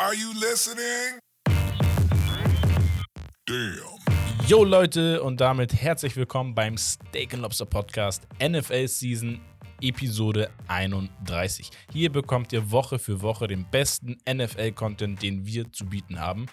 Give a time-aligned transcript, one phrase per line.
[0.00, 1.18] Are you listening?
[3.46, 4.46] Damn.
[4.46, 9.40] Yo Leute und damit herzlich willkommen beim Steak Lobster Podcast NFL Season
[9.80, 11.72] Episode 31.
[11.92, 16.46] Hier bekommt ihr Woche für Woche den besten NFL-Content, den wir zu bieten haben.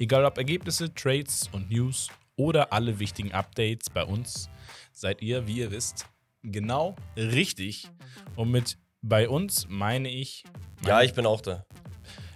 [0.00, 4.50] Egal ob Ergebnisse, Trades und News oder alle wichtigen Updates bei uns,
[4.90, 6.06] seid ihr, wie ihr wisst,
[6.42, 7.88] genau richtig.
[8.34, 10.42] Und mit bei uns meine ich.
[10.84, 11.64] Ja, ich bin auch da.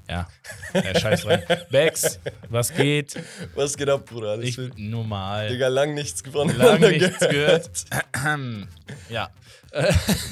[0.09, 0.29] Ja,
[0.75, 1.43] ja scheiß rein.
[1.71, 3.15] Bex, was geht?
[3.55, 4.31] Was geht ab, Bruder?
[4.33, 4.73] Alles Ich fit?
[4.77, 5.49] normal.
[5.49, 6.57] Digga, lang nichts gewonnen.
[6.57, 7.71] Lang nichts gehört.
[9.09, 9.31] ja.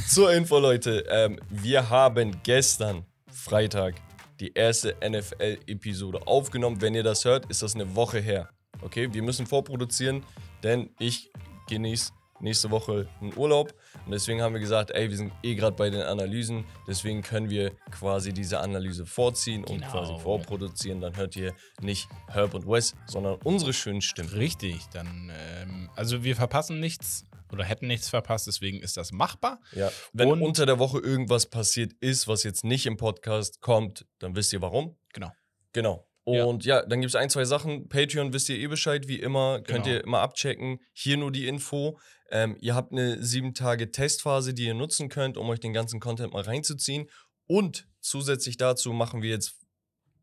[0.09, 1.05] Zur Info, Leute.
[1.09, 3.95] Ähm, wir haben gestern, Freitag,
[4.39, 6.81] die erste NFL-Episode aufgenommen.
[6.81, 8.49] Wenn ihr das hört, ist das eine Woche her.
[8.83, 10.25] Okay, wir müssen vorproduzieren,
[10.63, 11.31] denn ich
[11.69, 13.75] genieße nächste Woche einen Urlaub.
[14.07, 16.65] Und deswegen haben wir gesagt, ey, wir sind eh gerade bei den Analysen.
[16.89, 19.91] Deswegen können wir quasi diese Analyse vorziehen und Genau.
[19.91, 21.01] quasi vorproduzieren.
[21.01, 24.31] Dann hört ihr nicht Herb und Wes, sondern unsere schönen Stimmen.
[24.31, 29.61] Richtig, dann, ähm, also wir verpassen nichts oder hätten nichts verpasst, deswegen ist das machbar.
[29.73, 34.07] Ja, wenn Und- unter der Woche irgendwas passiert ist, was jetzt nicht im Podcast kommt,
[34.21, 34.97] dann wisst ihr warum.
[35.13, 35.33] Genau.
[35.73, 36.07] Genau.
[36.27, 36.45] Ja.
[36.45, 37.89] Und ja, dann gibt es ein, zwei Sachen.
[37.89, 39.63] Patreon wisst ihr eh Bescheid, wie immer.
[39.63, 39.97] Könnt Genau.
[39.97, 40.79] ihr immer abchecken.
[40.93, 41.99] Hier nur die Info.
[42.31, 46.01] Ähm, ihr habt eine sieben Tage Testphase, die ihr nutzen könnt, um euch den ganzen
[46.01, 47.09] Content mal reinzuziehen.
[47.47, 49.57] Und zusätzlich dazu machen wir jetzt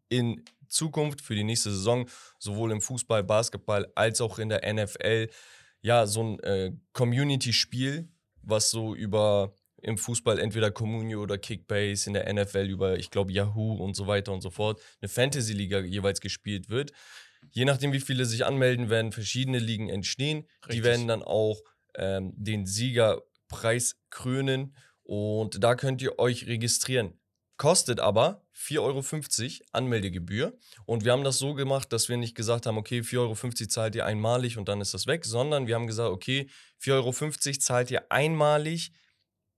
[0.09, 5.29] in Zukunft für die nächste Saison, sowohl im Fußball, Basketball als auch in der NFL,
[5.81, 8.09] ja, so ein äh, Community-Spiel,
[8.41, 13.31] was so über im Fußball entweder Communio oder Kickbase, in der NFL über, ich glaube,
[13.31, 16.91] Yahoo und so weiter und so fort, eine Fantasy-Liga jeweils gespielt wird.
[17.51, 20.47] Je nachdem, wie viele sich anmelden, werden verschiedene Ligen entstehen.
[20.65, 20.83] Die Richtig.
[20.83, 21.61] werden dann auch
[21.97, 27.19] ähm, den Siegerpreis krönen und da könnt ihr euch registrieren.
[27.57, 30.57] Kostet aber 4,50 Euro Anmeldegebühr.
[30.85, 33.95] Und wir haben das so gemacht, dass wir nicht gesagt haben, okay, 4,50 Euro zahlt
[33.95, 36.47] ihr einmalig und dann ist das weg, sondern wir haben gesagt, okay,
[36.81, 38.91] 4,50 Euro zahlt ihr einmalig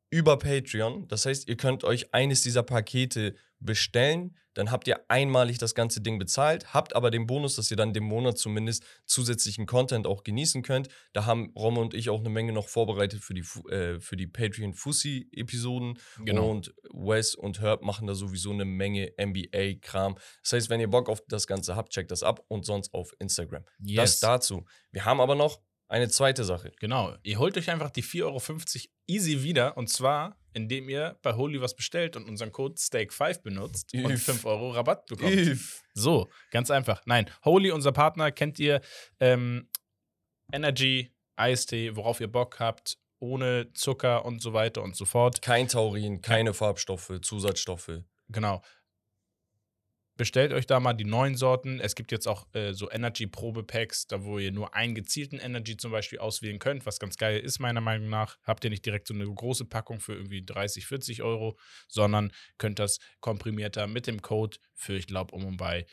[0.09, 1.07] über Patreon.
[1.07, 4.35] Das heißt, ihr könnt euch eines dieser Pakete bestellen.
[4.55, 7.93] Dann habt ihr einmalig das ganze Ding bezahlt, habt aber den Bonus, dass ihr dann
[7.93, 10.89] den Monat zumindest zusätzlichen Content auch genießen könnt.
[11.13, 14.27] Da haben Romme und ich auch eine Menge noch vorbereitet für die, äh, für die
[14.27, 15.99] Patreon Fussi-Episoden.
[16.25, 16.49] Genau.
[16.49, 20.15] Und Wes und Herb machen da sowieso eine Menge NBA-Kram.
[20.43, 23.13] Das heißt, wenn ihr Bock auf das Ganze habt, checkt das ab und sonst auf
[23.19, 23.63] Instagram.
[23.77, 24.19] Das Yes.
[24.19, 24.65] dazu.
[24.91, 26.72] Wir haben aber noch eine zweite Sache.
[26.79, 27.16] Genau.
[27.23, 28.39] Ihr holt euch einfach die 4,50 Euro
[29.07, 33.94] easy wieder und zwar, indem ihr bei Holy was bestellt und unseren Code Steak5 benutzt
[33.94, 34.23] und Üff.
[34.23, 35.33] 5 Euro Rabatt bekommt.
[35.33, 35.83] Üff.
[35.94, 37.01] So, ganz einfach.
[37.05, 38.81] Nein, Holy, unser Partner, kennt ihr
[39.19, 39.67] ähm,
[40.53, 45.41] Energy, Eistee, worauf ihr Bock habt, ohne Zucker und so weiter und so fort.
[45.41, 48.03] Kein Taurin, keine Farbstoffe, Zusatzstoffe.
[48.29, 48.61] Genau.
[50.19, 51.80] Bestellt euch da mal die neuen Sorten.
[51.80, 55.94] Es gibt jetzt auch äh, so Energy-Probe-Packs, da wo ihr nur einen gezielten Energy zum
[55.94, 58.38] Beispiel auswählen könnt, was ganz geil ist, meiner Meinung nach.
[58.44, 61.57] Habt ihr nicht direkt so eine große Packung für irgendwie 30, 40 Euro,
[61.88, 65.85] sondern könnt das komprimierter mit dem Code für, ich glaube, um und bei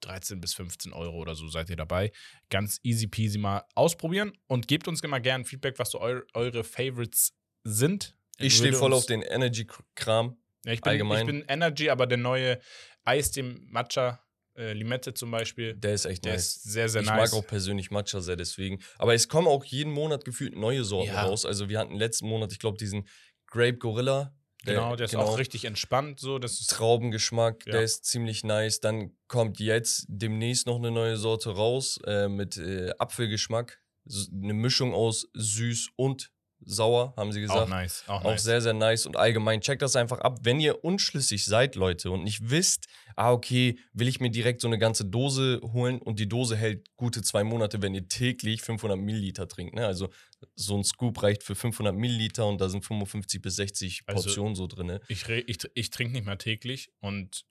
[0.00, 2.10] 13 bis 15 Euro oder so seid ihr dabei.
[2.50, 6.64] Ganz easy peasy mal ausprobieren und gebt uns immer gerne Feedback, was so eu eure
[6.64, 8.16] Favorites sind.
[8.38, 10.36] Ich stehe voll auf den Energy-Kram.
[10.68, 11.20] Ja, ich bin, allgemein.
[11.20, 12.60] Ich bin Energy, aber der neue
[13.04, 14.22] Eis, dem Matcha,
[14.56, 16.56] äh, Limette zum Beispiel, Der ist echt der nice.
[16.56, 17.32] ist sehr, sehr ich nice.
[17.32, 18.80] mag auch persönlich Matcha sehr deswegen.
[18.98, 21.22] Aber es kommen auch jeden Monat gefühlt neue Sorten Ja.
[21.24, 21.44] raus.
[21.46, 23.08] Also wir hatten letzten Monat, ich glaube, diesen
[23.46, 24.34] Grape Gorilla.
[24.64, 26.18] genau, der ist auch richtig entspannt.
[26.20, 27.72] So, das ist Traubengeschmack, Ja.
[27.72, 28.80] der ist ziemlich nice.
[28.80, 33.80] Dann kommt jetzt demnächst noch eine neue Sorte raus äh, mit äh, Apfelgeschmack.
[34.06, 36.30] S- Eine Mischung aus süß und
[36.64, 37.60] sauer, haben sie gesagt.
[37.60, 38.04] auch nice.
[38.08, 38.42] Auch, Auch nice.
[38.42, 39.60] sehr, sehr nice und allgemein.
[39.60, 40.38] Checkt das einfach ab.
[40.42, 42.86] Wenn ihr unschlüssig seid, Leute, und nicht wisst,
[43.16, 46.88] ah, okay, will ich mir direkt so eine ganze Dose holen und die Dose hält
[46.96, 49.74] gute zwei Monate, wenn ihr täglich 500 Milliliter trinkt.
[49.74, 49.86] Ne?
[49.86, 50.08] Also
[50.54, 54.54] so ein Scoop reicht für 500 Milliliter und da sind 55 bis 60 Also- Portionen
[54.54, 54.98] so drin.
[55.08, 57.44] Ich, re- ich, ich trinke nicht mehr täglich und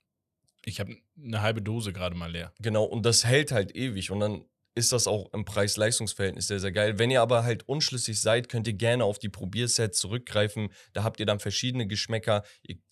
[0.64, 2.52] ich habe eine halbe Dose gerade mal leer.
[2.60, 4.44] Genau, und das hält halt ewig und dann
[4.78, 6.98] ist das auch im Preis-Leistungs-Verhältnis sehr, sehr geil.
[6.98, 10.72] Wenn ihr aber halt unschlüssig seid, könnt ihr gerne auf die Probiersets zurückgreifen.
[10.92, 12.44] Da habt ihr dann verschiedene Geschmäcker.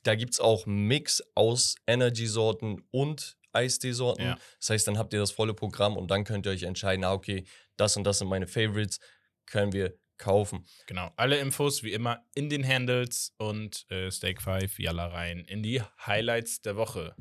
[0.02, 4.24] Da gibt es auch einen Mix aus Energy-Sorten und Eistee-Sorten.
[4.24, 4.38] Ja.
[4.60, 7.12] Das heißt, dann habt ihr das volle Programm und dann könnt ihr euch entscheiden, ah,
[7.12, 7.44] okay,
[7.76, 8.98] das und das sind meine Favorites,
[9.46, 10.66] können wir kaufen.
[10.86, 11.12] Genau.
[11.16, 15.82] Alle Infos wie immer in den Handles und äh, Steak 5, Jalla rein in die
[16.04, 17.14] Highlights der Woche.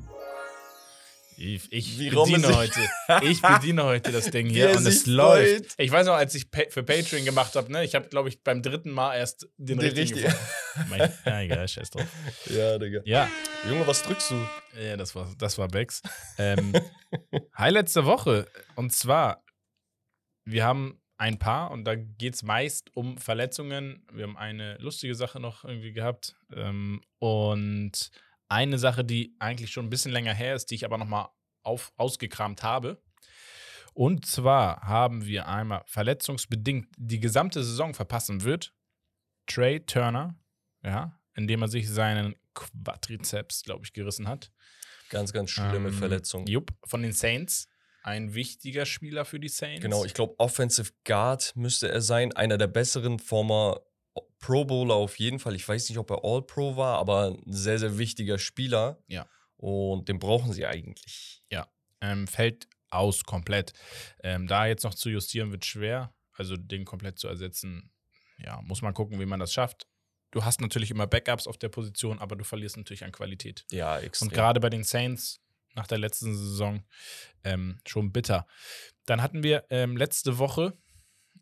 [1.38, 2.80] Ich, ich bediene heute.
[3.22, 5.74] Ich bediene heute das Ding hier er und es läuft.
[5.78, 8.42] Ich weiß noch, als ich pa für Patreon gemacht habe, ne, ich habe, glaube ich,
[8.42, 10.88] beim dritten Mal erst den Die richtigen richtige- gefunden.
[10.90, 12.06] Mein, ja, egal, scheiß drauf.
[12.46, 13.00] Ja, Digga.
[13.04, 13.28] Ja,
[13.68, 14.48] Junge, was drückst du?
[14.80, 16.02] ja das war, das war Bex.
[16.38, 16.72] Ähm,
[17.58, 18.46] Highlights der Woche.
[18.74, 19.44] Und zwar,
[20.44, 24.06] wir haben ein paar und da geht es meist um Verletzungen.
[24.12, 26.34] Wir haben eine lustige Sache noch irgendwie gehabt.
[26.54, 28.10] Ähm, und
[28.48, 31.28] eine Sache, die eigentlich schon ein bisschen länger her ist, die ich aber nochmal
[31.62, 33.02] ausgekramt habe.
[33.92, 38.74] Und zwar haben wir einmal verletzungsbedingt die gesamte Saison verpassen wird.
[39.46, 40.34] Trey Turner,
[40.84, 44.52] ja, indem er sich seinen Quadrizeps, glaube ich, gerissen hat.
[45.08, 46.46] Ganz, ganz schlimme Ähm, Verletzung.
[46.46, 47.68] Jupp, von den Saints.
[48.02, 49.82] Ein wichtiger Spieler für die Saints.
[49.82, 52.32] Genau, ich glaube, Offensive Guard müsste er sein.
[52.34, 53.80] Einer der besseren former
[54.38, 55.54] Pro Bowler auf jeden Fall.
[55.54, 59.02] Ich weiß nicht, ob er All-Pro war, aber ein sehr, sehr wichtiger Spieler.
[59.08, 59.26] Ja.
[59.56, 61.42] Und den brauchen sie eigentlich.
[62.00, 63.72] ähm, fällt aus komplett.
[64.22, 66.14] Ähm, da jetzt noch zu justieren wird schwer.
[66.32, 67.90] Also den komplett zu ersetzen,
[68.38, 69.86] ja, muss man gucken, wie man das schafft.
[70.30, 73.64] Du hast natürlich immer Backups auf der Position, aber du verlierst natürlich an Qualität.
[73.70, 74.28] Ja, extrem.
[74.28, 75.40] Und gerade bei den Saints
[75.74, 76.84] nach der letzten Saison
[77.44, 78.46] ähm, schon bitter.
[79.06, 80.76] Dann hatten wir ähm, letzte Woche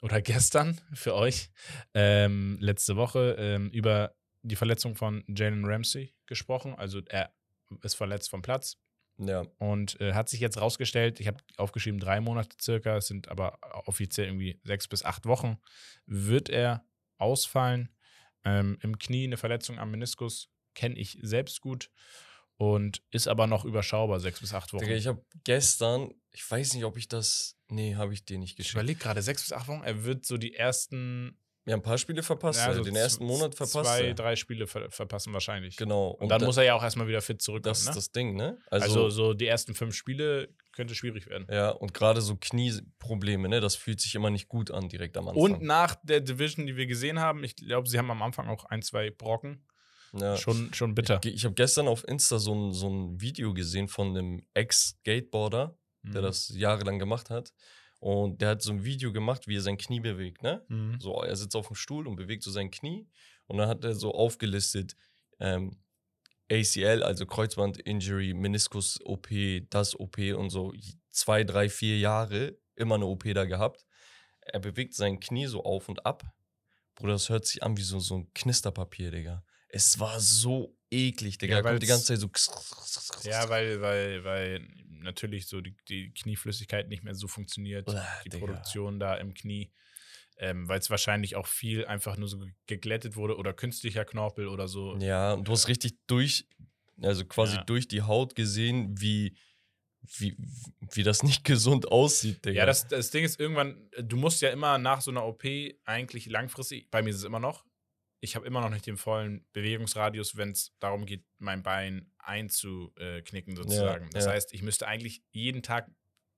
[0.04, 1.48] oder gestern für euch
[1.94, 6.74] ähm, letzte Woche ähm, über die Verletzung von Jalen Ramsey gesprochen.
[6.74, 7.32] Also er
[7.82, 8.76] ist verletzt vom Platz
[9.16, 13.28] ja, und äh, hat sich jetzt rausgestellt, ich habe aufgeschrieben drei Monate circa, es sind
[13.28, 15.56] aber offiziell irgendwie sechs bis acht Wochen,
[16.04, 16.84] wird er
[17.16, 17.88] ausfallen.
[18.44, 21.90] Ähm, Im Knie eine Verletzung am Meniskus kenne ich selbst gut
[22.56, 24.84] und ist aber noch überschaubar, sechs bis acht Wochen.
[24.90, 27.56] Ich habe gestern, ich weiß nicht, ob ich das.
[27.68, 28.74] Nee, habe ich dir nicht Ich geschickt.
[28.74, 31.96] überlege gerade, sechs bis acht Wochen, er wird so die ersten Wir haben ein paar
[31.98, 32.60] Spiele verpasst.
[32.60, 33.86] ja, Ja, so den ersten Monat verpasst.
[33.90, 35.76] Zwei, drei Spiele ver verpassen wahrscheinlich.
[35.76, 36.08] Genau.
[36.10, 37.70] Und, dann da- muss er ja auch erstmal wieder fit zurückkommen.
[37.72, 37.94] Das ist ne?
[37.94, 38.58] das Ding, ne?
[38.70, 41.46] also, so die ersten fünf Spiele könnte schwierig werden.
[41.50, 43.60] Ja, und gerade so Knieprobleme, ne?
[43.60, 45.42] Das fühlt sich immer nicht gut an direkt am Anfang.
[45.42, 48.64] Und nach der Division, die wir gesehen haben, ich glaube, sie haben am Anfang auch
[48.66, 49.64] ein, zwei Brocken.
[50.18, 50.36] Ja.
[50.36, 51.20] Schon, schon bitter.
[51.24, 55.76] Ich, ich habe gestern auf Insta so ein, so ein Video gesehen von einem Ex-Skateboarder,
[56.02, 56.24] der Mhm.
[56.24, 57.52] das jahrelang gemacht hat.
[58.00, 60.62] Und der hat so ein Video gemacht, wie er sein Knie bewegt, ne?
[60.68, 61.00] Mhm.
[61.00, 63.08] So, er sitzt auf dem Stuhl und bewegt so sein Knie.
[63.46, 64.94] Und dann hat er so aufgelistet,
[65.40, 65.78] ähm,
[66.50, 69.28] ACL, also Kreuzband-Injury, Meniskus-OP,
[69.70, 70.74] das OP und so.
[71.10, 73.86] Zwei, drei, vier Jahre immer eine OP da gehabt.
[74.40, 76.22] Er bewegt sein Knie so auf und ab.
[76.96, 79.42] Bruder, das hört sich an wie so, so ein Knisterpapier, Digga.
[79.76, 81.54] Es war so eklig, Digga.
[81.54, 82.30] Ja, er kommt die ganze Zeit so.
[83.28, 87.88] Ja, weil, weil, weil natürlich so die, die Knieflüssigkeit nicht mehr so funktioniert.
[87.88, 88.46] Uah, die Digga.
[88.46, 89.72] Produktion da im Knie.
[90.36, 94.46] Ähm, weil es wahrscheinlich auch viel einfach nur so ge- geglättet wurde oder künstlicher Knorpel
[94.48, 94.96] oder so.
[94.98, 96.46] Ja, und du hast richtig durch,
[97.02, 97.64] also quasi Ja.
[97.64, 99.36] durch die Haut gesehen, wie,
[100.02, 100.36] wie,
[100.92, 102.58] wie das nicht gesund aussieht, Digga.
[102.60, 105.44] Ja, das, das Ding ist irgendwann, äh, du musst ja immer nach so einer OP
[105.84, 107.64] eigentlich langfristig, bei mir ist es immer noch,
[108.20, 113.56] ich habe immer noch nicht den vollen Bewegungsradius, wenn es darum geht, mein Bein einzuknicken
[113.56, 114.08] sozusagen.
[114.10, 114.32] das ja.
[114.32, 115.90] heißt, ich müsste eigentlich jeden Tag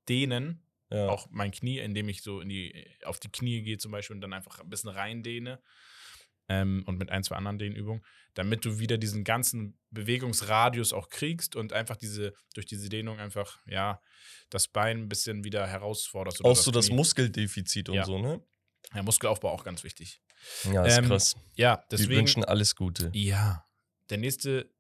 [0.08, 1.08] dehnen, ja.
[1.08, 4.20] auch mein Knie, indem ich so in die, auf die Knie gehe zum Beispiel und
[4.20, 5.61] dann einfach ein bisschen reindehne
[6.49, 11.56] ähm, und mit ein, zwei anderen Dehnübungen, damit du wieder diesen ganzen Bewegungsradius auch kriegst
[11.56, 14.00] und einfach diese, durch diese Dehnung einfach, ja,
[14.50, 16.44] das Bein ein bisschen wieder herausforderst.
[16.44, 16.90] Auch so das.
[16.90, 18.05] Muskeldefizit und Ja.
[18.05, 18.43] so, ne?
[18.94, 20.22] Ja, Muskelaufbau auch ganz wichtig.
[20.73, 21.37] Ja, ist Ähm, krass.
[21.55, 22.21] Ja, Wir deswegen.
[22.21, 23.11] wünschen alles Gute.
[23.15, 23.67] Ja.
[24.11, 24.73] Der nächste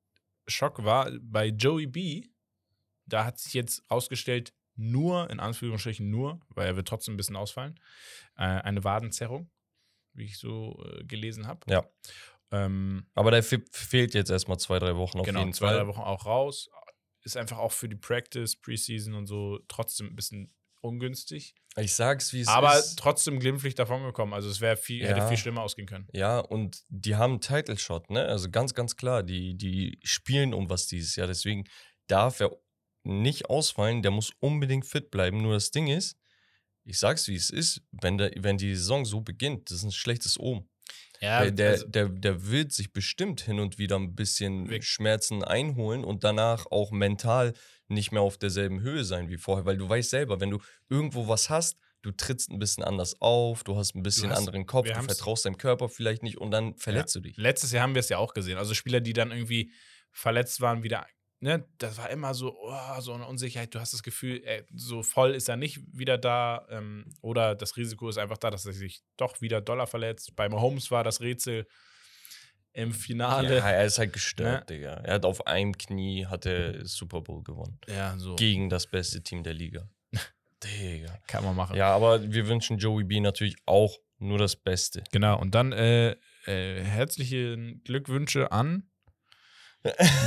[0.46, 2.28] Schock war bei Joey B.
[3.06, 7.36] Da hat sich jetzt rausgestellt, nur, in Anführungsstrichen nur, weil er wird trotzdem ein bisschen
[7.36, 7.80] ausfallen,
[8.36, 9.50] äh, eine Wadenzerrung,
[10.12, 11.60] wie ich so äh, gelesen habe.
[11.72, 11.88] Ja.
[12.52, 15.78] Ähm, Aber der fe- fehlt jetzt erstmal zwei, drei Wochen auf genau, jeden zwei, Fall.
[15.78, 16.68] drei Wochen auch raus.
[17.22, 21.54] Ist einfach auch für die Practice, Preseason und so trotzdem ein bisschen ungünstig.
[21.78, 22.98] Ich sag's, wie es Aber ist.
[22.98, 24.32] trotzdem glimpflich davon gekommen.
[24.32, 25.28] Also es wäre viel, hätte Ja.
[25.28, 26.08] viel schlimmer ausgehen können.
[26.12, 28.24] Ja, und die haben einen Title Shot, ne?
[28.24, 31.26] Also ganz, ganz klar, die, die spielen um was dieses Jahr.
[31.26, 31.64] Deswegen
[32.06, 32.56] darf er
[33.04, 35.42] nicht ausfallen, der muss unbedingt fit bleiben.
[35.42, 36.16] Nur das Ding ist,
[36.84, 39.92] ich sag's wie es ist, wenn, der, wenn die Saison so beginnt, das ist ein
[39.92, 40.68] schlechtes Ohm.
[41.20, 45.42] Ja, der, also- der, der wird sich bestimmt hin und wieder ein bisschen Weg- Schmerzen
[45.44, 47.52] einholen und danach auch mental
[47.88, 49.64] nicht mehr auf derselben Höhe sein wie vorher.
[49.64, 50.58] Weil du weißt selber, wenn du
[50.88, 54.66] irgendwo was hast, du trittst ein bisschen anders auf, du hast ein bisschen hast- anderen
[54.66, 57.36] Kopf, du vertraust deinem Körper vielleicht nicht und dann verletzt du dich.
[57.36, 58.58] Letztes Jahr haben wir es ja auch gesehen.
[58.58, 59.72] Also Spieler, die dann irgendwie
[60.12, 61.06] verletzt waren, wieder,
[61.40, 63.74] ne, das war immer so, oh, so eine Unsicherheit.
[63.74, 66.66] Du hast das Gefühl, ey, so voll ist er nicht wieder da.
[66.70, 70.34] Ähm, oder das Risiko ist einfach da, dass er sich doch wieder doller verletzt.
[70.36, 71.66] Bei Mahomes war das Rätsel,
[72.72, 73.58] im Ja, Finale.
[73.60, 74.76] er ist halt gestört, Ne?
[74.76, 74.92] Digga.
[75.02, 77.78] Er hat auf einem Knie hat er Super Bowl gewonnen.
[77.88, 78.36] Ja, so.
[78.36, 79.88] Gegen das beste Team der Liga.
[80.62, 81.18] Digga.
[81.26, 81.74] Kann man machen.
[81.74, 85.04] Ja, aber wir wünschen Joey B natürlich auch nur das Beste.
[85.10, 88.90] Genau, und dann äh, äh, herzliche Glückwünsche an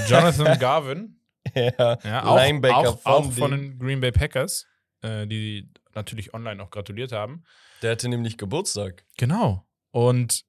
[0.07, 1.19] Jonathan Garvin.
[1.55, 4.65] ja, Ja, auch, Linebacker auch, auch von den- Green Bay Packers,
[5.01, 7.43] äh, die natürlich online auch gratuliert haben.
[7.81, 9.05] Der hatte nämlich Geburtstag.
[9.17, 9.65] Genau.
[9.91, 10.43] Und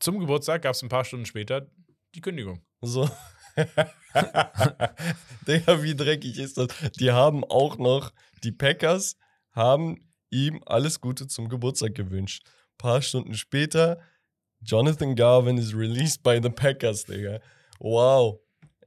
[0.00, 1.66] zum Geburtstag gab es ein paar Stunden später
[2.14, 2.62] die Kündigung.
[2.80, 3.08] So.
[5.46, 6.68] Digga, wie dreckig ist das?
[6.98, 8.12] Die haben auch noch,
[8.44, 9.16] die Packers
[9.52, 12.46] haben ihm alles Gute zum Geburtstag gewünscht.
[12.76, 13.98] paar Stunden später,
[14.60, 17.40] Jonathan Garvin is released by the Packers, Digga.
[17.78, 18.40] Wow.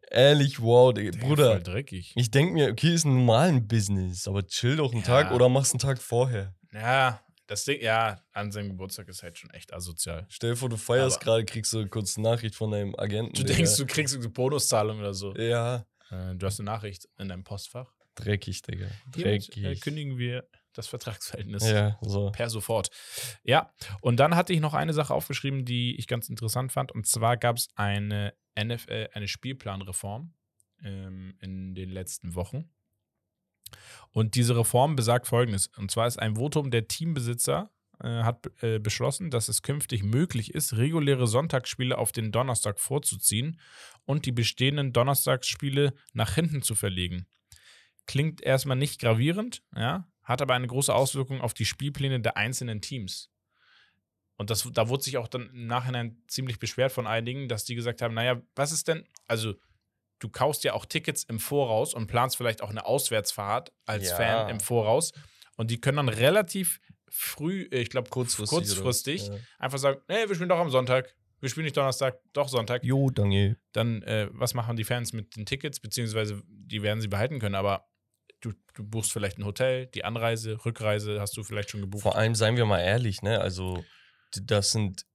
[0.10, 1.18] Ehrlich, wow, Digga.
[1.18, 2.12] Voll Bruder, dreckig.
[2.16, 5.08] ich denke mir, okay, ist ein normalen Business, aber chill doch einen Ja.
[5.08, 6.54] Tag oder mach's einen Tag vorher.
[6.74, 10.26] Ja, das Ding, ja, an seinem Geburtstag ist halt schon echt asozial.
[10.30, 13.34] Stell dir vor, du feierst gerade, kriegst du kurz eine Nachricht von deinem Agenten.
[13.34, 13.56] Du Digga.
[13.56, 15.34] denkst, du kriegst eine Bonuszahlung oder so.
[15.36, 17.90] Ja, Äh, du hast eine Nachricht in deinem Postfach.
[18.16, 18.88] dreckig, Digga.
[19.16, 19.64] Hiermit Dreckig.
[19.64, 21.64] äh, kündigen wir das Vertragsverhältnis.
[21.70, 22.32] ja, so.
[22.32, 22.90] Per sofort.
[23.44, 26.92] Ja, und dann hatte ich noch eine Sache aufgeschrieben, die ich ganz interessant fand.
[26.92, 30.34] Und zwar gab es eine NFL, eine Spielplanreform
[30.84, 32.70] ähm, in den letzten Wochen.
[34.12, 37.72] Und diese Reform besagt folgendes: Und zwar ist ein Votum der Teambesitzer
[38.04, 43.60] äh, hat äh, beschlossen, dass es künftig möglich ist, reguläre Sonntagsspiele auf den Donnerstag vorzuziehen
[44.06, 47.28] und die bestehenden Donnerstagsspiele nach hinten zu verlegen.
[48.08, 52.82] Klingt erstmal nicht gravierend, ja, hat aber eine große Auswirkung auf die Spielpläne der einzelnen
[52.82, 53.31] Teams.
[54.42, 57.76] Und das, da wurde sich auch dann im Nachhinein ziemlich beschwert von einigen, dass die
[57.76, 59.54] gesagt haben: Naja, was ist denn, also
[60.18, 64.16] du kaufst ja auch Tickets im Voraus und planst vielleicht auch eine Auswärtsfahrt als Ja.
[64.16, 65.12] Fan im Voraus.
[65.58, 68.58] Und die können dann relativ früh, ich glaube Kurzfristig.
[68.58, 69.40] kurzfristig, was?
[69.60, 71.16] einfach sagen: Nee, wir spielen doch am Sonntag.
[71.40, 72.82] Wir spielen nicht Donnerstag, doch Sonntag.
[72.84, 72.90] Ja.
[72.90, 73.58] Jo, danke.
[73.74, 75.80] Dann, äh, was machen die Fans mit den Tickets?
[75.80, 77.88] Beziehungsweise, die werden sie behalten können, aber
[78.40, 82.02] du, du buchst vielleicht ein Hotel, die Anreise, Rückreise hast du vielleicht schon gebucht.
[82.02, 83.40] Vor allem, seien wir mal ehrlich, ne?
[83.40, 83.84] Also,
[84.44, 85.06] das sind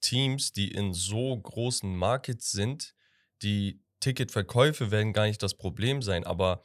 [0.00, 2.94] Teams, die in so großen Markets sind,
[3.42, 6.62] die Ticketverkäufe werden gar nicht das Problem sein, aber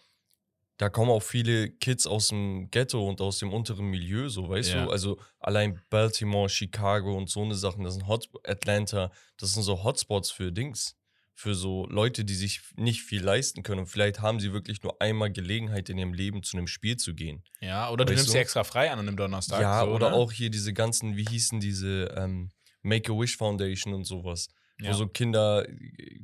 [0.77, 4.73] da kommen auch viele Kids aus dem Ghetto und aus dem unteren Milieu, so weißt
[4.73, 4.85] Ja.
[4.85, 4.91] du?
[4.91, 9.83] Also allein Baltimore, Chicago und so eine Sachen, das sind Hot Atlanta, das sind so
[9.83, 10.97] Hotspots für Dings,
[11.33, 15.01] für so Leute, die sich nicht viel leisten können und vielleicht haben sie wirklich nur
[15.01, 17.43] einmal Gelegenheit in ihrem Leben zu einem Spiel zu gehen.
[17.61, 18.33] ja, oder du Weißt nimmst du?
[18.33, 19.61] sie extra frei an einem Donnerstag.
[19.61, 20.15] Ja, so, oder ne?
[20.15, 22.51] auch hier diese ganzen, wie hießen diese ähm,
[22.83, 24.49] Make-A-Wish Foundation und sowas.
[24.79, 24.89] Ja.
[24.89, 25.65] Wo so Kinder,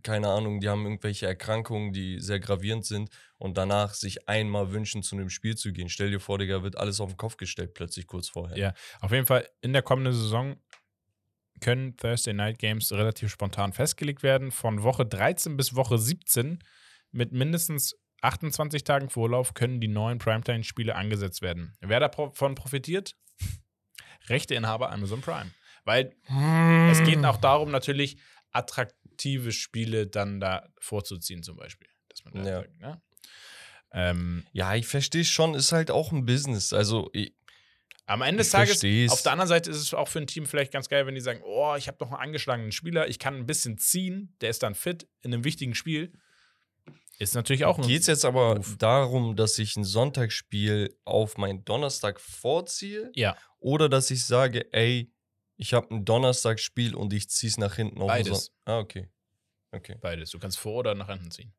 [0.01, 5.03] keine Ahnung, die haben irgendwelche Erkrankungen, die sehr gravierend sind und danach sich einmal wünschen,
[5.03, 5.89] zu einem Spiel zu gehen.
[5.89, 8.57] Stell dir vor, Digga, wird alles auf den Kopf gestellt plötzlich kurz vorher.
[8.57, 8.73] Ja.
[8.99, 10.57] Auf jeden Fall in der kommenden Saison
[11.61, 14.51] können Thursday Night Games relativ spontan festgelegt werden.
[14.51, 16.59] Von Woche 13 bis Woche 17
[17.11, 21.75] mit mindestens 28 Tagen Vorlauf können die neuen Primetime-Spiele angesetzt werden.
[21.81, 23.15] Wer davon profitiert?
[24.27, 25.51] Rechteinhaber Amazon Prime.
[25.85, 26.15] Weil
[26.89, 28.17] es geht auch darum, natürlich
[28.51, 31.87] attraktive Spiele dann da vorzuziehen, zum Beispiel.
[32.09, 32.55] Dass man da Ja.
[32.61, 33.01] sagt, ne?
[33.93, 36.73] ähm, Ja, ich verstehe schon, ist halt auch ein Business.
[36.73, 37.33] Also, ich,
[38.07, 39.11] Am Ende des Tages, versteh's.
[39.11, 41.21] auf der anderen Seite ist es auch für ein Team vielleicht ganz geil, wenn die
[41.21, 44.63] sagen, oh, ich habe doch einen angeschlagenen Spieler, ich kann ein bisschen ziehen, der ist
[44.63, 46.13] dann fit in einem wichtigen Spiel.
[47.19, 48.77] Ist natürlich auch ein geht es jetzt aber Move.
[48.77, 53.11] darum, dass ich ein Sonntagsspiel auf meinen Donnerstag vorziehe?
[53.13, 55.11] Ja, Oder dass ich sage, ey,
[55.57, 58.53] ich habe ein Donnerstagsspiel und ich zieh's nach hinten auf Beides.
[58.65, 59.09] Ah, okay.
[59.71, 59.97] Okay.
[59.99, 60.29] beides.
[60.29, 61.53] Du kannst vor oder nach hinten ziehen.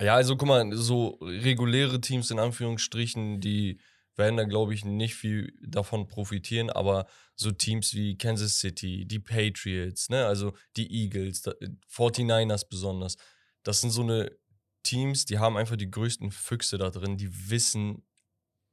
[0.00, 3.78] Ja, also guck mal, so reguläre Teams in Anführungsstrichen, die
[4.16, 9.18] werden da, glaube ich, nicht viel davon profitieren, aber so Teams wie Kansas City, die
[9.18, 11.54] Patriots, ne, also die Eagles, da-
[11.88, 13.16] 49ers besonders,
[13.62, 14.30] das sind so eine
[14.82, 18.04] Teams, die haben einfach die größten Füchse da drin, die wissen,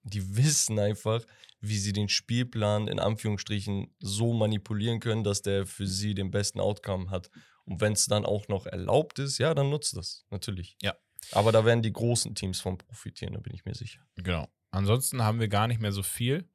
[0.04, 1.24] die wissen einfach,
[1.62, 6.60] wie sie den Spielplan in Anführungsstrichen so manipulieren können, dass der für sie den besten
[6.60, 7.30] Outcome hat.
[7.66, 10.78] Und wenn es dann auch noch erlaubt ist, ja, dann nutzt das, natürlich.
[10.82, 10.96] Ja.
[11.32, 14.02] Aber da werden die großen Teams von profitieren, da bin ich mir sicher.
[14.16, 14.48] Genau.
[14.72, 16.48] Ansonsten haben wir gar nicht mehr so viel.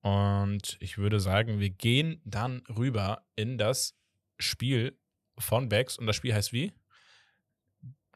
[0.00, 3.96] Und ich würde sagen, wir gehen dann rüber in das
[4.38, 4.98] Spiel
[5.38, 5.98] von Bex.
[5.98, 6.72] Und das Spiel heißt wie?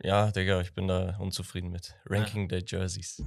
[0.02, 1.94] Ja, Digga, ich bin da unzufrieden mit.
[2.06, 3.22] Ranking der Jerseys.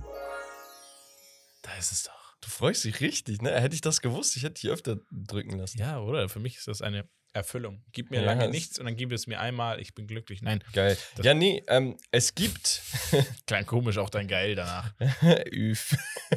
[1.62, 2.36] Da ist es doch.
[2.42, 3.60] Du freust dich richtig, ne?
[3.60, 5.80] Hätte ich das gewusst, ich hätte dich öfter drücken lassen.
[5.80, 6.30] Ja, oder?
[6.30, 7.84] Für mich ist das eine Erfüllung.
[7.92, 9.82] Gib mir Ja, lange nichts und dann gib es mir einmal.
[9.82, 10.42] Ich bin glücklich.
[10.42, 10.98] Nein, Geil.
[11.18, 12.82] Das- ja, nee, ähm, es gibt.
[13.48, 14.94] klein komisch auch dein Geil danach.
[15.52, 15.96] Üf.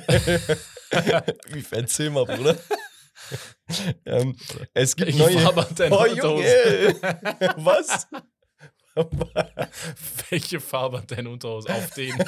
[1.54, 2.56] Üf, erzähl mal, Bruder.
[4.06, 4.36] ähm,
[4.74, 5.90] es gibt Welche neue.
[5.90, 6.06] Oh?
[6.06, 6.96] Junge!
[7.58, 8.06] Was?
[10.30, 12.14] Welche Farbe hat dein Unterhose auf den?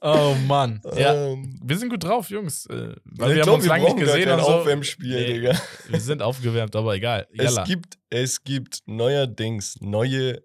[0.00, 0.80] oh Mann.
[0.96, 2.66] Ja, Ähm, wir sind gut drauf, Jungs.
[2.66, 4.46] Äh, weil ich wir haben glaub, uns lange nicht gesehen und so.
[4.46, 5.32] Aufwärmspiel, Nee.
[5.34, 5.60] Digga.
[5.88, 7.26] Wir sind aufgewärmt, aber egal.
[7.36, 10.42] Es gibt, es gibt neuerdings neue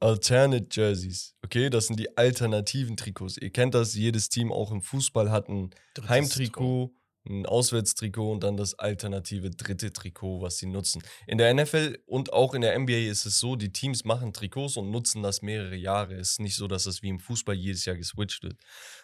[0.00, 1.34] Alternate Jerseys.
[1.42, 3.38] Okay, das sind die alternativen Trikots.
[3.38, 6.92] Ihr kennt das, jedes Team auch im Fußball hat ein Drittes Heimtrikot,
[7.28, 11.02] ein Auswärtstrikot und dann das alternative dritte Trikot, was sie nutzen.
[11.26, 14.76] In der NFL und auch in der NBA ist es so, die Teams machen Trikots
[14.76, 16.14] und nutzen das mehrere Jahre.
[16.14, 18.56] Es ist nicht so, dass das wie im Fußball jedes Jahr geswitcht wird.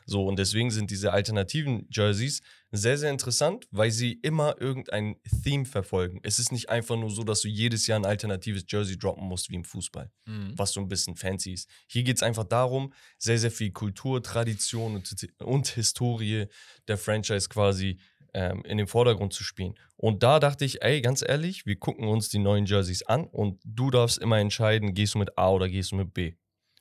[0.07, 5.67] So, und deswegen sind diese alternativen Jerseys sehr, sehr interessant, weil sie immer irgendein Theme
[5.67, 6.21] verfolgen.
[6.23, 9.51] Es ist nicht einfach nur so, dass du jedes Jahr ein alternatives Jersey droppen musst
[9.51, 10.53] wie im Fußball Mhm.
[10.57, 11.69] was so ein bisschen fancy ist.
[11.87, 16.47] Hier geht es einfach darum, sehr, sehr viel Kultur, Tradition und, und Historie
[16.89, 17.99] der Franchise quasi
[18.35, 19.75] ähm, in den Vordergrund zu spielen.
[19.97, 23.61] Und da dachte ich, ey, ganz ehrlich, wir gucken uns die neuen Jerseys an und
[23.65, 26.35] du darfst immer entscheiden, gehst du mit A oder gehst du mit B.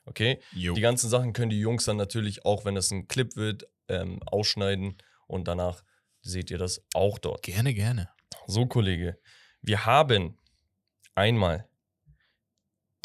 [0.06, 0.40] Okay?
[0.54, 0.74] Jo.
[0.74, 4.22] Die ganzen Sachen können die Jungs dann natürlich auch, wenn das ein Clip wird, ähm,
[4.24, 5.84] ausschneiden und danach
[6.22, 7.44] seht ihr das auch dort.
[7.44, 8.10] Gerne, gerne.
[8.48, 9.18] So, Kollege,
[9.62, 10.38] wir haben
[11.16, 11.68] einmal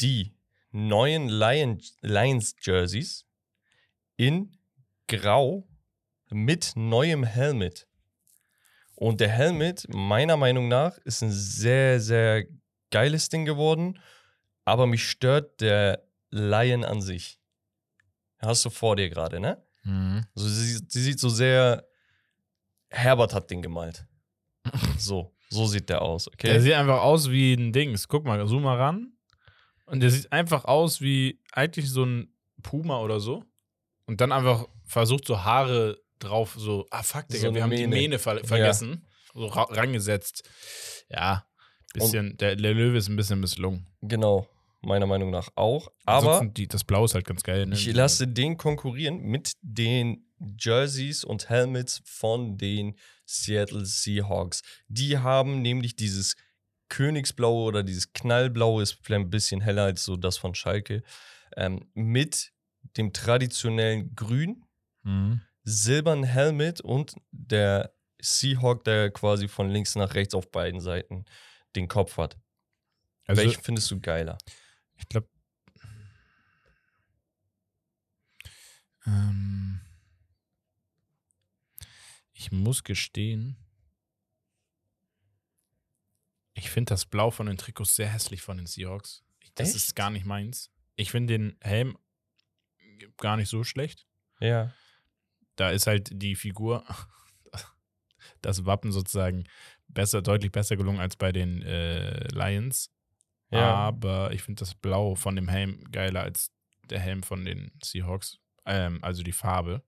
[0.01, 0.35] die
[0.71, 3.25] neuen Lion, Lions Jerseys
[4.15, 4.57] in
[5.07, 5.67] Grau
[6.29, 7.86] mit neuem Helmet.
[8.99, 12.45] Und der Helmet, meiner Meinung nach, ist ein sehr, sehr
[12.89, 13.99] geiles Ding geworden.
[14.65, 17.39] Aber mich stört der Lion an sich.
[18.39, 19.63] Hast du vor dir gerade, ne?
[19.83, 20.25] Mhm.
[20.35, 21.85] Also sie, sie sieht so sehr.
[22.89, 24.05] Herbert hat den gemalt.
[24.97, 26.47] So, so sieht der aus, okay?
[26.47, 28.07] Der sieht einfach aus wie ein Dings.
[28.07, 29.13] Guck mal, zoom mal ran.
[29.85, 33.43] Und der sieht einfach aus wie eigentlich so ein Puma oder so.
[34.07, 37.77] Und dann einfach versucht so Haare drauf, so, ah fuck, Digga, So wir haben die
[37.87, 37.95] Mähne.
[37.95, 39.05] Mähne ver vergessen.
[39.33, 40.43] So ra rangesetzt.
[41.09, 41.45] Ja,
[41.93, 43.87] bisschen, der, der Löwe ist ein bisschen misslungen.
[44.01, 44.47] Genau,
[44.81, 45.91] meiner Meinung nach auch.
[46.05, 47.65] Aber die, das Blau ist halt ganz geil.
[47.65, 47.75] Ne?
[47.75, 50.25] ich lasse den konkurrieren mit den
[50.59, 52.95] Jerseys und Helmets von den
[53.25, 54.61] Seattle Seahawks.
[54.87, 56.35] Die haben nämlich dieses
[56.89, 61.03] Königsblaue oder dieses Knallblaue, ist vielleicht ein bisschen heller als so das von Schalke,
[61.55, 62.51] ähm, mit
[62.97, 64.63] dem traditionellen Grün,
[65.03, 65.41] Mhm.
[65.69, 71.25] Silbernen Helmet und der Seahawk, der quasi von links nach rechts auf beiden Seiten
[71.75, 72.37] den Kopf hat.
[73.25, 74.37] Also, Welchen findest du geiler?
[74.95, 75.27] ich glaube.
[79.05, 79.81] Ähm,
[82.31, 83.57] ich muss gestehen,
[86.53, 89.23] ich finde das Blau von den Trikots sehr hässlich von den Seahawks.
[89.55, 89.95] Das ist Echt?
[89.97, 90.71] gar nicht meins.
[90.95, 91.97] Ich finde den Helm
[93.17, 94.07] gar nicht so schlecht.
[94.39, 94.73] Ja.
[95.57, 96.85] Da ist halt die Figur,
[98.41, 99.43] das Wappen sozusagen
[99.89, 102.91] besser, deutlich besser gelungen als bei den äh, Lions.
[103.51, 103.73] Ja.
[103.73, 106.51] Aber ich finde das Blau von dem Helm geiler als
[106.89, 108.39] der Helm von den Seahawks.
[108.65, 109.83] Ähm, also die Farbe.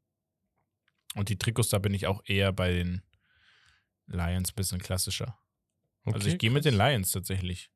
[1.16, 3.02] Und die Trikots, da bin ich auch eher bei den
[4.08, 5.38] Lions ein bisschen klassischer.
[6.06, 7.70] also Okay, ich gehe mit den Lions tatsächlich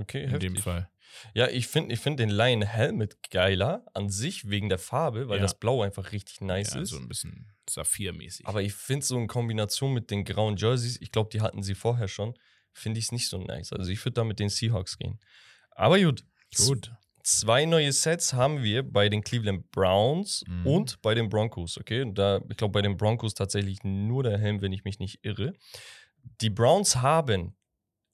[0.00, 0.62] Okay, in dem heftig.
[0.64, 0.90] Fall.
[1.34, 5.38] Ja, ich finde ich find den Lion Helmet geiler an sich wegen der Farbe, weil
[5.38, 5.42] Ja.
[5.42, 6.90] das Blau einfach richtig nice Ja, ist.
[6.90, 8.46] so ein bisschen Saphir-mäßig.
[8.46, 11.74] Aber ich finde so in Kombination mit den grauen Jerseys, ich glaube, die hatten sie
[11.74, 12.34] vorher schon,
[12.72, 13.72] finde ich es nicht so nice.
[13.72, 15.18] Also ich würde da mit den Seahawks gehen.
[15.72, 16.24] Aber gut.
[16.56, 16.92] Gut.
[17.22, 20.66] Zwei neue Sets haben wir bei den Cleveland Browns Mhm.
[20.66, 22.02] und bei den Broncos, okay?
[22.02, 25.18] Und da, ich glaube, bei den Broncos tatsächlich nur der Helm, wenn ich mich nicht
[25.24, 25.52] irre.
[26.40, 27.56] Die Browns haben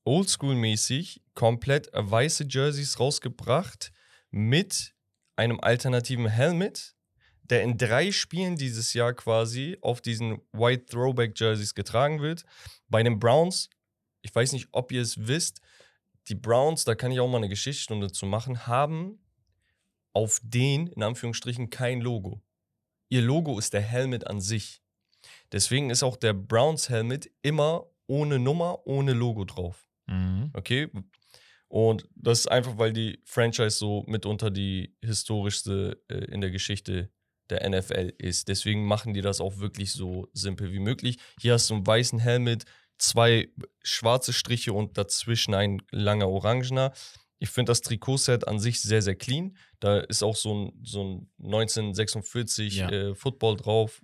[0.05, 3.93] oldschool-mäßig komplett weiße Jerseys rausgebracht
[4.31, 4.95] mit
[5.37, 6.97] einem alternativen Helmet,
[7.45, 12.45] der in drei Spielen dieses Jahr quasi auf diesen White Throwback Jerseys getragen wird.
[12.89, 13.71] Bei den Browns,
[14.23, 15.61] ich weiß nicht, ob ihr es wisst,
[16.27, 19.21] die Browns, da kann ich auch mal eine Geschichtsstunde zu machen, haben
[20.13, 22.43] auf den, in Anführungsstrichen, kein Logo.
[23.09, 24.83] Ihr Logo ist der Helmet an sich.
[25.53, 29.87] Deswegen ist auch der Browns Helmet immer ohne Nummer, ohne Logo drauf.
[30.07, 30.51] Mhm.
[30.55, 30.89] Okay?
[31.69, 37.11] Und das ist einfach, weil die Franchise so mitunter die historischste äh, in der Geschichte
[37.51, 38.49] der NFL ist.
[38.49, 41.19] Deswegen machen die das auch wirklich so simpel wie möglich.
[41.41, 42.65] Hier hast du einen weißen Helmet,
[42.99, 43.49] zwei
[43.83, 46.93] schwarze Striche und dazwischen ein langer orangener.
[47.39, 49.57] Ich finde das Trikotset an sich sehr, sehr clean.
[49.81, 52.91] Da ist auch so ein, so ein 1946 Ja.
[52.91, 54.03] äh, Football drauf.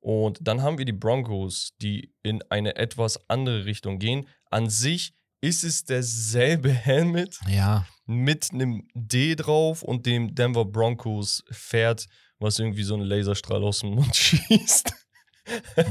[0.00, 4.26] Und dann haben wir die Broncos, die in eine etwas andere Richtung gehen.
[4.50, 7.86] An sich ist es derselbe Helmet Ja.
[8.06, 12.06] mit einem D drauf und dem Denver Broncos Pferd,
[12.38, 14.92] was irgendwie so einen Laserstrahl aus dem Mund schießt.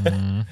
[0.03, 0.45] Mhm.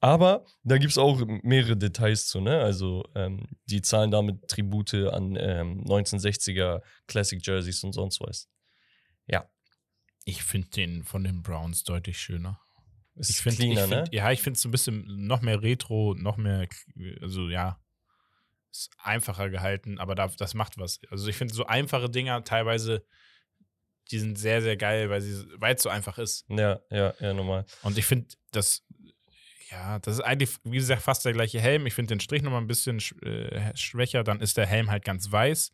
[0.00, 2.58] Aber da gibt es auch mehrere Details zu, ne?
[2.60, 8.48] Also ähm, die zahlen damit Tribute an ähm, 1960er Classic Jerseys und sonst was.
[10.26, 12.60] Ich finde den von den Browns deutlich schöner.
[13.16, 14.04] Ist Ich finde, ne?
[14.12, 16.68] ja, ich finde es ein bisschen noch mehr Retro, noch mehr,
[17.22, 17.80] also ja,
[18.70, 21.00] ist einfacher gehalten, aber da, das macht was.
[21.10, 23.04] Also ich finde so einfache Dinger teilweise,
[24.10, 26.44] die sind sehr, sehr geil, weil sie, weil es so einfach ist.
[26.48, 27.64] Ja, ja, ja, normal.
[27.82, 28.84] Und ich finde, das,
[29.70, 31.86] ja, das ist eigentlich, wie gesagt, fast der gleiche Helm.
[31.86, 35.04] Ich finde den Strich nochmal ein bisschen sch äh, schwächer, dann ist der Helm halt
[35.04, 35.72] ganz weiß.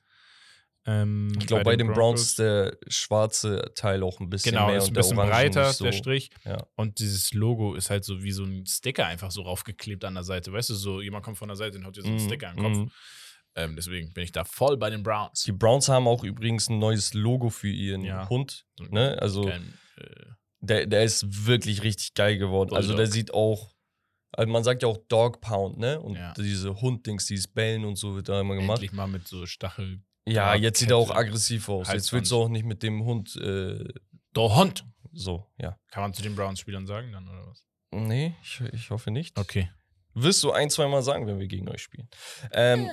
[0.87, 4.77] Ähm, Ich glaube, bei, den Browns ist der schwarze Teil auch ein bisschen Genau, mehr
[4.77, 5.85] ist ein und der bisschen Orange breiter, so.
[5.85, 6.31] der Strich.
[6.45, 6.65] Ja.
[6.77, 10.23] Und dieses Logo ist halt so wie so ein Sticker einfach so raufgeklebt an der
[10.25, 10.53] Seite.
[10.53, 12.49] Weißt du, so jemand kommt von der Seite und haut dir so einen Mhm, Sticker
[12.51, 12.77] an den Kopf.
[12.77, 12.91] mhm.
[13.57, 15.43] Ähm, deswegen bin ich da voll bei den Browns.
[15.45, 18.29] Die Browns haben auch übrigens ein neues Logo für ihren Ja.
[18.29, 18.67] Hund.
[18.91, 19.17] Ne?
[19.21, 20.05] Also geilen, äh,
[20.61, 22.75] der, der ist wirklich richtig geil geworden.
[22.77, 23.13] Also der Bulldog.
[23.15, 23.75] sieht auch,
[24.33, 25.99] also man sagt ja auch Dog Pound, ne?
[26.01, 26.35] Und Ja.
[26.37, 28.77] diese Hund-Dings, dieses Bellen und so wird da immer gemacht.
[28.77, 30.03] endlich mal mit so Stachel.
[30.27, 31.87] Ja, Ja, jetzt sieht er auch aggressiv aus.
[31.87, 32.13] Jetzt Halsband.
[32.21, 33.85] willst du auch nicht mit dem Hund äh,
[34.35, 34.85] Der Hund!
[35.13, 35.79] so, ja.
[35.91, 37.65] Kann man zu den Browns-Spielern sagen dann, oder was?
[37.91, 39.39] Nee, ich, ich hoffe nicht.
[39.39, 39.71] Okay.
[40.13, 42.09] Wirst du ein, zwei Mal sagen, wenn wir gegen euch spielen.
[42.53, 42.91] Ähm,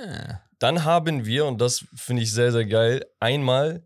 [0.60, 3.84] Dann haben wir, und das finde ich sehr, sehr geil, einmal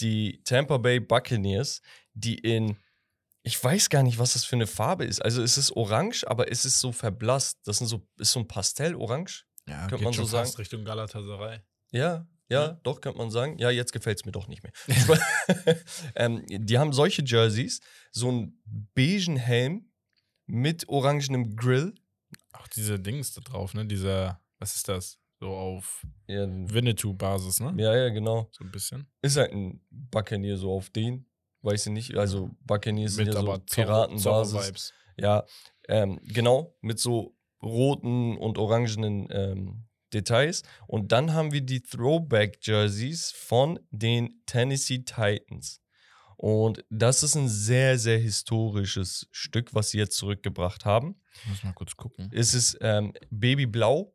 [0.00, 1.82] die Tampa Bay Buccaneers,
[2.14, 2.76] die in,
[3.42, 5.20] ich weiß gar nicht, was das für eine Farbe ist.
[5.22, 7.58] Also es ist orange, aber es ist so verblasst.
[7.64, 9.44] Das sind so, ist so ein Pastell-Orange.
[9.68, 10.50] Ja, Könnte man schon so sagen.
[10.56, 11.60] Richtung Galatasaray.
[11.92, 12.80] Ja, ja, Ja.
[12.82, 13.58] doch, könnte man sagen.
[13.58, 14.72] Ja, jetzt gefällt es mir doch nicht mehr.
[16.14, 17.80] ähm, die haben solche Jerseys,
[18.10, 18.62] so einen
[18.94, 19.90] beigen Helm
[20.46, 21.94] mit orangenem Grill.
[22.52, 23.86] Auch diese Dings da drauf, ne?
[23.86, 25.18] Dieser, was ist das?
[25.40, 27.74] So auf Ja, Winnetou-Basis, ne?
[27.76, 28.48] ja, ja, genau.
[28.52, 29.06] So ein bisschen.
[29.22, 31.26] Ist halt ein Buccaneer so auf den.
[31.62, 32.16] Weiß ich nicht.
[32.16, 34.92] Also Buccaneers sind ja so Piratenbasis.
[35.18, 35.44] Ja,
[35.88, 40.62] ähm, genau, mit so roten und orangenen ähm, Details.
[40.86, 45.80] Und dann haben wir die Throwback-Jerseys von den Tennessee Titans.
[46.36, 51.20] Und das ist ein sehr, sehr historisches Stück, was sie jetzt zurückgebracht haben.
[51.34, 52.30] Ich muss mal kurz gucken.
[52.32, 54.14] Es ist ähm, Babyblau,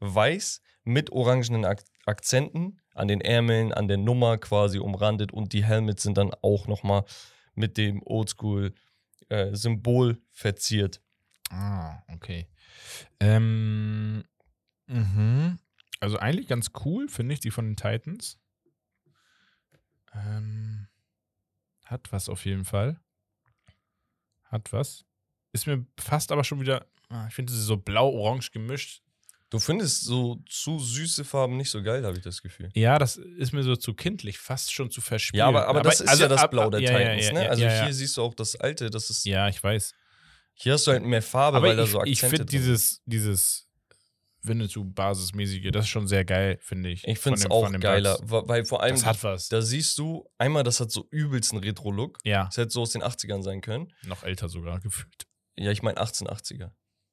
[0.00, 5.64] weiß mit orangenen Ak Akzenten an den Ärmeln, an der Nummer quasi umrandet und die
[5.64, 7.04] Helmets sind dann auch nochmal
[7.54, 11.00] mit dem Oldschool-Symbol verziert.
[11.50, 12.46] Ah, okay.
[13.20, 14.24] Ähm,
[14.86, 15.58] mhm.
[16.00, 18.38] Also eigentlich ganz cool, finde ich, die von den Titans.
[20.12, 20.88] Ähm,
[21.84, 23.00] hat was auf jeden Fall.
[24.44, 25.04] Hat was.
[25.52, 26.86] Ist mir fast aber schon wieder.
[27.08, 29.02] ah, Ich finde sie so blau-orange gemischt.
[29.50, 32.70] Du findest so zu süße Farben nicht so geil, habe ich das Gefühl.
[32.74, 35.38] Ja, das ist mir so zu kindlich, fast schon zu verspielt.
[35.38, 37.44] Ja, aber, aber das ist ja das Blau der ja, ja, Titans, ja, ne?
[37.44, 39.24] ja, Also ja, hier siehst du auch das alte, das ist.
[39.24, 39.94] Ja, ich weiß.
[40.54, 42.52] Hier hast du halt mehr Farbe, Aber weil da ich, so Akzente ich finde sind.
[42.52, 43.63] dieses,
[44.44, 47.06] dieses Winnetou-Basismäßige, das ist schon sehr geil, finde ich.
[47.06, 49.48] Ich finde es auch geiler, wa- weil vor allem, Das hat was.
[49.48, 52.18] da siehst du, einmal, das hat so übelsten Retro-Look.
[52.24, 53.92] ja, Das hätte so aus den 80ern sein können.
[54.04, 55.26] noch älter sogar gefühlt.
[55.56, 56.70] Ja, ich meine 1880er.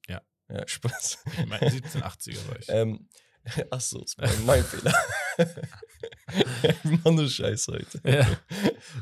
[0.08, 0.22] Ja.
[0.48, 1.18] Ja, Spaß.
[1.40, 2.68] Ich meine, 1780er war ich.
[2.68, 3.08] ähm,
[3.70, 4.94] ach so, das war mein Fehler.
[6.84, 8.00] Immer nur Scheiß heute.
[8.04, 8.26] Ja.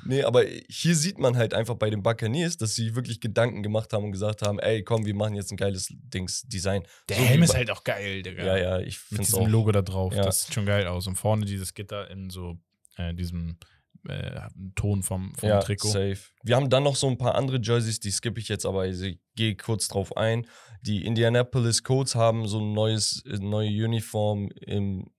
[0.05, 3.93] Nee, aber hier sieht man halt einfach bei den Buccaneers, dass sie wirklich Gedanken gemacht
[3.93, 6.83] haben und gesagt haben, ey, komm, wir machen jetzt ein geiles Dings, Design.
[7.09, 8.45] Der So Helm ist halt auch geil, Digga.
[8.45, 9.49] Ja, ja, ich Mit finde es diesem auch.
[9.49, 10.15] Logo da drauf.
[10.15, 10.23] Ja.
[10.23, 11.07] Das sieht schon geil aus.
[11.07, 12.59] Und vorne dieses Gitter in so
[12.97, 13.59] äh, diesem
[14.09, 14.41] äh,
[14.75, 15.89] Ton vom, vom ja, Trikot.
[15.89, 16.19] safe.
[16.43, 19.19] Wir haben dann noch so ein paar andere Jerseys, die skippe ich jetzt, aber ich
[19.37, 20.47] gehe kurz drauf ein.
[20.83, 25.11] Die Indianapolis Colts haben so ein neues, äh, neue Uniform im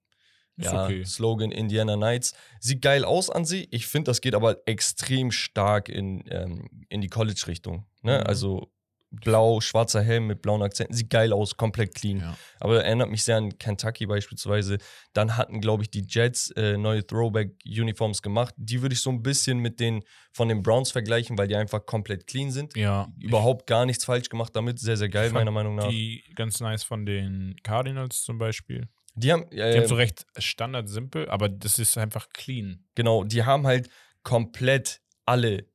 [0.57, 1.03] ja, okay.
[1.05, 2.33] Slogan Indiana Knights.
[2.59, 3.67] Sieht geil aus an sich.
[3.71, 7.85] Ich finde, das geht aber extrem stark in, ähm, in die College-Richtung.
[8.01, 8.19] Ne?
[8.19, 8.27] Mhm.
[8.27, 8.71] Also
[9.11, 10.93] blau, schwarzer Helm mit blauen Akzenten.
[10.93, 12.19] Sieht geil aus, komplett clean.
[12.19, 12.37] Ja.
[12.59, 14.77] Aber erinnert mich sehr an Kentucky beispielsweise.
[15.13, 18.53] Dann hatten, glaube ich, die Jets äh, neue Throwback-Uniforms gemacht.
[18.57, 21.85] Die würde ich so ein bisschen mit den von den Browns vergleichen, weil die einfach
[21.85, 22.75] komplett clean sind.
[22.75, 23.07] ja.
[23.19, 24.79] Überhaupt gar nichts falsch gemacht damit.
[24.79, 25.89] Sehr, sehr geil, meiner Meinung nach.
[25.89, 28.87] Die ganz nice von den Cardinals zum Beispiel.
[29.15, 32.85] Die haben, Die äh, haben so recht standard simpel, aber das ist einfach clean.
[32.95, 33.89] Genau, die haben halt
[34.23, 35.65] komplett alle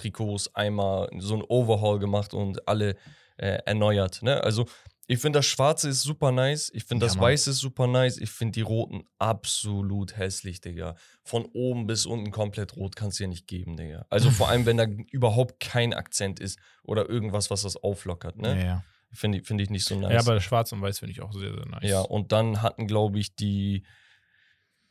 [0.00, 2.96] Trikots einmal so ein Overhaul gemacht und alle
[3.36, 4.22] äh, erneuert.
[4.22, 4.42] Ne?
[4.42, 4.66] Also
[5.06, 7.24] ich finde das Schwarze ist super nice, ich finde Ja, das Mann.
[7.26, 10.94] Weiße ist super nice, ich finde die Roten absolut hässlich, Digga.
[11.24, 14.06] Von oben bis unten komplett rot kannst du ja nicht geben, Digga.
[14.08, 18.54] Also vor allem, wenn da überhaupt kein Akzent ist oder irgendwas, was das auflockert, Ja,
[18.54, 18.64] ne?
[18.64, 18.84] ja.
[19.12, 20.12] Finde ich, find ich nicht so nice.
[20.12, 21.82] ja, aber Schwarz und Weiß finde ich auch sehr, sehr nice.
[21.82, 23.82] Ja, und dann hatten, glaube ich, die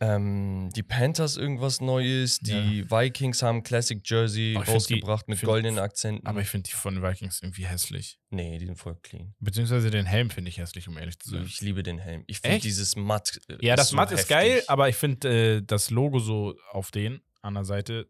[0.02, 5.50] Ähm, die Panthers irgendwas Neues, die Vikings haben Classic Jersey Aber rausgebracht die- mit find-
[5.50, 6.26] goldenen Akzenten.
[6.26, 8.18] Aber ich finde die von den Vikings irgendwie hässlich.
[8.30, 9.36] nee, die sind voll clean.
[9.42, 11.44] Beziehungsweise den Helm finde ich hässlich, um ehrlich zu sein.
[11.46, 12.24] Ich liebe den Helm.
[12.28, 13.42] Ich finde dieses Matt.
[13.50, 14.30] äh, Ja, das so Matt ist heftig.
[14.30, 18.10] geil, aber ich finde äh, das Logo so auf den an der Seite,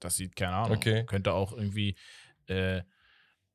[0.00, 0.76] das sieht keine Ahnung.
[0.78, 1.04] Okay.
[1.06, 1.96] Könnte auch irgendwie
[2.48, 2.82] äh,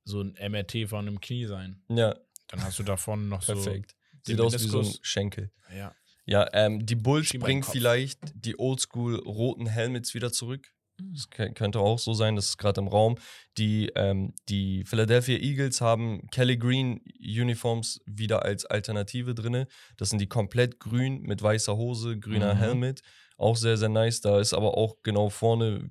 [0.05, 1.83] so ein MRT von einem Knie sein.
[1.89, 2.15] Ja,
[2.47, 3.93] Dann hast du da vorne noch perfekt.
[4.25, 4.93] den Sieht aus wie so ein.
[5.01, 5.51] Schenkel.
[5.69, 5.75] so.
[5.75, 5.93] Ja.
[6.27, 10.73] Ja, ähm, die Bulls bringen vielleicht die oldschool roten Helmets wieder zurück.
[10.99, 13.17] Das kö- könnte auch so sein, das ist gerade im Raum.
[13.57, 19.67] Die, ähm, die Philadelphia Eagles haben Kelly Green Uniforms wieder als Alternative drin.
[19.95, 22.59] Das sind die komplett grün mit weißer Hose, grüner Mhm.
[22.59, 23.01] Helmet.
[23.37, 24.19] Auch sehr, sehr nice.
[24.21, 25.89] Da ist aber auch genau vorne,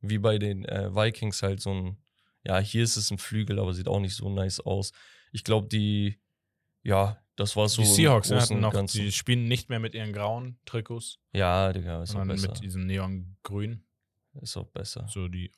[0.00, 1.96] wie bei den äh, Vikings, halt so ein,
[2.44, 4.92] ja, hier ist es ein Flügel, aber sieht auch nicht so nice aus.
[5.32, 6.18] Ich glaube, die,
[6.82, 7.82] ja, das war so.
[7.82, 9.00] die Seahawks hatten noch, Ganzen.
[9.00, 12.48] die spielen nicht mehr mit ihren grauen Trikots, Ja, Digga, ist auch besser.
[12.50, 13.84] mit diesem Neongrün.
[14.40, 15.06] Ist auch besser.
[15.10, 15.50] So die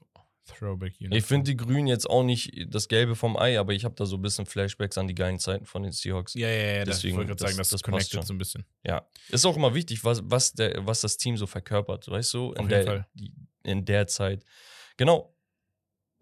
[0.46, 1.18] Throwback Uniform.
[1.18, 4.06] Ich finde die Grün jetzt auch nicht das Gelbe vom Ei, aber ich habe da
[4.06, 6.34] so ein bisschen Flashbacks an die geilen Zeiten von den Seahawks.
[6.34, 8.22] Ja, ja, ja, das, ich Deswegen, wollte gerade sagen, das- das, schon.
[8.22, 8.64] so ein bisschen.
[8.84, 9.06] Ja.
[9.28, 12.52] Ist auch immer wichtig, was, was, der, was das Team so verkörpert, weißt du?
[12.52, 13.06] In, Auf jeden der, Fall.
[13.14, 13.32] die-
[13.62, 14.44] in der Zeit.
[14.96, 15.32] Genau.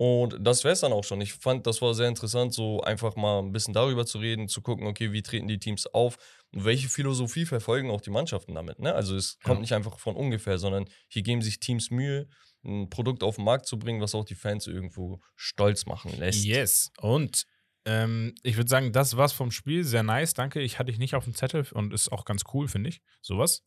[0.02, 1.20] Und das wäre es dann auch schon.
[1.20, 4.62] Ich fand, das war sehr interessant, so einfach mal ein bisschen darüber zu reden, zu
[4.62, 6.16] gucken, okay, wie treten die Teams auf
[6.52, 8.78] und welche Philosophie verfolgen auch die Mannschaften damit.
[8.78, 8.94] Ne?
[8.94, 9.60] Also es kommt Ja.
[9.60, 12.28] nicht einfach von ungefähr, sondern hier geben sich Teams Mühe,
[12.64, 16.46] ein Produkt auf den Markt zu bringen, was auch die Fans irgendwo stolz machen lässt.
[16.46, 16.90] Yes.
[16.96, 17.44] Und
[17.84, 19.84] ähm, ich würde sagen, das war's vom Spiel.
[19.84, 20.32] Sehr nice.
[20.32, 20.60] Danke.
[20.62, 23.02] Ich hatte dich nicht auf dem Zettel und ist auch ganz cool, finde ich.
[23.20, 23.64] Sowas.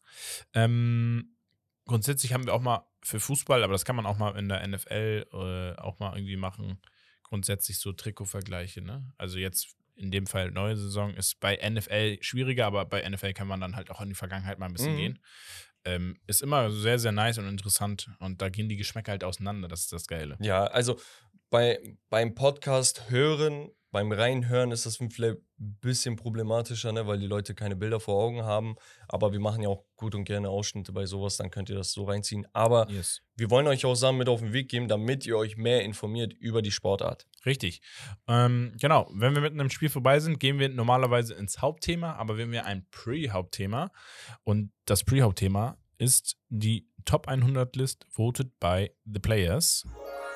[0.56, 1.33] Ähm,
[1.86, 4.66] grundsätzlich haben wir auch mal für Fußball, aber das kann man auch mal in der
[4.68, 6.82] NFL äh, auch mal irgendwie machen.
[7.24, 9.12] Grundsätzlich so Trikotvergleiche, ne?
[9.18, 13.48] Also jetzt in dem Fall neue Saison ist bei NFL schwieriger, aber bei NFL kann
[13.48, 14.98] man dann halt auch in die Vergangenheit mal ein bisschen Mhm.
[14.98, 15.20] gehen.
[15.86, 19.68] Ähm, ist immer sehr, sehr nice und interessant und da gehen die Geschmäcker halt auseinander.
[19.68, 20.38] Das ist das Geile.
[20.40, 21.00] Ja, also
[21.50, 27.28] bei, beim Podcast hören, beim Reinhören ist das vielleicht ein bisschen problematischer, ne, weil die
[27.28, 28.76] Leute keine Bilder vor Augen haben.
[29.08, 31.92] Aber wir machen ja auch gut und gerne Ausschnitte bei sowas, dann könnt ihr das
[31.92, 32.48] so reinziehen.
[32.54, 33.22] Aber Yes.
[33.36, 36.34] wir wollen euch auch Sachen mit auf den Weg geben, damit ihr euch mehr informiert
[36.34, 37.28] über die Sportart.
[37.46, 37.82] Richtig.
[38.28, 42.36] Ähm, genau, wenn wir mit einem Spiel vorbei sind, gehen wir normalerweise ins Hauptthema, aber
[42.38, 43.92] wir haben ja ein Pre-Hauptthema.
[44.44, 49.86] Und das Pre-Hauptthema ist die Top 100 List voted by the players.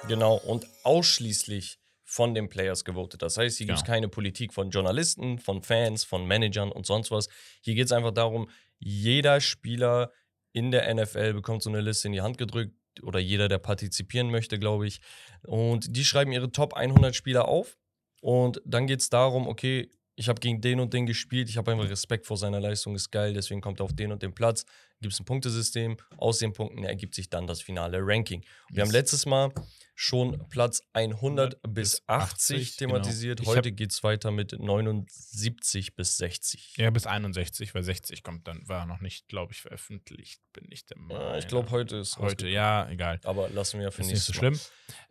[0.07, 3.21] Genau, und ausschließlich von den Players gewotet.
[3.21, 3.93] Das heißt, hier gibt es Genau.
[3.93, 7.27] keine Politik von Journalisten, von Fans, von Managern und sonst was.
[7.61, 10.11] Hier geht es einfach darum, jeder Spieler
[10.53, 14.31] in der NFL bekommt so eine Liste in die Hand gedrückt oder jeder, der partizipieren
[14.31, 15.01] möchte, glaube ich.
[15.45, 17.77] Und die schreiben ihre Top 100 Spieler auf
[18.21, 21.71] und dann geht es darum, okay, ich habe gegen den und den gespielt, ich habe
[21.71, 24.65] einfach Respekt vor seiner Leistung, ist geil, deswegen kommt er auf den und den Platz.
[25.01, 28.43] Gibt es ein Punktesystem, aus den Punkten ergibt sich dann das finale Ranking.
[28.69, 28.93] Wir haben Yes.
[28.93, 29.53] letztes Mal
[29.93, 32.93] schon Platz 100 bis bis 80 80, genau.
[32.93, 33.45] thematisiert.
[33.45, 36.75] Heute geht es weiter mit 79 bis 60.
[36.77, 40.85] Ja, bis 61, weil 60 kommt dann, war noch nicht, glaube ich, veröffentlicht, bin ich
[40.85, 41.21] der Meinung.
[41.23, 43.19] Ja, ich glaube, heute ist Heute, ja, egal.
[43.23, 44.59] Aber lassen wir für Ist nicht so schlimm.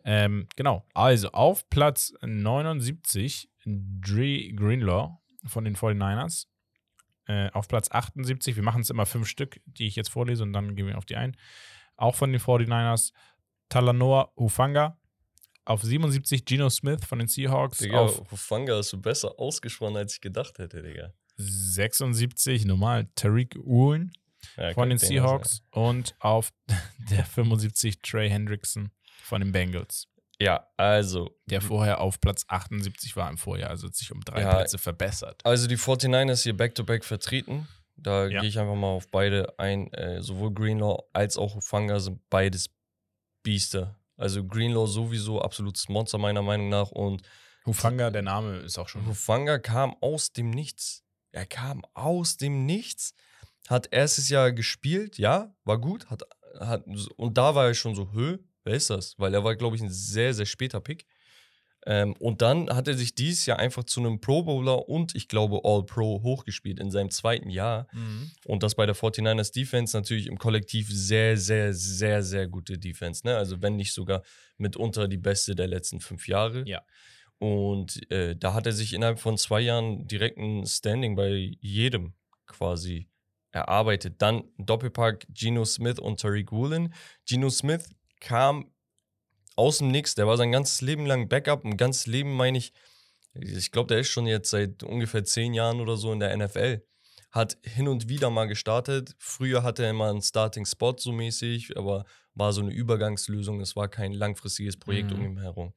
[0.03, 0.85] Ähm, genau.
[0.93, 6.47] Also auf Platz 79 Dre Greenlaw von den 49ers.
[7.27, 10.53] Äh, auf Platz 78, wir machen es immer fünf Stück, die ich jetzt vorlese und
[10.53, 11.35] dann gehen wir auf die ein.
[11.97, 13.11] Auch von den 49ers
[13.69, 14.97] Talanoa Ufanga.
[15.65, 17.79] Auf 77 Geno Smith von den Seahawks.
[17.79, 21.13] Digga, auf Hufanga hast du besser ausgesprochen, als ich gedacht hätte, Digga.
[21.35, 24.13] 76 normal Tariq Woolen
[24.55, 25.61] Ja, von den Seahawks.
[25.71, 26.53] Und auf
[27.09, 30.07] der 75 Trey Hendrickson von den Bengals.
[30.39, 31.35] Ja, also.
[31.47, 34.55] der vorher auf Platz 78 war im Vorjahr, also hat sich um drei Ja.
[34.55, 35.41] Plätze verbessert.
[35.43, 37.67] Also die 49ers hier back-to-back vertreten.
[37.95, 38.41] Da Ja.
[38.41, 39.91] gehe ich einfach mal auf beide ein.
[39.93, 42.69] Äh, sowohl Greenlaw als auch Hufanga sind beides
[43.43, 43.99] Biester.
[44.17, 46.91] Also Greenlaw sowieso absolutes Monster meiner Meinung nach.
[46.91, 47.21] Und
[47.65, 49.05] Hufanga, der Name ist auch schon.
[49.07, 51.03] Hufanga kam aus dem Nichts.
[51.31, 53.13] Er kam aus dem Nichts.
[53.67, 56.09] Hat erstes Jahr gespielt, ja, war gut.
[56.09, 56.23] Hat,
[56.59, 56.85] hat,
[57.17, 59.15] und da war er schon so, hö, wer ist das?
[59.17, 61.05] Weil er war, glaube ich, ein sehr, sehr später Pick.
[61.85, 65.29] Ähm, und dann hat er sich dieses Jahr einfach zu einem Pro Bowler und ich
[65.29, 67.87] glaube All-Pro hochgespielt in seinem zweiten Jahr.
[67.93, 68.31] Mhm.
[68.45, 73.25] Und das bei der 49ers Defense natürlich im Kollektiv sehr, sehr, sehr, sehr gute Defense.
[73.25, 73.37] Ne?
[73.37, 74.21] Also wenn nicht sogar
[74.57, 76.63] mitunter die beste der letzten fünf Jahre.
[76.67, 76.81] Ja.
[77.39, 82.15] Und äh, da hat er sich innerhalb von zwei Jahren direkt ein Standing bei jedem
[82.47, 83.07] quasi
[83.51, 84.15] erarbeitet.
[84.21, 86.93] Dann Doppelpack Geno Smith und Tariq Woolen.
[87.25, 87.87] Geno Smith
[88.19, 88.71] kam
[89.55, 90.15] aus dem Nix.
[90.15, 91.65] Der war sein ganzes Leben lang Backup.
[91.65, 92.73] Ein ganzes Leben meine ich,
[93.33, 96.83] ich glaube, der ist schon jetzt seit ungefähr zehn Jahren oder so in der NFL.
[97.31, 99.13] hat hin und wieder mal gestartet.
[99.19, 103.59] Früher hatte er immer einen Starting-Spot so mäßig, aber war so eine Übergangslösung.
[103.61, 105.25] Es war kein langfristiges Projekt um Mhm.
[105.25, 105.73] ihn herum.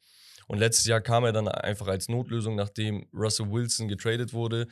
[0.46, 4.68] Und letztes Jahr kam er dann einfach als Notlösung, nachdem Russell Wilson getradet wurde.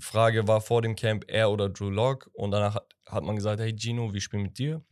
[0.00, 2.28] Frage war vor dem Camp er oder Drew Lock.
[2.34, 4.84] Und danach hat, hat man gesagt, hey Gino, wir spielen mit dir.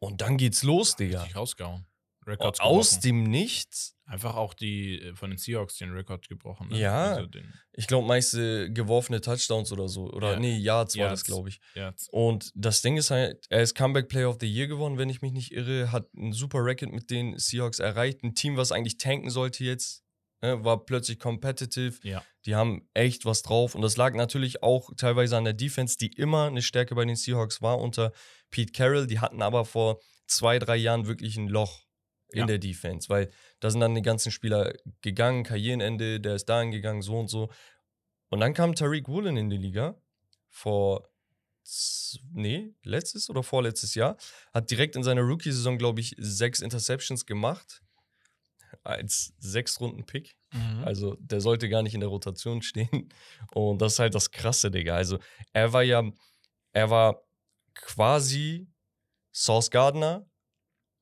[0.00, 1.20] Und dann geht's los, Digga.
[1.22, 1.84] Richtig rausgehauen.
[2.26, 3.02] Records Aus gebrochen.
[3.02, 3.96] dem Nichts.
[4.04, 6.68] Einfach auch die äh, von den Seahawks den Rekord gebrochen.
[6.68, 6.78] Ne?
[6.78, 7.14] Ja.
[7.14, 7.28] Also
[7.72, 10.10] Ich glaube, meiste geworfene Touchdowns oder so.
[10.10, 10.38] Oder Ja.
[10.38, 11.24] nee, Yards war das, Yards.
[11.24, 11.60] glaube ich.
[11.74, 15.08] ja, Und das Ding ist halt, er ist Comeback Player of the Year geworden, wenn
[15.08, 18.22] ich mich nicht irre, hat ein super Record mit den Seahawks erreicht.
[18.22, 20.02] Ein Team, was eigentlich tanken sollte jetzt,
[20.40, 21.98] war plötzlich competitive.
[22.02, 22.22] Ja.
[22.46, 23.74] Die haben echt was drauf.
[23.74, 27.16] Und das lag natürlich auch teilweise an der Defense, die immer eine Stärke bei den
[27.16, 28.12] Seahawks war unter
[28.50, 29.06] Pete Carroll.
[29.06, 31.84] Die hatten aber vor zwei, drei Jahren wirklich ein Loch
[32.30, 32.46] in Ja.
[32.46, 37.00] der Defense, weil da sind dann die ganzen Spieler gegangen, Karrierenende, der ist dahin gegangen,
[37.02, 37.50] so und so.
[38.28, 40.00] Und dann kam Tariq Woolen in die Liga
[40.50, 41.08] vor,
[42.32, 44.16] nee, letztes oder vorletztes Jahr,
[44.52, 47.82] hat direkt in seiner Rookie-Saison, glaube ich, sechs Interceptions gemacht
[48.84, 50.36] als Sechs-Runden-Pick.
[50.52, 50.84] Mhm.
[50.84, 53.12] Also der sollte gar nicht in der Rotation stehen.
[53.52, 54.94] Und das ist halt das Krasse, Digga.
[54.96, 55.18] Also
[55.52, 56.02] er war ja,
[56.72, 57.22] er war
[57.74, 58.68] quasi
[59.32, 60.26] Sauce Gardner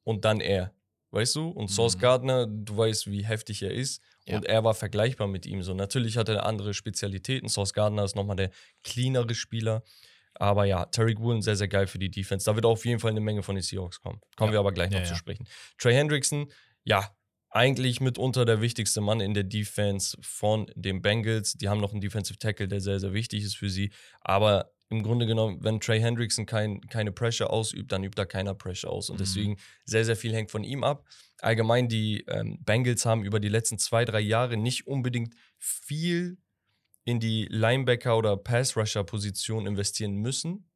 [0.05, 0.73] und dann er.
[1.13, 1.49] Weißt du?
[1.49, 2.01] Und Sauce Mhm.
[2.01, 4.03] Gardner, du weißt, wie heftig er ist.
[4.27, 4.37] Ja.
[4.37, 5.63] Und er war vergleichbar mit ihm.
[5.63, 7.49] So, natürlich hat er andere Spezialitäten.
[7.49, 8.51] Sauce Gardner ist nochmal der
[8.83, 9.83] cleanere Spieler.
[10.35, 12.45] Aber ja, Tariq Woolen sehr, sehr geil für die Defense.
[12.45, 14.21] Da wird auf jeden Fall eine Menge von den Seahawks kommen.
[14.37, 14.57] Kommen Ja.
[14.57, 15.47] wir aber gleich noch Ja, zu sprechen.
[15.79, 16.53] Trey Hendrickson,
[16.85, 17.11] ja,
[17.57, 21.55] eigentlich mitunter der wichtigste Mann in der Defense von den Bengals.
[21.55, 23.93] Die haben noch einen Defensive Tackle, der sehr, sehr wichtig ist für sie.
[24.21, 28.55] Aber im Grunde genommen, wenn Trey Hendrickson kein, keine Pressure ausübt, dann übt da keiner
[28.55, 29.09] Pressure aus.
[29.09, 29.21] Und Mhm.
[29.21, 31.07] deswegen sehr, sehr viel hängt von ihm ab.
[31.41, 36.37] Allgemein, die ähm, Bengals haben über die letzten zwei, drei Jahre nicht unbedingt viel
[37.05, 40.69] in die Linebacker- oder Pass-Rusher-Position investieren müssen,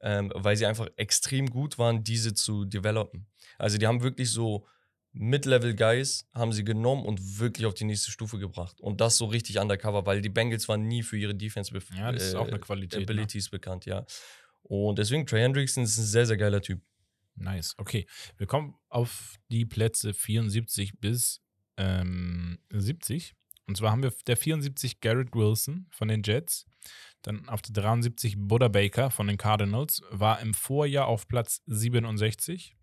[0.00, 3.26] ähm, weil sie einfach extrem gut waren, diese zu developen.
[3.58, 4.66] Also die haben wirklich so
[5.12, 8.80] Mid-Level-Guys haben sie genommen und wirklich auf die nächste Stufe gebracht.
[8.80, 12.12] Und das so richtig undercover, weil die Bengals waren nie für ihre Defense bef- Ja,
[12.12, 13.00] das ist auch eine äh, Qualität.
[13.00, 13.04] Ne?
[13.04, 14.04] Abilities bekannt, ja.
[14.62, 16.80] Und deswegen, Trey Hendrickson ist ein sehr, sehr geiler Typ.
[17.34, 17.74] Nice.
[17.78, 18.06] Okay.
[18.36, 21.40] Wir kommen auf die Plätze 74 bis
[21.76, 23.34] ähm, 70.
[23.66, 26.66] Und zwar haben wir der 74 Garrett Wilson von den Jets.
[27.22, 30.02] Dann auf der 73 Buddha Baker von den Cardinals.
[30.10, 32.76] War im Vorjahr auf Platz 67.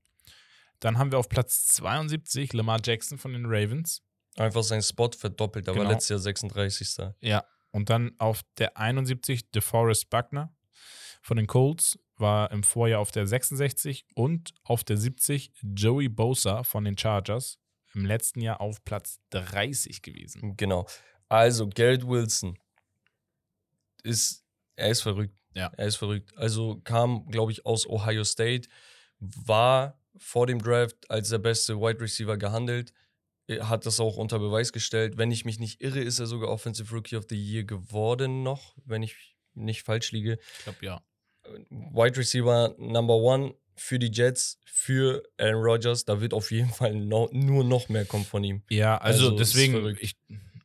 [0.79, 4.01] Dann haben wir auf Platz 72 Lamar Jackson von den Ravens.
[4.35, 5.67] Einfach sein Spot verdoppelt.
[5.67, 5.91] Er war Genau.
[5.93, 6.97] letztes Jahr 36.
[7.21, 7.43] Ja.
[7.71, 10.55] Und dann auf der 71 DeForest Buckner
[11.21, 11.97] von den Colts.
[12.19, 14.05] War im Vorjahr auf der 66.
[14.15, 17.59] Und auf der 70 Joey Bosa von den Chargers.
[17.93, 20.55] Im letzten Jahr auf Platz 30 gewesen.
[20.57, 20.87] Genau.
[21.29, 22.57] Also, Garrett Wilson
[24.03, 25.37] ist, er ist verrückt.
[25.53, 25.71] Ja.
[25.75, 26.31] Er ist verrückt.
[26.37, 28.69] Also kam, glaube ich, aus Ohio State,
[29.19, 32.93] war vor dem Draft als der beste Wide Receiver gehandelt,
[33.49, 35.17] Er hat das auch unter Beweis gestellt.
[35.17, 38.75] Wenn ich mich nicht irre, ist er sogar Offensive Rookie of the Year geworden noch,
[38.85, 40.37] wenn ich nicht falsch liege.
[40.57, 41.01] Ich glaube, ja.
[41.69, 46.03] Wide Receiver Number One für die Jets, für Aaron Rodgers.
[46.03, 48.63] Da wird auf jeden Fall no, nur noch mehr kommen von ihm.
[48.69, 50.17] Ja, also, Also, deswegen, ich,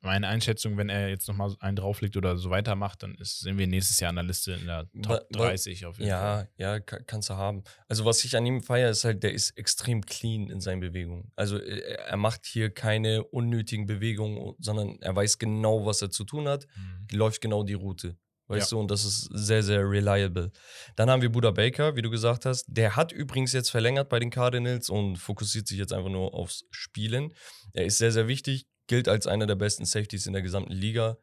[0.03, 3.67] meine Einschätzung, wenn er jetzt nochmal einen drauflegt oder so weitermacht, dann ist, sind wir
[3.67, 6.49] nächstes Jahr an der Liste in der Top wa- 30 auf jeden Fall.
[6.59, 7.63] Ja, ja, ka- kannst du haben.
[7.89, 11.31] Also, was ich an ihm feiere, ist halt, der ist extrem clean in seinen Bewegungen.
[11.37, 16.25] Also, er er macht hier keine unnötigen Bewegungen, sondern er weiß genau, was er zu
[16.25, 17.17] tun hat, Mhm.
[17.17, 18.17] läuft genau die Route.
[18.49, 18.77] Weißt Ja.
[18.77, 20.51] du, und das ist sehr, sehr reliable.
[20.97, 22.65] Dann haben wir Buda Baker, wie du gesagt hast.
[22.67, 26.65] Der hat übrigens jetzt verlängert bei den Cardinals und fokussiert sich jetzt einfach nur aufs
[26.71, 27.33] Spielen.
[27.73, 31.17] Er ist sehr, sehr wichtig, gilt als einer der besten Safeties in der gesamten Liga.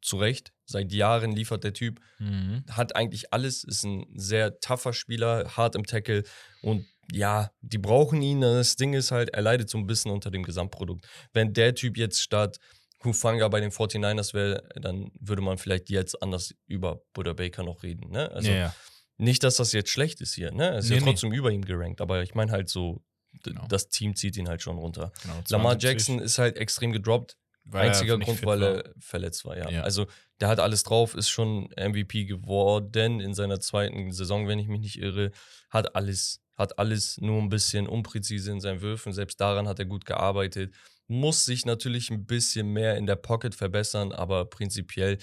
[0.00, 0.52] Zu Recht.
[0.66, 2.64] Seit Jahren liefert der Typ Mhm.
[2.70, 6.22] hat eigentlich alles, ist ein sehr tougher Spieler, hart im Tackle
[6.62, 8.40] und ja, die brauchen ihn.
[8.40, 11.04] Das Ding ist halt, er leidet so ein bisschen unter dem Gesamtprodukt.
[11.32, 12.58] Wenn der Typ jetzt statt
[13.04, 17.82] Hufanga bei den 49ers wäre, dann würde man vielleicht jetzt anders über Buddha Baker noch
[17.82, 18.10] reden.
[18.10, 18.30] Ne?
[18.30, 18.74] Also ja, ja.
[19.18, 20.66] nicht, dass das jetzt schlecht ist hier, ne?
[20.70, 21.06] Er ist Nee, ja nee.
[21.10, 23.02] trotzdem über ihm gerankt, aber ich meine halt so,
[23.42, 23.66] Genau.
[23.68, 25.12] das Team zieht ihn halt schon runter.
[25.22, 28.68] Genau, Lamar 72, Jackson ist halt extrem gedroppt, weil er Einziger Grund, weil war.
[28.68, 29.68] er verletzt war, ja.
[29.70, 29.82] Ja.
[29.82, 30.06] Also
[30.40, 34.80] der hat alles drauf, ist schon MVP geworden in seiner zweiten Saison, wenn ich mich
[34.80, 35.30] nicht irre.
[35.70, 39.12] Hat alles, hat alles nur ein bisschen unpräzise in seinen Würfen.
[39.12, 40.74] Selbst daran hat er gut gearbeitet.
[41.08, 45.18] Muss sich natürlich ein bisschen mehr in der Pocket verbessern, aber prinzipiell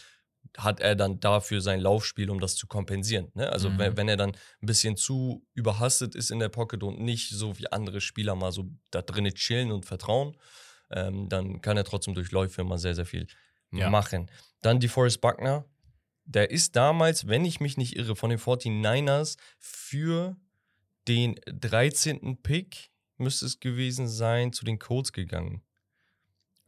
[0.63, 3.32] hat er dann dafür sein Laufspiel, um das zu kompensieren.
[3.34, 3.52] Ne?
[3.52, 3.78] Also Mhm.
[3.80, 7.57] wenn, wenn er dann ein bisschen zu überhastet ist in der Pocket und nicht so
[7.57, 10.36] wie andere Spieler mal so da drinnen chillen und vertrauen,
[10.91, 13.28] ähm, dann kann er trotzdem durch Läufe immer sehr, sehr viel
[13.72, 13.89] Ja.
[13.89, 14.30] machen.
[14.62, 15.66] Dann die Forrest Buckner,
[16.26, 20.36] der ist damals, wenn ich mich nicht irre, von den 49ers für
[21.07, 22.38] den 13.
[22.43, 25.62] Pick, müsste es gewesen sein, zu den Colts gegangen.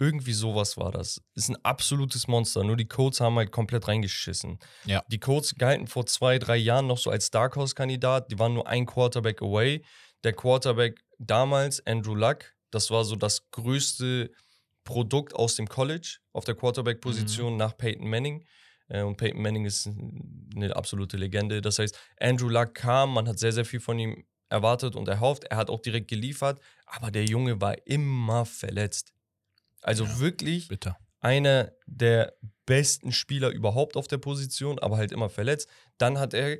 [0.02, 1.22] Irgendwie sowas war das.
[1.36, 2.64] Ist ein absolutes Monster.
[2.64, 4.58] Nur die Colts haben halt komplett reingeschissen.
[4.86, 5.04] Ja.
[5.10, 8.32] Die Colts galten vor zwei, drei Jahren noch so als Dark Horse-Kandidat.
[8.32, 9.84] Die waren nur ein Quarterback away.
[10.24, 14.32] Der Quarterback damals, Andrew Luck, das war so das größte
[14.86, 18.44] Produkt aus dem College auf der Quarterback-Position nach Peyton Manning.
[18.88, 19.88] Äh, Und Peyton Manning ist
[20.56, 21.62] eine absolute Legende.
[21.62, 25.44] Das heißt, Andrew Luck kam, man hat sehr, sehr viel von ihm erwartet und erhofft.
[25.44, 29.14] Er hat auch direkt geliefert, aber der Junge war immer verletzt.
[29.82, 30.20] Also Ja.
[30.20, 30.98] wirklich Bitter.
[31.20, 32.34] einer der
[32.66, 35.68] besten Spieler überhaupt auf der Position, aber halt immer verletzt.
[35.98, 36.60] Dann hat er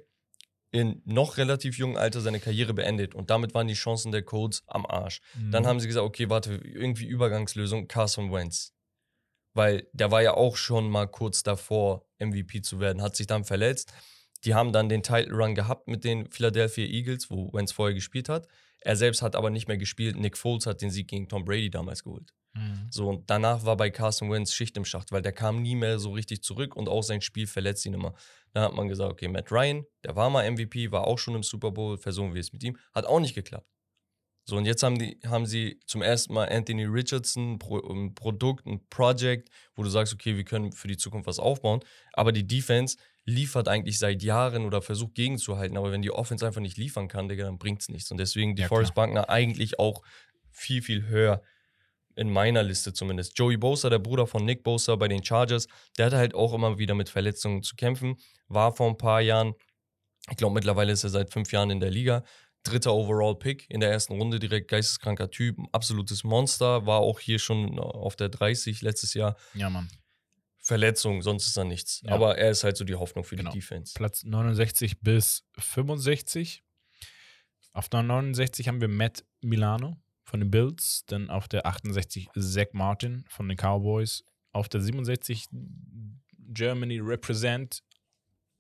[0.74, 4.64] in noch relativ jungem Alter seine Karriere beendet und damit waren die Chancen der Colts
[4.68, 5.20] am Arsch.
[5.52, 5.68] Dann Mhm.
[5.68, 8.74] haben sie gesagt, okay, warte, irgendwie Übergangslösung, Carson Wentz.
[9.54, 13.44] Weil der war ja auch schon mal kurz davor, MVP zu werden, hat sich dann
[13.44, 13.92] verletzt.
[14.46, 18.30] Die haben dann den Title Run gehabt mit den Philadelphia Eagles, wo Wentz vorher gespielt
[18.30, 18.48] hat.
[18.82, 20.18] Er selbst hat aber nicht mehr gespielt.
[20.18, 22.34] Nick Foles hat den Sieg gegen Tom Brady damals geholt.
[22.54, 22.88] Mhm.
[22.90, 26.00] So, und danach war bei Carson Wentz Schicht im Schacht, weil der kam nie mehr
[26.00, 28.14] so richtig zurück und auch sein Spiel verletzt ihn immer.
[28.54, 31.44] Dann hat man gesagt, okay, Matt Ryan, der war mal MVP, war auch schon im
[31.44, 32.78] Super Bowl, versuchen wir es mit ihm.
[32.94, 33.68] Hat auch nicht geklappt.
[34.44, 38.66] So, und jetzt haben, die, haben sie zum ersten Mal Anthony Richardson, Pro, ein Produkt,
[38.66, 41.82] ein Project, wo du sagst, okay, wir können für die Zukunft was aufbauen.
[42.14, 45.78] Aber die Defense liefert eigentlich seit Jahren oder versucht gegenzuhalten.
[45.78, 48.12] Aber wenn die Offense einfach nicht liefern kann, Digga, dann bringt es nichts.
[48.12, 50.02] Und deswegen die Ja, Forest Buckner eigentlich auch
[50.52, 51.42] viel, viel höher
[52.16, 53.38] in meiner Liste zumindest.
[53.38, 55.68] Joey Bosa, der Bruder von Nick Bosa bei den Chargers,
[55.98, 58.18] der hatte halt auch immer wieder mit Verletzungen zu kämpfen.
[58.48, 59.54] War vor ein paar Jahren,
[60.30, 62.24] ich glaube mittlerweile ist er seit fünf Jahren in der Liga.
[62.64, 66.86] Dritter Overall-Pick in der ersten Runde, direkt geisteskranker Typ, absolutes Monster.
[66.86, 69.36] War auch hier schon auf der 30 letztes Jahr.
[69.54, 69.90] Ja, Mann.
[70.72, 72.02] Verletzung, sonst ist da nichts.
[72.06, 72.14] Ja.
[72.14, 73.52] Aber er ist halt so die Hoffnung für Genau.
[73.52, 73.94] die Defense.
[73.94, 76.64] Platz 69 bis 65.
[77.74, 81.04] Auf der 69 haben wir Matt Milano von den Bills.
[81.08, 84.24] Dann auf der 68 Zach Martin von den Cowboys.
[84.54, 85.48] Auf der 67
[86.54, 87.84] Germany Represent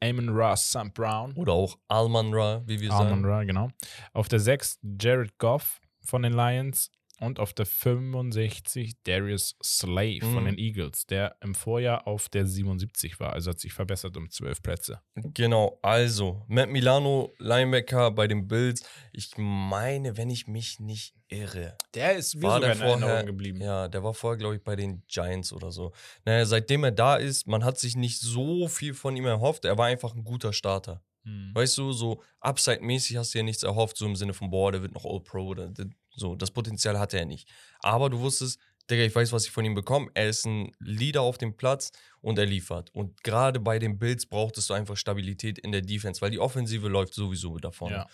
[0.01, 0.93] Amon Ross St.
[0.93, 1.33] Brown.
[1.33, 3.25] Oder auch Alman Ra, wie wir Amon sagen.
[3.25, 3.69] Ra, genau.
[4.13, 6.89] Auf der 6 Jared Goff von den Lions.
[7.21, 10.45] Und auf der 65 Darius Slay von Mhm.
[10.45, 13.33] den Eagles, der im Vorjahr auf der 77 war.
[13.33, 15.01] Also hat sich verbessert um 12 Plätze.
[15.15, 18.83] Genau, also Matt Milano, Linebacker bei den Bills.
[19.13, 23.61] Ich meine, wenn ich mich nicht irre, Der ist wie War sogar der vorher- geblieben.
[23.61, 25.93] Ja, der war vorher, glaube ich, bei den Giants oder so.
[26.25, 29.63] Naja, seitdem er da ist, man hat sich nicht so viel von ihm erhofft.
[29.65, 31.01] Er war einfach ein guter Starter.
[31.23, 31.51] Hm.
[31.53, 34.81] Weißt du, so Upside-mäßig hast du ja nichts erhofft, so im Sinne von, boah, der
[34.81, 35.85] wird noch All-Pro oder d-
[36.15, 36.35] so.
[36.35, 37.49] Das Potenzial hatte er nicht.
[37.79, 38.59] Aber du wusstest,
[38.89, 40.09] Digga, ich weiß, was ich von ihm bekomme.
[40.13, 42.89] Er ist ein Leader auf dem Platz und er liefert.
[42.93, 46.87] Und gerade bei den Bills brauchtest du einfach Stabilität in der Defense, weil die Offensive
[46.87, 47.95] läuft sowieso da vorne.
[47.95, 48.09] Ja.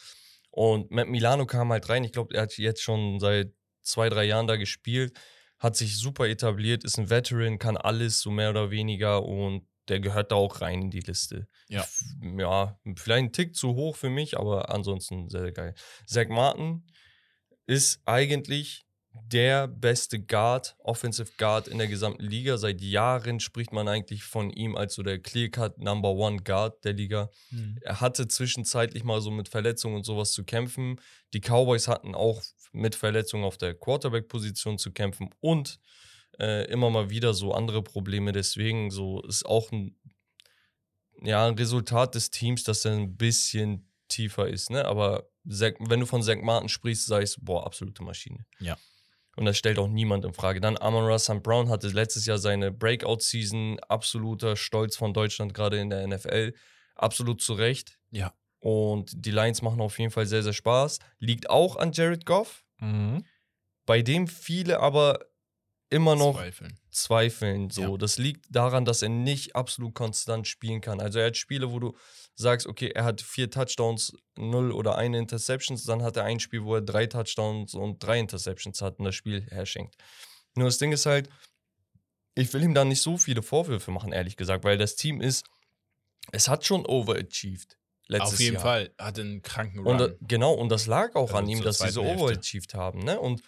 [0.52, 2.04] Und Matt Milano kam halt rein.
[2.04, 5.18] Ich glaube, er hat jetzt schon seit zwei, drei Jahren da gespielt,
[5.60, 10.00] hat sich super etabliert, ist ein Veteran, kann alles so mehr oder weniger und der
[10.00, 11.48] gehört da auch rein in die Liste.
[11.70, 11.88] Ja.
[12.38, 15.76] Ja, vielleicht ein Tick zu hoch für mich, aber ansonsten sehr, sehr geil.
[16.06, 16.84] Zach Martin
[17.68, 22.57] ist eigentlich der beste Guard, Offensive Guard in der gesamten Liga.
[22.57, 26.93] Seit Jahren spricht man eigentlich von ihm als so der Clear-Cut Number One Guard der
[26.93, 27.30] Liga.
[27.49, 27.78] Hm.
[27.82, 30.99] Er hatte zwischenzeitlich mal so mit Verletzungen und sowas zu kämpfen.
[31.34, 32.41] Die Cowboys hatten auch
[32.72, 35.80] mit Verletzungen auf der Quarterback-Position zu kämpfen und
[36.39, 38.32] äh, immer mal wieder so andere Probleme.
[38.32, 39.97] Deswegen so ist auch ein,
[41.22, 44.70] ja, ein Resultat des Teams, dass er ein bisschen tiefer ist.
[44.70, 44.86] Ne?
[44.86, 48.45] Aber wenn du von Zach Martin sprichst, sagst du, boah, absolute Maschine.
[48.60, 48.78] Ja.
[49.36, 50.60] Und das stellt auch niemand in Frage.
[50.60, 51.43] Dann Amon Ra St.
[51.43, 53.80] Brown hatte letztes Jahr seine Breakout-Season.
[53.82, 56.54] Absoluter Stolz von Deutschland, gerade in der NFL.
[56.95, 58.00] Absolut zu Recht.
[58.10, 58.34] Ja.
[58.60, 60.98] Und die Lions machen auf jeden Fall sehr, sehr Spaß.
[61.20, 63.24] Liegt auch an Jared Goff, Mhm.
[63.86, 65.20] bei dem viele aber
[65.89, 66.80] immer noch Zweifeln.
[66.91, 67.70] zweifeln.
[67.70, 67.98] So, Ja.
[67.98, 71.00] das liegt daran, dass er nicht absolut konstant spielen kann.
[71.00, 71.95] Also er hat Spiele, wo du
[72.40, 76.64] sagst, okay, er hat vier Touchdowns, null oder eine Interceptions, dann hat er ein Spiel,
[76.64, 79.96] wo er drei Touchdowns und drei Interceptions hat und das Spiel herschenkt.
[80.56, 81.30] Nur das Ding ist halt,
[82.36, 85.46] ich will ihm da nicht so viele Vorwürfe machen, ehrlich gesagt, weil das Team ist,
[86.32, 87.78] es hat schon overachieved.
[88.10, 88.64] Letztes Auf jeden Jahr.
[88.64, 90.12] Fall hat einen kranken Und, Run.
[90.12, 93.00] äh, genau, und das lag auch Also an ihm, dass sie so overachieved haben.
[93.00, 93.20] Ne?
[93.20, 93.42] Und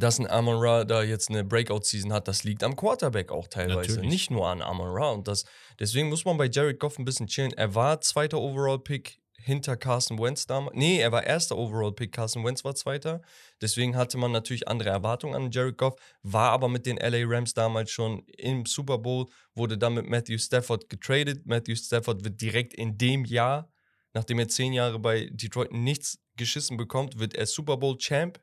[0.00, 3.92] dass ein Amon Ra da jetzt eine Breakout-Season hat, das liegt am Quarterback auch teilweise.
[3.92, 4.10] Natürlich.
[4.10, 5.10] Nicht nur an Amon Ra.
[5.10, 5.44] Und das,
[5.78, 7.52] deswegen muss man bei Jared Goff ein bisschen chillen.
[7.52, 10.74] Er war zweiter Overall-Pick hinter Carson Wentz damals.
[10.74, 13.20] Nee, er war erster Overall-Pick, Carson Wentz war zweiter.
[13.60, 17.52] Deswegen hatte man natürlich andere Erwartungen an Jared Goff, war aber mit den LA Rams
[17.52, 21.44] damals schon im Super Bowl, wurde dann mit Matthew Stafford getradet.
[21.44, 23.70] Matthew Stafford wird direkt in dem Jahr,
[24.14, 28.40] nachdem er zehn Jahre bei Detroit nichts geschissen bekommt, wird er Super Bowl-Champ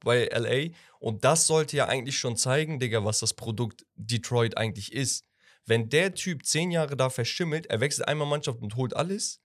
[0.00, 0.74] bei LA.
[0.98, 5.24] Und das sollte ja eigentlich schon zeigen, Digga, was das Produkt Detroit eigentlich ist.
[5.66, 9.40] Wenn der Typ zehn Jahre da verschimmelt, er wechselt einmal Mannschaft und holt alles,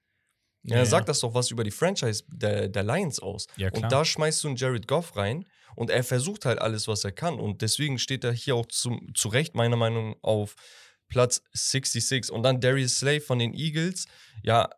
[0.63, 3.45] ja, Ja, sagt das doch was über die Franchise der, der Lions aus.
[3.55, 5.45] Ja, und da schmeißt du einen Jared Goff rein
[5.75, 7.39] und er versucht halt alles, was er kann.
[7.39, 10.55] Und deswegen steht er hier auch zum, zu Recht, meiner Meinung nach, auf
[11.07, 12.31] Platz 66.
[12.31, 14.05] Und dann Darius Slay von den Eagles.
[14.43, 14.69] Ja,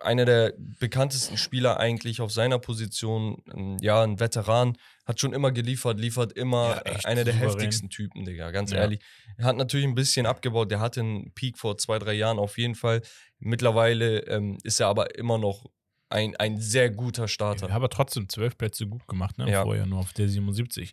[0.00, 3.42] einer der bekanntesten Spieler eigentlich auf seiner Position.
[3.54, 4.76] Ähm, Ja, ein Veteran.
[5.04, 6.76] Hat schon immer geliefert, liefert immer.
[6.76, 7.50] Ja, echt einer der souverän.
[7.50, 8.78] heftigsten Typen, Digga, ganz Ja.
[8.78, 9.00] ehrlich.
[9.36, 10.70] Er hat natürlich ein bisschen abgebaut.
[10.70, 13.02] Der hatte einen Peak vor zwei, drei Jahren auf jeden Fall.
[13.38, 15.66] Mittlerweile ähm, ist er aber immer noch
[16.10, 17.68] ein, ein sehr guter Starter.
[17.68, 19.50] Ja, aber trotzdem zwölf Plätze gut gemacht, ne?
[19.50, 19.62] Ja.
[19.62, 20.92] Vorher nur auf der 77.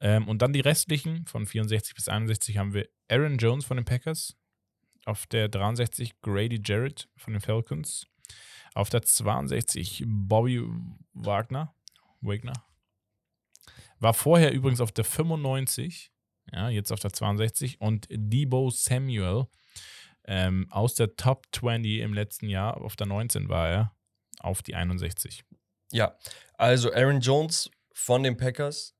[0.00, 3.86] Ähm, und dann die restlichen, von 64 bis 61, haben wir Aaron Jones von den
[3.86, 4.36] Packers.
[5.06, 8.06] Auf der 63 Grady Jarrett von den Falcons.
[8.74, 10.62] Auf der 62 Bobby
[11.14, 11.74] Wagner.
[12.20, 12.52] Wagner.
[14.00, 16.12] War vorher übrigens auf der 95.
[16.52, 17.80] Ja, jetzt auf der 62.
[17.80, 19.46] Und Debo Samuel
[20.24, 23.97] ähm, aus der Top 20 im letzten Jahr, auf der 19 war er,
[24.40, 25.44] auf die 61.
[25.92, 26.16] Ja,
[26.54, 28.94] also Aaron Jones von den Packers,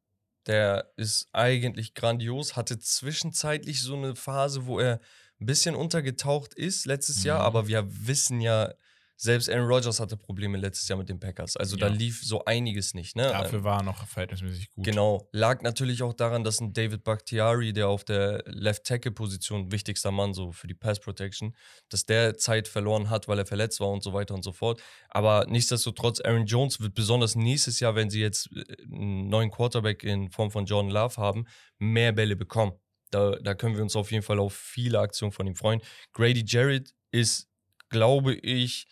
[0.47, 5.01] der ist eigentlich grandios, hatte zwischenzeitlich so eine Phase, wo er
[5.41, 7.47] ein bisschen untergetaucht ist letztes Jahr, Mhm.
[7.47, 8.73] aber wir wissen ja,
[9.21, 11.57] selbst Aaron Rodgers hatte Probleme letztes Jahr mit den Packers.
[11.57, 11.93] Also da Ja.
[11.93, 13.17] lief so einiges nicht.
[13.17, 13.25] Ne?
[13.25, 14.85] Dafür war er noch verhältnismäßig gut.
[14.85, 19.73] Genau, lag natürlich auch daran, dass ein David Bakhtiari, der auf der Left Tackle Position
[19.73, 21.57] wichtigster Mann so für die Pass Protection,
[21.89, 24.81] dass der Zeit verloren hat, weil er verletzt war und so weiter und so fort.
[25.09, 30.05] Aber nichtsdestotrotz, Aaron Jones wird besonders nächstes Jahr, wenn sie jetzt äh, einen neuen Quarterback
[30.05, 31.45] in Form von Jordan Love haben,
[31.79, 32.73] mehr Bälle bekommen.
[33.11, 35.81] Da, da können wir uns auf jeden Fall auf viele Aktionen von ihm freuen.
[36.13, 37.49] Grady Jarrett ist,
[37.89, 38.87] glaube ich,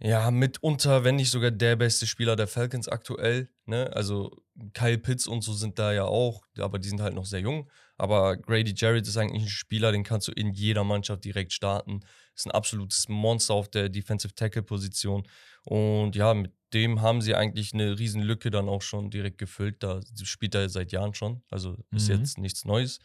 [0.00, 3.48] ja, mitunter, wenn nicht sogar der beste Spieler der Falcons aktuell.
[3.66, 3.90] Ne?
[3.94, 4.30] Also
[4.72, 7.70] Kyle Pitts und so sind da ja auch, aber die sind halt noch sehr jung.
[7.96, 12.00] Aber Grady Jarrett ist eigentlich ein Spieler, den kannst du in jeder Mannschaft direkt starten.
[12.34, 15.26] Ist ein absolutes Monster auf der Defensive Tackle-Position.
[15.64, 19.82] Und ja, mit dem haben sie eigentlich eine riesen Lücke dann auch schon direkt gefüllt.
[19.84, 21.42] Da spielt er seit Jahren schon.
[21.50, 22.16] Also ist Mhm.
[22.18, 22.98] jetzt nichts Neues.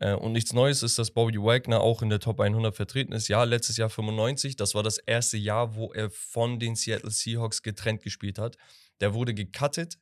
[0.00, 3.28] Äh, Und nichts Neues ist, dass Bobby Wagner auch in der Top 100 vertreten ist.
[3.28, 4.56] Ja, letztes Jahr 95.
[4.56, 8.56] Das war das erste Jahr, wo er von den Seattle Seahawks getrennt gespielt hat.
[9.00, 9.98] Der wurde gecuttet,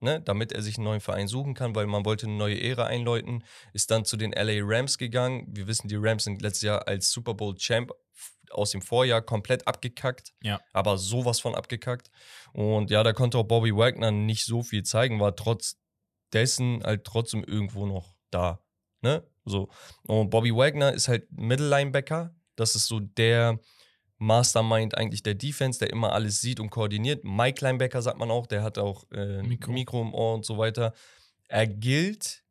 [0.00, 2.84] ne, damit er sich einen neuen Verein suchen kann, weil man wollte eine neue Ära
[2.84, 3.44] einläuten.
[3.72, 5.46] Ist dann zu den LA Rams gegangen.
[5.48, 7.92] Wir wissen, die Rams sind letztes Jahr als Super Bowl Champ
[8.50, 10.32] aus dem Vorjahr komplett abgekackt.
[10.42, 10.60] Ja.
[10.72, 12.10] Aber sowas von abgekackt.
[12.52, 15.76] Und ja, da konnte auch Bobby Wagner nicht so viel zeigen, war trotz
[16.32, 18.60] dessen halt trotzdem irgendwo noch da.
[19.00, 19.22] Ne?
[19.44, 19.68] So.
[20.06, 22.34] Und Bobby Wagner ist halt Middle Linebacker.
[22.56, 23.58] Das ist so der
[24.18, 27.24] Mastermind eigentlich der Defense, der immer alles sieht und koordiniert.
[27.24, 29.72] Mike Linebacker sagt man auch, der hat auch äh, Mikro.
[29.72, 30.02] Mikro.
[30.02, 30.92] im Ohr und so weiter.
[31.46, 32.42] Er gilt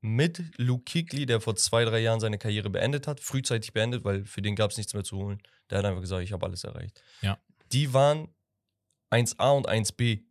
[0.00, 4.24] mit Luke Kuechly, der vor zwei, drei Jahren seine Karriere beendet hat, frühzeitig beendet, weil
[4.24, 5.42] für den gab es nichts mehr zu holen.
[5.70, 7.02] Der hat einfach gesagt, ich habe alles erreicht.
[7.22, 7.38] Ja.
[7.72, 8.28] Die waren
[9.10, 10.24] 1A und 1B.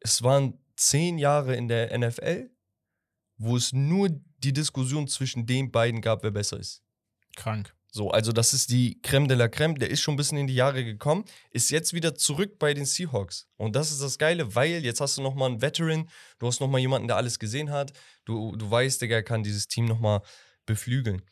[0.00, 2.50] Es waren zehn Jahre in der NFL,
[3.38, 6.82] wo es nur die Diskussion zwischen den beiden gab, wer besser ist.
[7.36, 7.72] Krank.
[7.90, 9.76] So, also das ist die Creme de la Creme.
[9.76, 12.84] Der ist schon ein bisschen in die Jahre gekommen, ist jetzt wieder zurück bei den
[12.84, 13.48] Seahawks.
[13.56, 16.08] Und das ist das Geile, weil jetzt hast du nochmal einen Veteran,
[16.38, 17.92] du hast nochmal jemanden, der alles gesehen hat.
[18.26, 20.20] Du, du weißt, Digga, kann dieses Team nochmal
[20.66, 21.22] beflügeln.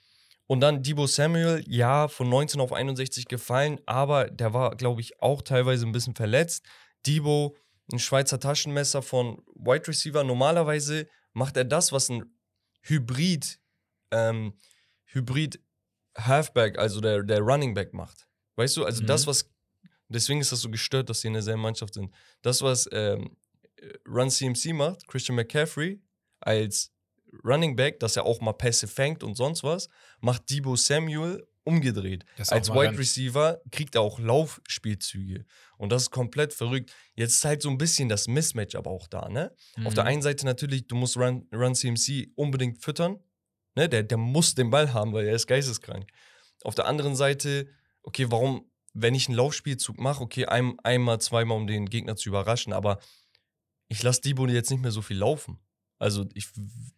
[0.47, 5.21] Und dann Debo Samuel, ja, von 19 auf 61 gefallen, aber der war, glaube ich,
[5.21, 6.65] auch teilweise ein bisschen verletzt.
[7.05, 7.57] Debo,
[7.93, 10.25] ein Schweizer Taschenmesser von Wide Receiver.
[10.25, 11.07] Normalerweise
[11.37, 12.25] macht er das, was ein
[12.81, 13.61] Hybrid,
[14.11, 14.55] ähm,
[15.05, 15.61] Hybrid
[16.17, 18.27] Halfback, also der, der Running Back macht.
[18.57, 19.07] Weißt du, also Mhm.
[19.07, 19.51] das, was,
[20.09, 22.11] deswegen ist das so gestört, dass sie in derselben Mannschaft sind.
[22.41, 23.37] Das, was ähm,
[24.09, 26.01] Run CMC macht, Christian McCaffrey,
[26.41, 26.91] als
[27.45, 32.25] Running Back, dass er auch mal Pässe fängt und sonst was, macht Debo Samuel umgedreht.
[32.49, 35.45] Als Wide Receiver kriegt er auch Laufspielzüge.
[35.79, 36.93] Und das ist komplett verrückt.
[37.15, 39.55] Jetzt ist halt so ein bisschen das Mismatch aber auch da, ne?
[39.85, 40.09] Auf der Mhm.
[40.11, 43.19] einen Seite natürlich, du musst Run, Run CMC unbedingt füttern.
[43.75, 43.89] Ne?
[43.89, 46.09] Der, der muss den Ball haben, weil er ist geisteskrank.
[46.63, 47.69] Auf der anderen Seite,
[48.03, 52.29] okay, warum, wenn ich einen Laufspielzug mache, okay, ein, einmal, zweimal, um den Gegner zu
[52.31, 52.99] überraschen, aber
[53.89, 55.59] ich lasse Debo jetzt nicht mehr so viel laufen.
[55.99, 56.49] Also ich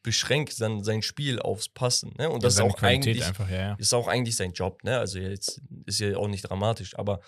[0.03, 2.14] beschränke dann sein Spiel aufs Passen.
[2.18, 2.28] Ne?
[2.28, 3.74] Und das ist seine auch Qualität eigentlich einfach, ja, ja.
[3.74, 4.99] ist auch eigentlich sein Job, ne?
[4.99, 7.20] Also jetzt ist ja auch nicht dramatisch, aber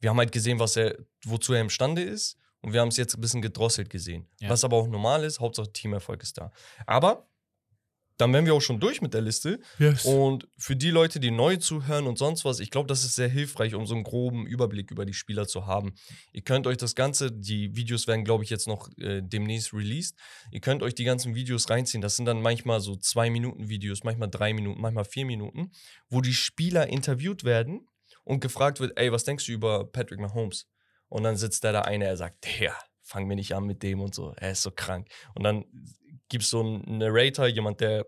[0.00, 2.36] wir haben halt gesehen, was er, wozu er imstande ist.
[2.60, 4.28] Und wir haben es jetzt ein bisschen gedrosselt gesehen.
[4.40, 4.48] Ja.
[4.48, 6.52] Was aber auch normal ist, Hauptsache Teamerfolg ist da.
[6.86, 7.28] Aber
[8.18, 9.60] dann wären wir auch schon durch mit der Liste.
[9.78, 10.04] Yes.
[10.04, 13.28] Und für die Leute, die neu zuhören und sonst was, ich glaube, das ist sehr
[13.28, 15.94] hilfreich, um so einen groben Überblick über die Spieler zu haben.
[16.32, 20.16] Ihr könnt euch das Ganze, die Videos werden, glaube ich, jetzt noch äh, demnächst released.
[20.50, 22.02] Ihr könnt euch die ganzen Videos reinziehen.
[22.02, 25.72] Das sind dann manchmal so zwei Minuten Videos, manchmal drei Minuten, manchmal vier Minuten,
[26.08, 27.88] wo die Spieler interviewt werden
[28.24, 30.66] und gefragt wird, ey, was denkst du über Patrick Mahomes?
[31.08, 34.00] Und dann sitzt da der eine, er sagt, ja, fang mir nicht an mit dem
[34.00, 35.08] und so, er ist so krank.
[35.34, 35.64] Und dann
[36.32, 38.06] gibt es so einen Narrator, jemand, der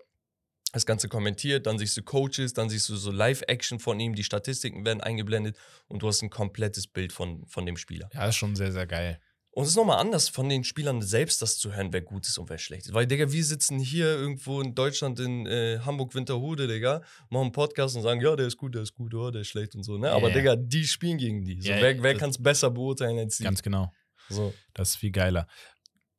[0.73, 4.25] das Ganze kommentiert, dann siehst du Coaches, dann siehst du so Live-Action von ihm, die
[4.25, 5.57] Statistiken werden eingeblendet
[5.87, 8.09] und du hast ein komplettes Bild von, von dem Spieler.
[8.13, 9.21] ja, ist schon sehr, sehr geil.
[9.51, 12.39] Und es ist nochmal anders, von den Spielern selbst das zu hören, wer gut ist
[12.39, 12.95] und wer schlecht ist.
[12.95, 17.95] Weil, Digga, wir sitzen hier irgendwo in Deutschland, in äh, Hamburg-Winterhude, Digga, machen einen Podcast
[17.95, 19.97] und sagen, ja, der ist gut, der ist gut, oh, der ist schlecht und so,
[19.97, 20.11] ne?
[20.11, 20.35] Aber, Ja.
[20.35, 21.61] Digga, die spielen gegen die.
[21.61, 23.45] So, Ja, wer wer kann es besser beurteilen als die?
[23.45, 23.93] Ganz genau.
[24.29, 24.53] so.
[24.73, 25.47] Das ist viel geiler.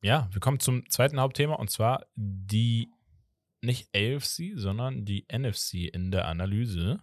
[0.06, 2.92] Ja, wir kommen zum zweiten Hauptthema und zwar die
[3.62, 7.00] nicht AFC, sondern die NFC in der Analyse.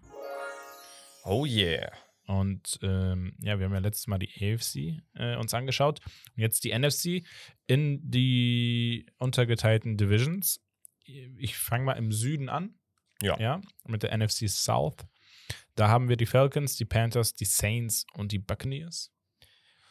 [1.25, 1.91] Oh yeah.
[2.29, 5.99] Und ähm, ja, wir haben ja letztes Mal die AFC äh, uns angeschaut.
[6.37, 7.27] Und jetzt die NFC
[7.67, 10.65] in die untergeteilten Divisions.
[11.05, 12.79] Ich fange mal im Süden an.
[13.21, 13.37] Ja.
[13.41, 15.09] Ja, mit der NFC South.
[15.75, 19.13] Da haben wir die Falcons, die Panthers, die Saints und die Buccaneers.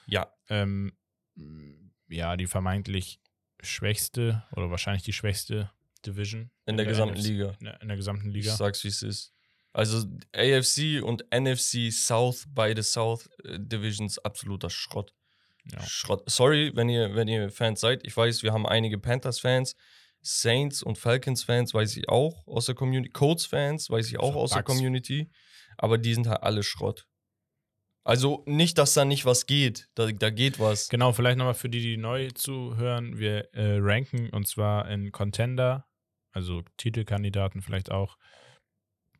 [0.06, 0.94] Ja, Ähm,
[2.12, 3.20] ja, die vermeintlich
[3.62, 5.72] schwächste oder wahrscheinlich die schwächste
[6.06, 7.56] Division in der gesamten NFC Liga.
[7.60, 8.56] In der, in der gesamten Ich Liga.
[8.56, 9.34] sag's, wie es ist.
[9.74, 10.06] Also
[10.36, 15.14] AFC und NFC South, beide South äh, Divisions, absoluter Schrott.
[15.72, 15.80] Ja.
[15.82, 16.24] Schrott.
[16.30, 18.06] Sorry, wenn ihr, wenn ihr Fans seid.
[18.06, 19.76] Ich weiß, wir haben einige Panthers-Fans,
[20.22, 23.12] Saints und Falcons-Fans, weiß ich auch aus der Community.
[23.14, 24.74] Colts-Fans, weiß ich auch So, aus der Bucks.
[24.74, 25.30] Community.
[25.78, 27.08] Aber die sind halt alle Schrott.
[28.04, 29.88] Also nicht, dass da nicht was geht.
[29.96, 30.90] Da, da geht was.
[30.90, 33.20] Genau, vielleicht nochmal für die, die neu zuhören.
[33.20, 35.86] Wir äh, ranken und zwar in Contender,
[36.32, 38.18] also Titelkandidaten vielleicht auch.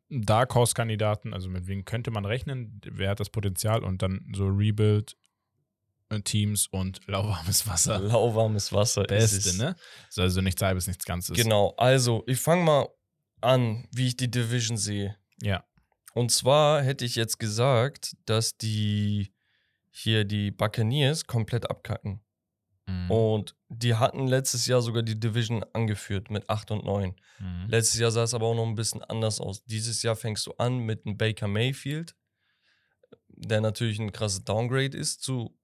[0.10, 4.48] Dark Horse-Kandidaten, also mit wem könnte man rechnen, wer hat das Potenzial und dann so
[4.48, 8.00] Rebuild-Teams und lauwarmes Wasser.
[8.00, 9.46] Lauwarmes Wasser ist es.
[9.46, 9.78] Beste, ne?
[10.10, 11.38] Ist also nichts halbes, nichts Ganzes.
[11.38, 12.90] Genau, also ich fange mal
[13.40, 15.16] an, wie ich die Division sehe.
[15.42, 15.64] Ja.
[16.14, 19.34] Und zwar hätte ich jetzt gesagt, dass die
[19.90, 22.22] hier die Buccaneers komplett abkacken.
[22.88, 23.12] Mhm.
[23.12, 27.16] Und die hatten letztes Jahr sogar die Division angeführt mit 8 und 9.
[27.40, 27.68] Mhm.
[27.68, 29.64] Letztes Jahr sah es aber auch noch ein bisschen anders aus.
[29.66, 32.16] Dieses Jahr fängst du an mit einem Baker Mayfield,
[33.28, 35.58] der natürlich ein krasses Downgrade ist zu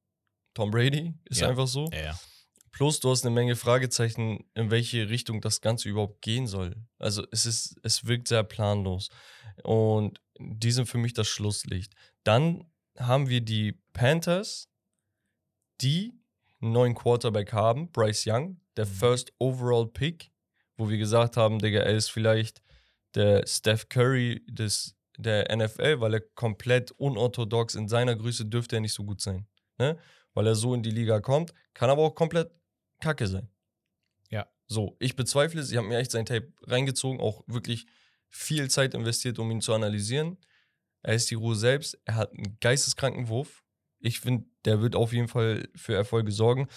[0.53, 1.13] Tom Brady.
[1.25, 1.49] Ist Ja.
[1.49, 1.89] einfach so.
[1.93, 2.19] Ja, ja.
[2.71, 6.75] Plus, du hast eine Menge Fragezeichen, in welche Richtung das Ganze überhaupt gehen soll.
[6.99, 9.09] Also es ist, es wirkt sehr planlos.
[9.63, 11.93] Und die sind für mich das Schlusslicht.
[12.23, 14.69] Dann haben wir die Panthers,
[15.81, 16.13] die
[16.61, 18.89] einen neuen Quarterback haben, Bryce Young, der Mhm.
[18.91, 20.31] First Overall Pick,
[20.75, 22.61] wo wir gesagt haben, Digga, er ist vielleicht
[23.15, 28.81] der Steph Curry des, der NFL, weil er komplett unorthodox in seiner Größe dürfte er
[28.81, 29.47] nicht so gut sein.
[29.77, 29.97] Ne?
[30.33, 32.51] Weil er so in die Liga kommt, kann aber auch komplett
[32.99, 33.49] kacke sein.
[34.29, 34.47] Ja.
[34.67, 35.71] So, ich bezweifle es.
[35.71, 37.87] Ich habe mir echt sein Tape reingezogen, auch wirklich
[38.29, 40.37] viel Zeit investiert, um ihn zu analysieren.
[41.03, 41.97] Er ist die Ruhe selbst.
[42.05, 43.63] Er hat einen geisteskranken Wurf.
[43.99, 46.67] Ich finde, der wird auf jeden Fall für Erfolge sorgen.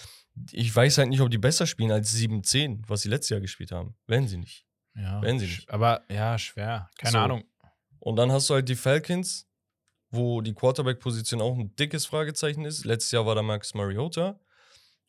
[0.53, 3.72] Ich weiß halt nicht, ob die besser spielen als 7-10, was sie letztes Jahr gespielt
[3.72, 3.94] haben.
[4.07, 4.66] Werden sie nicht.
[4.94, 5.20] ja.
[5.20, 5.68] Werden sie nicht.
[5.70, 6.88] Aber ja, schwer.
[6.98, 7.18] Keine So.
[7.18, 7.44] Ahnung.
[7.98, 9.46] Und dann hast du halt die Falcons,
[10.11, 12.84] wo die Quarterback-Position auch ein dickes Fragezeichen ist.
[12.84, 14.40] Letztes Jahr war da Max Mariota.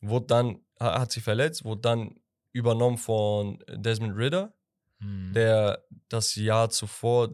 [0.02, 2.20] Wurde dann, ha- hat sich verletzt, wurde dann
[2.52, 4.54] übernommen von Desmond Ritter,
[5.02, 5.34] Mhm.
[5.34, 7.34] der das Jahr zuvor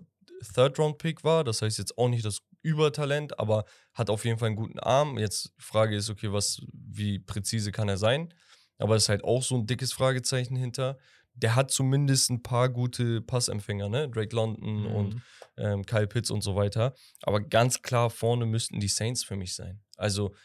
[0.53, 1.43] Third-Round-Pick war.
[1.43, 5.17] Das heißt jetzt auch nicht das Übertalent, aber hat auf jeden Fall einen guten Arm.
[5.17, 8.33] Jetzt die Frage ist, okay, was, wie präzise kann er sein?
[8.77, 10.97] Aber es ist halt auch so ein dickes Fragezeichen hinter.
[11.33, 14.09] Der hat zumindest ein paar gute Passempfänger, ne?
[14.09, 14.85] Drake London Mhm.
[14.95, 15.21] und
[15.57, 16.93] ähm, Kyle Pitts und so weiter.
[17.23, 19.79] Aber ganz klar vorne müssten die Saints für mich sein.
[19.97, 20.35] Also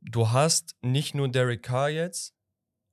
[0.00, 2.34] du hast nicht nur Derek Carr jetzt,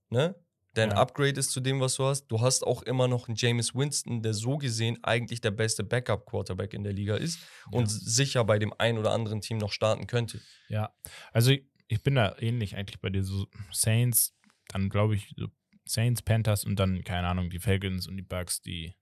[0.09, 0.35] ne?
[0.75, 0.97] Der ein Ja.
[0.97, 2.27] Upgrade ist zu dem, was du hast.
[2.27, 6.73] Du hast auch immer noch einen James Winston, der so gesehen eigentlich der beste Backup-Quarterback
[6.73, 7.39] in der Liga ist
[7.71, 7.97] und Ja.
[8.01, 10.41] sicher bei dem einen oder anderen Team noch starten könnte.
[10.69, 10.93] Ja,
[11.31, 13.23] also ich, ich bin da ähnlich eigentlich bei dir.
[13.23, 14.35] So Saints,
[14.69, 15.47] dann glaube ich so
[15.85, 18.95] Saints, Panthers und dann, keine Ahnung, die Falcons und die Bucks, die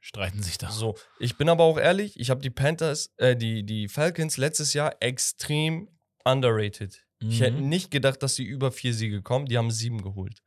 [0.00, 0.70] streiten sich da.
[0.70, 4.74] So, ich bin aber auch ehrlich, ich habe die Panthers, äh, die, die Falcons letztes
[4.74, 5.88] Jahr extrem
[6.24, 7.00] underrated.
[7.20, 7.68] Ich hätte Mhm.
[7.68, 9.46] nicht gedacht, dass sie über vier Siege kommen.
[9.46, 10.42] Die haben sieben geholt.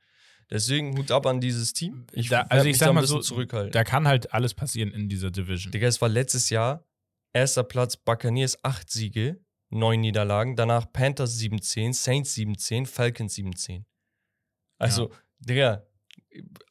[0.49, 2.05] Deswegen Hut ab an dieses Team.
[2.13, 3.71] Ich Da- also ich sag da mal so, zurückhalten.
[3.71, 5.71] Da kann halt alles passieren in dieser Division.
[5.71, 6.85] Digga, es war letztes Jahr
[7.33, 9.39] erster Platz Buccaneers, acht Siege.
[9.69, 10.55] neun Niederlagen.
[10.55, 13.83] Danach Panthers 7-10, Saints 7-10, Falcons 7-10.
[14.77, 15.85] Also, Digga,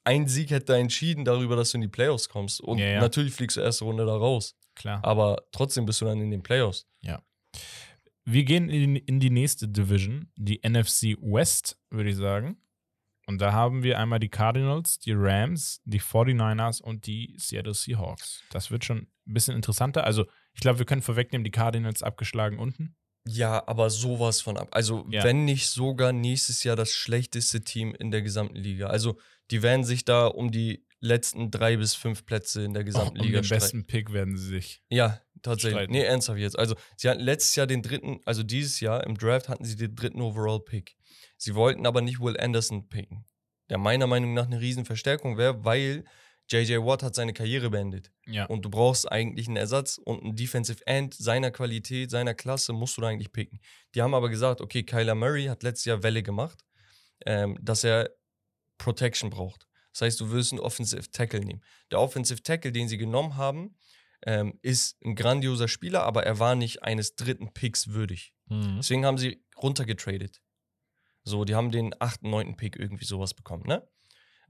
[0.04, 2.62] ein Sieg hätte entschieden darüber, dass du in die Playoffs kommst.
[2.62, 3.00] Und Ja, ja.
[3.00, 4.56] natürlich fliegst du erste Runde da raus.
[4.74, 5.04] Klar.
[5.04, 6.86] Aber trotzdem bist du dann in den Playoffs.
[8.28, 12.56] Wir gehen in, in die nächste Division, die NFC West, würde ich sagen.
[13.26, 18.42] Und da haben wir einmal die Cardinals, die Rams, die 49ers und die Seattle Seahawks.
[18.50, 20.04] Das wird schon ein bisschen interessanter.
[20.04, 22.94] Also, ich glaube, wir können vorwegnehmen, die Cardinals abgeschlagen unten.
[23.28, 24.68] Ja, aber sowas von ab.
[24.70, 25.24] Also, Ja.
[25.24, 28.86] wenn nicht sogar nächstes Jahr das schlechteste Team in der gesamten Liga.
[28.86, 29.18] Also,
[29.50, 33.18] die werden sich da um die letzten drei bis fünf Plätze in der Auch gesamten
[33.18, 33.60] um Liga den streiten.
[33.62, 34.82] besten Pick werden sie sich.
[34.88, 35.72] Ja, tatsächlich.
[35.74, 35.92] streiten.
[35.92, 36.56] Nee, ernsthaft jetzt.
[36.58, 39.96] Also, sie hatten letztes Jahr den dritten, also dieses Jahr im Draft hatten sie den
[39.96, 40.96] dritten Overall-Pick.
[41.36, 43.24] Sie wollten aber nicht Will Anderson picken.
[43.68, 46.04] Der meiner Meinung nach eine Riesenverstärkung wäre, weil
[46.48, 48.12] JJ Watt hat seine Karriere beendet.
[48.26, 48.46] Ja.
[48.46, 52.96] Und du brauchst eigentlich einen Ersatz und einen Defensive End seiner Qualität, seiner Klasse musst
[52.96, 53.60] du da eigentlich picken.
[53.94, 56.64] Die haben aber gesagt, okay, Kyler Murray hat letztes Jahr Welle gemacht,
[57.24, 58.10] ähm, dass er
[58.78, 59.66] Protection braucht.
[59.92, 61.62] Das heißt, du willst einen Offensive Tackle nehmen.
[61.90, 63.76] Der Offensive Tackle, den sie genommen haben,
[64.24, 68.34] ähm, ist ein grandioser Spieler, aber er war nicht eines dritten Picks würdig.
[68.46, 68.76] Mhm.
[68.76, 70.40] Deswegen haben sie runtergetradet.
[71.26, 73.86] So, die haben den achten, neunten Pick irgendwie sowas bekommen, ne?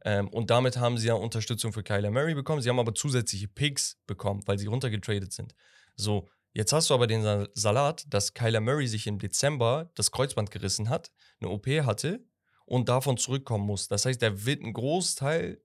[0.04, 2.60] Ähm, und damit haben sie ja Unterstützung für Kyler Murray bekommen.
[2.60, 5.54] Sie haben aber zusätzliche Picks bekommen, weil sie runtergetradet sind.
[5.96, 10.10] So, jetzt hast du aber den Sa- Salat, dass Kyler Murray sich im Dezember das
[10.10, 11.10] Kreuzband gerissen hat,
[11.40, 12.22] eine OP hatte
[12.66, 13.88] und davon zurückkommen muss.
[13.88, 15.62] Das heißt, er wird einen Großteil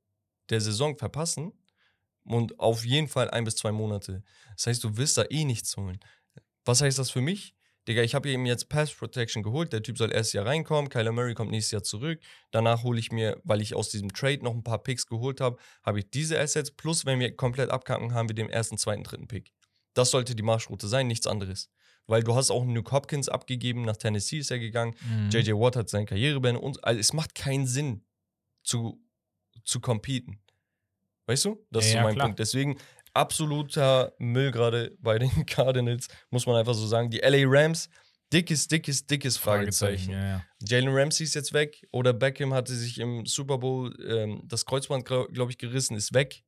[0.49, 1.51] der Saison verpassen
[2.24, 4.24] und auf jeden Fall ein bis zwei Monate.
[4.55, 5.99] Das heißt, du wirst da eh nichts holen.
[6.64, 7.53] Was heißt das für mich?
[7.88, 9.73] Digga, ich habe ihm jetzt Pass Protection geholt.
[9.73, 10.89] Der Typ soll erst Jahr reinkommen.
[10.89, 12.19] Kyler Murray kommt nächstes Jahr zurück.
[12.51, 15.57] Danach hole ich mir, weil ich aus diesem Trade noch ein paar Picks geholt habe,
[15.84, 16.71] habe ich diese Assets.
[16.71, 19.51] Plus, wenn wir komplett abkacken, haben wir den ersten, zweiten, dritten Pick.
[19.93, 21.69] Das sollte die Marschroute sein, nichts anderes.
[22.07, 24.95] Weil du hast auch einen Nuke Hopkins abgegeben, nach Tennessee ist er gegangen.
[25.07, 25.29] Mhm.
[25.32, 28.03] JJ Watt hat seine Karriere beendet und also es macht keinen Sinn
[28.63, 29.03] zu,
[29.63, 30.39] zu competen.
[31.25, 31.65] Weißt du?
[31.71, 32.27] Das Ja, ist so mein klar.
[32.27, 32.39] Punkt.
[32.39, 32.77] Deswegen
[33.14, 37.09] absoluter Müll gerade bei den Cardinals, muss man einfach so sagen.
[37.09, 37.89] Die LA Rams,
[38.34, 40.12] dickes, dickes, dickes Fragezeichen.
[40.12, 40.45] Ja, ja.
[40.62, 45.05] Jalen Ramsey ist jetzt weg oder Beckham hatte sich im Super Bowl ähm, das Kreuzband,
[45.05, 46.43] glaube ich, gerissen, ist weg.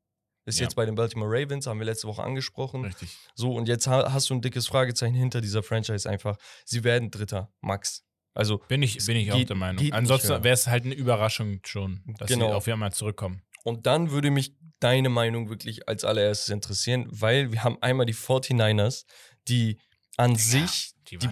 [0.46, 0.64] Ist Ja.
[0.66, 2.84] jetzt bei den Baltimore Ravens, haben wir letzte Woche angesprochen.
[2.84, 3.10] Richtig.
[3.34, 6.38] So, und jetzt ha hast du ein dickes Fragezeichen hinter dieser Franchise einfach.
[6.66, 8.04] Sie werden Dritter, Max.
[8.36, 9.94] Also, Bin ich, bin ich auch geht- der Meinung.
[9.94, 12.48] Ansonsten wäre es halt eine Überraschung schon, dass Genau.
[12.50, 13.42] sie auf einmal zurückkommen.
[13.64, 14.54] und dann würde mich
[14.84, 19.06] deine Meinung wirklich als allererstes interessieren, weil wir haben einmal die 49ers,
[19.48, 19.80] die
[20.18, 21.28] an sich Die die-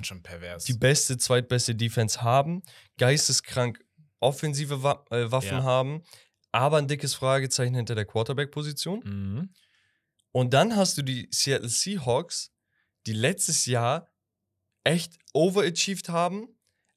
[0.67, 2.61] die beste, zweitbeste Defense haben,
[2.97, 3.83] geisteskrank
[4.19, 5.63] offensive Wa äh, Waffen Ja.
[5.63, 6.03] haben,
[6.51, 8.99] aber ein dickes Fragezeichen hinter der Quarterback-Position.
[9.03, 9.53] mhm.
[10.33, 12.51] Und dann hast du die Seattle Seahawks,
[13.05, 14.09] die letztes Jahr
[14.83, 16.47] echt overachieved haben,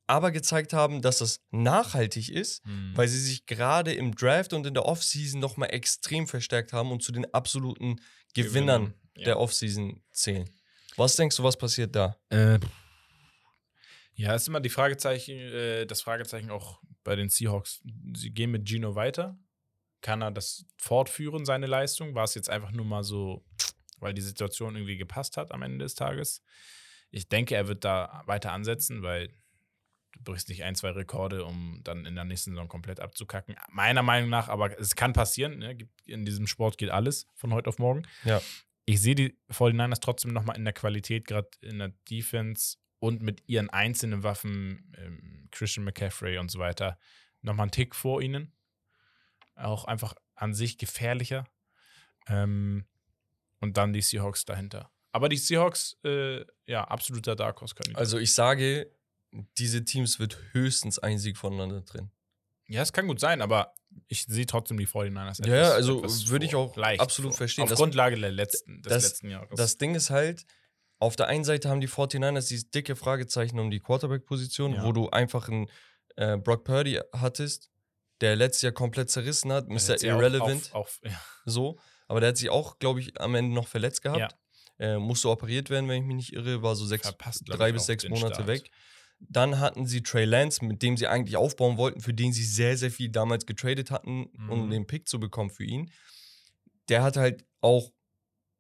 [0.06, 2.92] aber gezeigt haben, dass das nachhaltig ist, Mhm.
[2.96, 7.02] weil sie sich gerade im Draft und in der Offseason nochmal extrem verstärkt haben und
[7.02, 8.00] zu den absoluten
[8.34, 9.24] Gewinnern Ja.
[9.24, 10.48] der Offseason zählen.
[10.96, 12.16] Was denkst du, was passiert da?
[12.30, 12.58] Äh,
[14.16, 17.82] ja, ist immer die Fragezeichen, äh, das Fragezeichen auch bei den Seahawks.
[18.16, 19.36] Sie gehen mit Gino weiter.
[20.02, 22.14] Kann er das fortführen, seine Leistung?
[22.14, 23.44] War es jetzt einfach nur mal so,
[23.98, 26.42] weil die Situation irgendwie gepasst hat am Ende des Tages?
[27.10, 29.30] Ich denke, er wird da weiter ansetzen, weil
[30.16, 33.56] du brichst nicht ein, zwei Rekorde, um dann in der nächsten Saison komplett abzukacken.
[33.70, 35.58] Meiner Meinung nach, aber es kann passieren.
[35.58, 35.76] Ne?
[36.06, 38.06] In diesem Sport geht alles von heute auf morgen.
[38.24, 38.40] Ja.
[38.86, 43.42] Ich sehe die 49ers trotzdem nochmal in der Qualität, gerade in der Defense und mit
[43.46, 46.98] ihren einzelnen Waffen, ähm, Christian McCaffrey und so weiter,
[47.42, 48.52] nochmal einen Tick vor ihnen.
[49.56, 51.46] Auch einfach an sich gefährlicher.
[52.26, 52.86] Ähm,
[53.60, 54.90] und dann die Seahawks dahinter.
[55.12, 57.98] Aber die Seahawks, äh, ja, absoluter Dark Horse-Kandidat.
[57.98, 58.90] Also ich sage,
[59.58, 62.10] diese Teams wird höchstens ein Sieg voneinander drin.
[62.66, 63.74] ja, es kann gut sein, aber
[64.08, 65.46] ich sehe trotzdem die 49ers.
[65.46, 67.38] Ja, ja, also würde ich auch absolut vor.
[67.38, 67.64] verstehen.
[67.64, 69.50] Auf Das- Grundlage der letzten, des das- letzten Jahres.
[69.56, 70.44] Das Ding ist halt,
[70.98, 74.84] auf der einen Seite haben die 49ers dieses dicke Fragezeichen um die Quarterback-Position, Ja.
[74.84, 75.68] wo du einfach einen
[76.16, 77.70] äh, Brock Purdy hattest,
[78.20, 79.96] der letztes Jahr komplett zerrissen hat, Mr.
[79.96, 81.20] auch Irrelevant, Auf, auf, ja.
[81.44, 81.78] so.
[82.06, 84.36] Aber der hat sich auch, glaube ich, am Ende noch verletzt gehabt.
[84.78, 87.86] Äh, musste operiert werden, wenn ich mich nicht irre, war so sechs, Verpasst, drei bis
[87.86, 88.46] sechs Monate Start.
[88.48, 88.70] weg.
[89.28, 92.76] Dann hatten sie Trey Lance, mit dem sie eigentlich aufbauen wollten, für den sie sehr,
[92.76, 94.70] sehr viel damals getradet hatten, um Mhm.
[94.70, 95.90] den Pick zu bekommen für ihn.
[96.88, 97.90] Der hat halt auch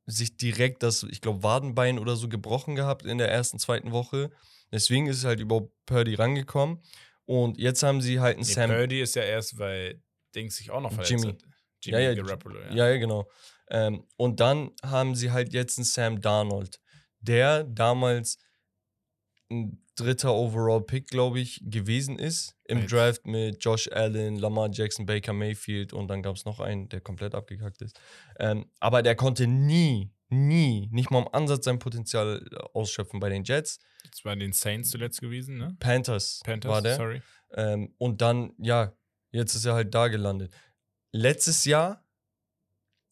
[0.06, 4.30] sich direkt das, ich glaube, Wadenbein oder so gebrochen gehabt in der ersten, zweiten Woche.
[4.72, 6.82] Deswegen ist es halt über Purdy rangekommen.
[7.26, 8.70] Und jetzt haben sie halt einen Nee, Sam.
[8.70, 10.02] Purdy ist ja erst, weil
[10.34, 11.26] Dings sich auch noch verletzt Jimmy.
[11.32, 11.42] hat.
[11.82, 12.74] Jimmy Ja, ja, Garoppolo, ja.
[12.74, 13.30] Ja, ja, genau.
[13.70, 16.80] Ähm, und dann haben sie halt jetzt einen Sam Darnold,
[17.20, 18.38] der damals
[19.54, 25.06] ein dritter Overall-Pick, glaube ich, gewesen ist im Mit- Draft mit Josh Allen, Lamar Jackson,
[25.06, 28.00] Baker Mayfield und dann gab es noch einen, der komplett abgekackt ist.
[28.38, 33.28] Ähm, aber der konnte nie, nie, nicht mal im Ansatz sein Potenzial äh, ausschöpfen bei
[33.28, 33.78] den Jets.
[34.04, 35.76] Jetzt bei den Saints zuletzt gewesen, ne?
[35.78, 36.96] Panthers, Panthers, war der.
[36.96, 37.22] sorry.
[37.54, 38.92] Ähm, und dann, ja,
[39.30, 40.52] jetzt ist er halt da gelandet.
[41.12, 42.04] Letztes Jahr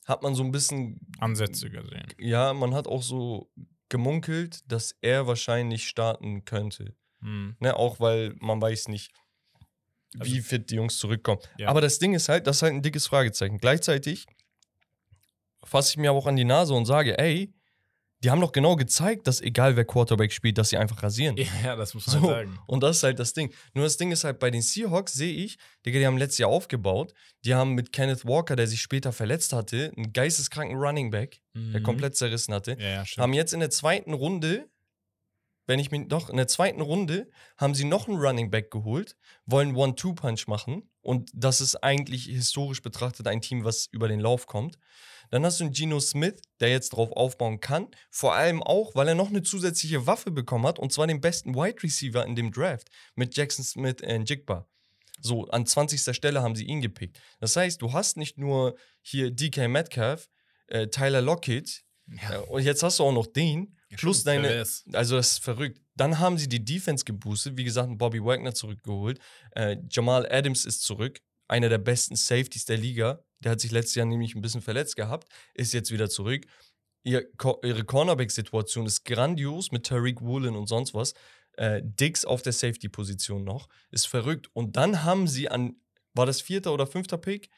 [0.05, 2.07] hat man so ein bisschen Ansätze gesehen.
[2.18, 3.53] ja, man hat auch so
[3.93, 6.97] gemunkelt, dass er wahrscheinlich starten könnte.
[7.20, 7.57] Hm.
[7.61, 9.12] Ne, auch weil man weiß nicht,
[10.18, 11.40] Also- wie fit die Jungs zurückkommen.
[11.59, 11.68] Ja.
[11.68, 13.59] Aber das Ding ist halt, das ist halt ein dickes Fragezeichen.
[13.59, 14.26] Gleichzeitig
[15.62, 17.53] fasse ich mir aber auch an die Nase und sage, ey,
[18.22, 21.36] die haben doch genau gezeigt, dass egal wer Quarterback spielt, dass sie einfach rasieren.
[21.64, 22.58] Ja, das muss man So, sagen.
[22.66, 23.52] und das ist halt das Ding.
[23.74, 26.50] Nur das Ding ist halt, bei den Seahawks sehe ich, Digga, die haben letztes Jahr
[26.50, 27.14] aufgebaut.
[27.44, 31.80] Die haben mit Kenneth Walker, der sich später verletzt hatte, einen geisteskranken Running Back, der
[31.80, 31.84] Mhm.
[31.84, 32.76] komplett zerrissen hatte.
[32.78, 33.04] Ja, ja.
[33.18, 34.68] Haben jetzt in der zweiten Runde,
[35.66, 39.16] wenn ich mich doch, in der zweiten Runde haben sie noch einen Running Back geholt,
[39.46, 40.88] wollen One-Two-Punch machen.
[41.00, 44.76] Und das ist eigentlich historisch betrachtet ein Team, was über den Lauf kommt.
[45.32, 47.88] Dann hast du einen Geno Smith, der jetzt drauf aufbauen kann.
[48.10, 51.54] Vor allem auch, weil er noch eine zusätzliche Waffe bekommen hat, und zwar den besten
[51.54, 54.68] Wide Receiver in dem Draft mit Jackson Smith und Jigba.
[55.22, 56.14] So, an 20.
[56.14, 57.18] Stelle haben sie ihn gepickt.
[57.40, 60.28] Das heißt, du hast nicht nur hier DK Metcalf,
[60.66, 62.34] äh, Tyler Lockett, ja.
[62.34, 64.84] äh, und jetzt hast du auch noch den, plus stimmt, wer deine, wär's?
[64.92, 65.80] also das ist verrückt.
[65.96, 69.18] Dann haben sie die Defense geboostet, wie gesagt, Bobby Wagner zurückgeholt.
[69.52, 73.24] Äh, Jamal Adams ist zurück, einer der besten Safeties der Liga.
[73.45, 76.45] Der hat sich letztes Jahr nämlich ein bisschen verletzt gehabt, ist jetzt wieder zurück.
[77.05, 77.26] Ihr,
[77.64, 81.14] ihre Cornerback-Situation ist grandios mit Tariq Woolen und sonst was.
[81.57, 83.68] Äh, Dix auf der Safety-Position noch.
[83.90, 84.49] Ist verrückt.
[84.53, 85.76] Und dann haben sie an,
[86.14, 87.51] war das vierter oder fünfter Pick?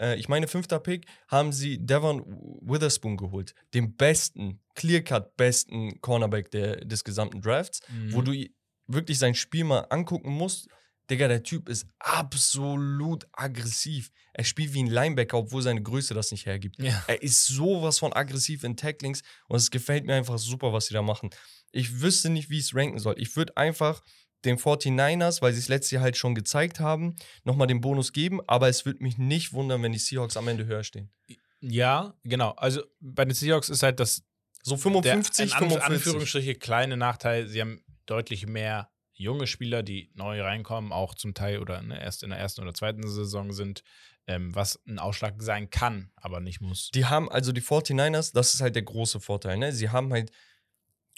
[0.00, 2.24] Äh, ich meine, fünfter Pick, haben sie Devon
[2.60, 3.54] Witherspoon geholt.
[3.72, 7.80] Den besten, clear-cut besten Cornerback der, des gesamten Drafts,
[8.10, 8.24] wo Mhm.
[8.24, 8.54] du i-
[8.88, 10.68] wirklich sein Spiel mal angucken musst.
[11.10, 14.10] Digga, der Typ ist absolut aggressiv.
[14.34, 16.80] Er spielt wie ein Linebacker, obwohl seine Größe das nicht hergibt.
[16.82, 17.02] Ja.
[17.06, 20.94] Er ist sowas von aggressiv in Tacklings und es gefällt mir einfach super, was sie
[20.94, 21.30] da machen.
[21.72, 23.14] Ich wüsste nicht, wie ich es ranken soll.
[23.18, 24.02] Ich würde einfach
[24.44, 28.40] den 49ers, weil sie es letztes Jahr halt schon gezeigt haben, nochmal den Bonus geben,
[28.46, 31.10] aber es würde mich nicht wundern, wenn die Seahawks am Ende höher stehen.
[31.60, 32.50] ja, genau.
[32.52, 34.22] Also bei den Seahawks ist halt das
[34.62, 35.82] So der 55, in An- 45.
[35.96, 37.48] Anführungsstriche kleine Nachteil.
[37.48, 42.22] Sie haben deutlich mehr junge Spieler, die neu reinkommen, auch zum Teil oder ne, erst
[42.22, 43.82] in der ersten oder zweiten Saison sind,
[44.26, 46.90] ähm, was ein Ausschlag sein kann, aber nicht muss.
[46.90, 49.72] Die haben, also die 49ers, das ist halt der große Vorteil, ne?
[49.72, 50.30] Sie haben halt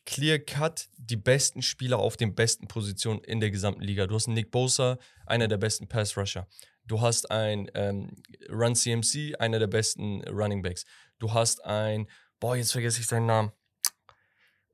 [0.06, 4.06] clear cut die besten Spieler auf den besten Positionen in der gesamten Liga.
[4.06, 6.48] Du hast einen Nick Bosa, einer der besten Pass Rusher.
[6.84, 8.16] Du hast ein ähm,
[8.48, 10.84] Run CMC, einer der besten Running Backs.
[11.18, 12.08] Du hast ein,
[12.40, 13.52] boah, jetzt vergesse ich seinen Namen.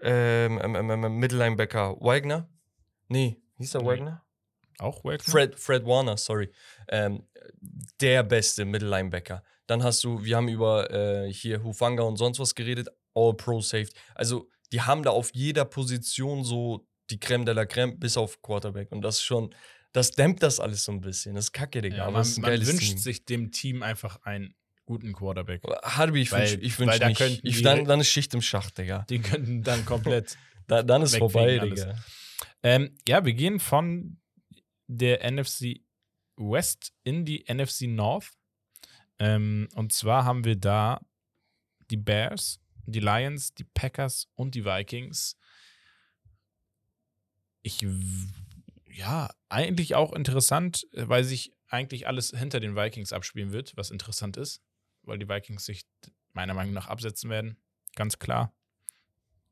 [0.01, 2.49] Ähm, ähm, ähm, ähm, Mittellinebacker Wagner?
[3.09, 3.89] Nee, hieß er Nee.
[3.89, 4.23] Wagner?
[4.79, 5.33] Auch Wagner?
[5.33, 6.51] Fred, Fred Warner, sorry.
[6.89, 7.27] Ähm,
[8.01, 9.43] der beste Mittellinebacker.
[9.67, 13.95] Dann hast du, wir haben über äh, hier Hufanga und sonst was geredet, All-Pro Safety.
[14.15, 18.43] Also, die haben da auf jeder Position so die Creme de la Creme, bis auf
[18.43, 18.93] Quarterback.
[18.93, 19.55] Und das ist schon,
[19.93, 21.35] das dämmt das alles so ein bisschen.
[21.35, 21.97] Das ist kacke, Digga.
[21.97, 22.99] Ja, aber man, es ist ein man wünscht Team.
[22.99, 24.55] sich dem Team einfach einen
[24.85, 25.63] guten Quarterback.
[25.83, 27.41] Harbi, ich wünsche ich wünsch nicht.
[27.43, 29.05] Ich, dann, dann ist Schicht im Schacht, Digga.
[29.09, 30.37] Die könnten dann komplett.
[30.69, 31.87] Da, dann ist vorbei, alles.
[32.67, 34.19] Ähm, ja, wir gehen von
[34.89, 35.83] der NFC
[36.37, 38.33] West in die NFC North.
[39.21, 41.01] Ähm, und zwar haben wir da
[41.93, 45.39] die Bears, die Lions, die Packers und die Vikings.
[47.63, 47.87] Ich,
[48.91, 54.37] ja, eigentlich auch interessant, weil sich eigentlich alles hinter den Vikings abspielen wird, was interessant
[54.37, 54.61] ist,
[55.03, 55.85] weil die Vikings sich
[56.33, 57.59] meiner Meinung nach absetzen werden.
[57.95, 58.53] Ganz klar.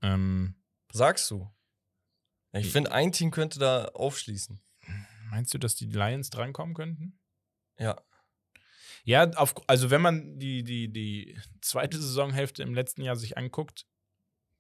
[0.03, 0.57] Ähm,
[0.93, 1.54] Sagst du?
[2.55, 4.61] Ich Ich- finde, ein Team könnte da aufschließen.
[5.31, 7.19] meinst du, dass die Lions drankommen könnten?
[7.79, 8.01] Ja.
[9.05, 13.87] Ja, auf, also wenn man die, die, die zweite Saisonhälfte im letzten Jahr sich anguckt,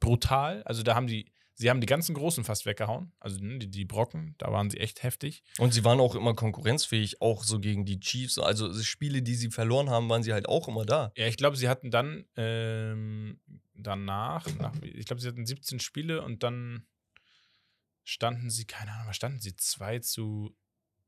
[0.00, 0.62] brutal.
[0.64, 3.12] Also da haben die, sie haben die ganzen Großen fast weggehauen.
[3.20, 5.42] Also ne, die, die Brocken, da waren sie echt heftig.
[5.58, 8.38] Und sie waren auch immer konkurrenzfähig, auch so gegen die Chiefs.
[8.38, 11.12] Also Spiele, die sie verloren haben, waren sie halt auch immer da.
[11.16, 13.40] Ja, ich glaube, sie hatten dann ähm,
[13.74, 16.84] danach, nach, ich glaube, sie hatten 17 Spiele und dann
[18.04, 19.56] standen sie, keine Ahnung, standen sie?
[19.56, 20.56] 2 zu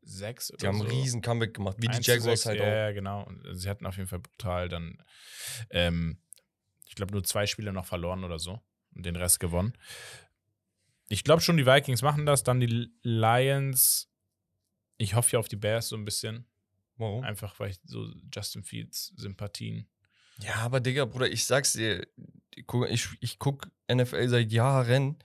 [0.03, 0.85] 6 oder Die haben so.
[0.85, 2.69] einen riesen Comeback gemacht, wie die 1 zu Jaguars 6, halt ja, auch.
[2.69, 3.25] Ja, genau.
[3.25, 5.03] Und sie hatten auf jeden Fall brutal dann,
[5.71, 6.19] ähm,
[6.89, 8.61] ich glaube, nur zwei Spiele noch verloren oder so
[8.95, 9.77] und den Rest gewonnen.
[11.09, 12.43] Ich glaube schon, die Vikings machen das.
[12.43, 14.11] Dann die Lions.
[14.97, 16.47] Ich hoffe ja auf die Bears so ein bisschen.
[16.97, 17.23] Warum?
[17.23, 19.89] Einfach, weil ich so Justin Fields Sympathien.
[20.39, 22.07] Ja, aber Digga, Bruder, ich sag's dir,
[22.55, 25.19] ich guck, ich, ich guck NFL seit Jahren.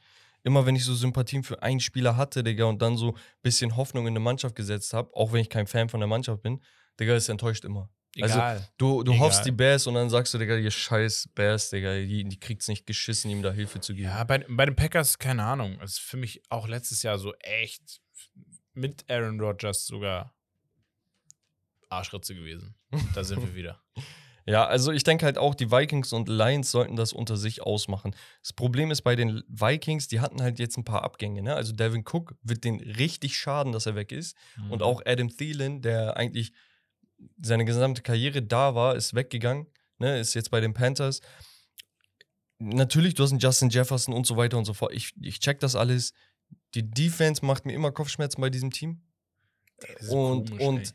[0.44, 3.76] Immer wenn ich so Sympathien für einen Spieler hatte, Digga, und dann so ein bisschen
[3.76, 6.62] Hoffnung in eine Mannschaft gesetzt habe, auch wenn ich kein Fan von der Mannschaft bin,
[7.00, 7.90] Digga, ist enttäuscht immer.
[8.20, 8.68] Also, Egal.
[8.78, 9.26] Du, du Egal.
[9.26, 12.68] hoffst die Bears und dann sagst du, Digga, ihr scheiß Bears, Digga, die, die kriegt's
[12.68, 14.10] nicht geschissen, ihm da Hilfe zu geben.
[14.10, 15.80] ja, bei, bei den Packers, keine Ahnung.
[15.82, 18.02] Es ist für mich auch letztes Jahr so echt
[18.74, 20.36] mit Aaron Rodgers sogar
[21.90, 22.76] Arschritze gewesen.
[23.14, 23.82] Da sind wir wieder.
[24.46, 28.16] Ja, also ich denke halt auch, die Vikings und Lions sollten das unter sich ausmachen.
[28.42, 31.42] Das Problem ist bei den Vikings, die hatten halt jetzt ein paar Abgänge.
[31.44, 31.54] Ne?
[31.56, 34.36] Also Devin Cook wird den richtig schaden, dass er weg ist.
[34.58, 34.72] Mhm.
[34.72, 36.54] Und auch Adam Thielen, der eigentlich
[37.42, 39.68] seine gesamte Karriere da war, ist weggegangen.
[40.00, 40.20] Ne?
[40.20, 41.22] Ist jetzt bei den Panthers.
[42.58, 44.94] Natürlich, du hast einen Justin Jefferson und so weiter und so fort.
[44.94, 46.14] Ich, ich check das alles.
[46.74, 49.02] Die Defense macht mir immer Kopfschmerzen bei diesem Team.
[50.10, 50.94] Und- komisch, und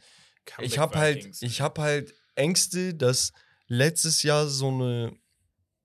[0.61, 3.33] ich habe halt, ich habe halt Ängste, dass
[3.67, 5.17] letztes Jahr so eine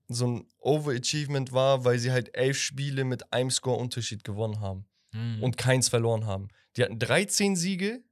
[0.08, 5.42] so ein Overachievement war, weil sie halt elf Spiele mit einem Score-Unterschied gewonnen haben Mhm.
[5.42, 6.48] und keins verloren haben.
[6.76, 8.02] Die hatten 13 Siege,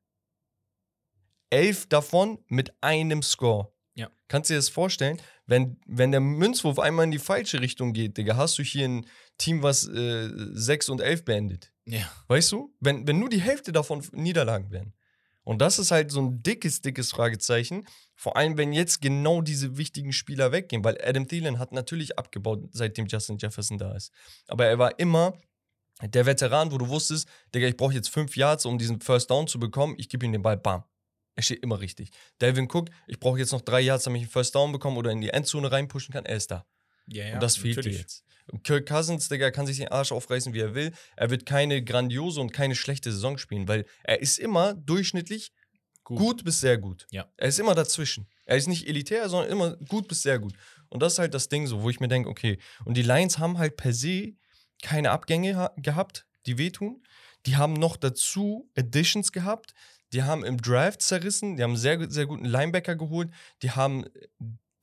[1.51, 3.72] elf davon mit einem Score.
[3.95, 4.11] Ja.
[4.28, 5.20] Kannst du dir das vorstellen?
[5.47, 9.07] Wenn, wenn der Münzwurf einmal in die falsche Richtung geht, Digga, hast du hier ein
[9.36, 11.72] Team, was äh, 6 und 11 beendet.
[11.86, 12.11] ja.
[12.28, 12.74] Weißt du?
[12.80, 14.95] Wenn, wenn nur die Hälfte davon Niederlagen wären.
[15.51, 17.84] Und das ist halt so ein dickes, dickes Fragezeichen.
[18.14, 22.68] Vor allem, wenn jetzt genau diese wichtigen Spieler weggehen, weil Adam Thielen hat natürlich abgebaut,
[22.70, 24.12] seitdem Justin Jefferson da ist.
[24.46, 25.36] Aber er war immer
[26.05, 29.48] der Veteran, wo du wusstest, Digga, ich brauche jetzt fünf Yards, um diesen First Down
[29.48, 29.96] zu bekommen.
[29.98, 30.84] Ich gebe ihm den Ball, bam.
[31.34, 32.11] Er steht immer richtig.
[32.40, 35.11] Delvin Cook, ich brauche jetzt noch drei Yards, damit ich einen First Down bekomme oder
[35.11, 36.26] in die Endzone reinpushen kann.
[36.26, 36.64] Er ist da.
[37.09, 37.98] Ja, ja, Und das fehlt dir natürlich.
[37.98, 38.24] jetzt.
[38.64, 40.92] Kirk Cousins, Digga, kann sich den Arsch aufreißen, wie er will.
[41.16, 45.53] Er wird keine grandiose und keine schlechte Saison spielen, weil er ist immer durchschnittlich
[46.05, 46.18] Gut.
[46.18, 47.07] gut, bis sehr gut.
[47.11, 47.30] Ja.
[47.36, 48.26] Er ist immer dazwischen.
[48.44, 50.55] Er ist nicht elitär, sondern immer gut bis sehr gut.
[50.88, 52.59] Und das ist halt das Ding so, wo ich mir denke, okay.
[52.84, 54.32] Und die Lions haben halt per se
[54.82, 57.03] keine Abgänge ha- gehabt, die wehtun.
[57.46, 59.72] Die haben noch dazu Additions gehabt.
[60.12, 61.57] Die haben im Draft zerrissen.
[61.57, 63.30] Die haben einen sehr, sehr guten Linebacker geholt.
[63.62, 64.05] Die haben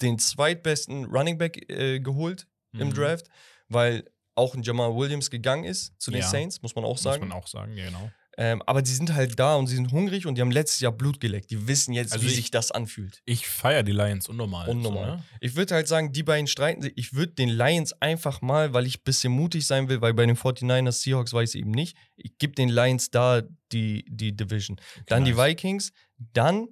[0.01, 2.93] den zweitbesten Running Back äh, geholt im Mhm.
[2.93, 3.27] Draft,
[3.69, 4.05] weil
[4.35, 6.27] auch ein Jamal Williams gegangen ist zu den Ja.
[6.27, 7.21] Saints, muss man auch sagen.
[7.21, 8.11] Muss man auch sagen, ja, genau.
[8.39, 10.91] Ähm, aber die sind halt da und sie sind hungrig und die haben letztes Jahr
[10.91, 11.49] Blut geleckt.
[11.49, 13.23] Die wissen jetzt, Also wie ich- sich das anfühlt.
[13.25, 14.69] Ich feiere die Lions unnormal.
[14.69, 15.05] Unnormal.
[15.09, 15.23] So, ne?
[15.41, 16.93] Ich würde halt sagen, die beiden streiten sich.
[16.97, 20.23] Ich würde den Lions einfach mal, weil ich ein bisschen mutig sein will, weil bei
[20.27, 21.97] den 49ers Seahawks weiß ich eben nicht.
[22.15, 23.41] Ich gebe den Lions da
[23.71, 24.79] die, die Division.
[25.07, 25.47] Dann die nice.
[25.47, 26.67] Vikings, dann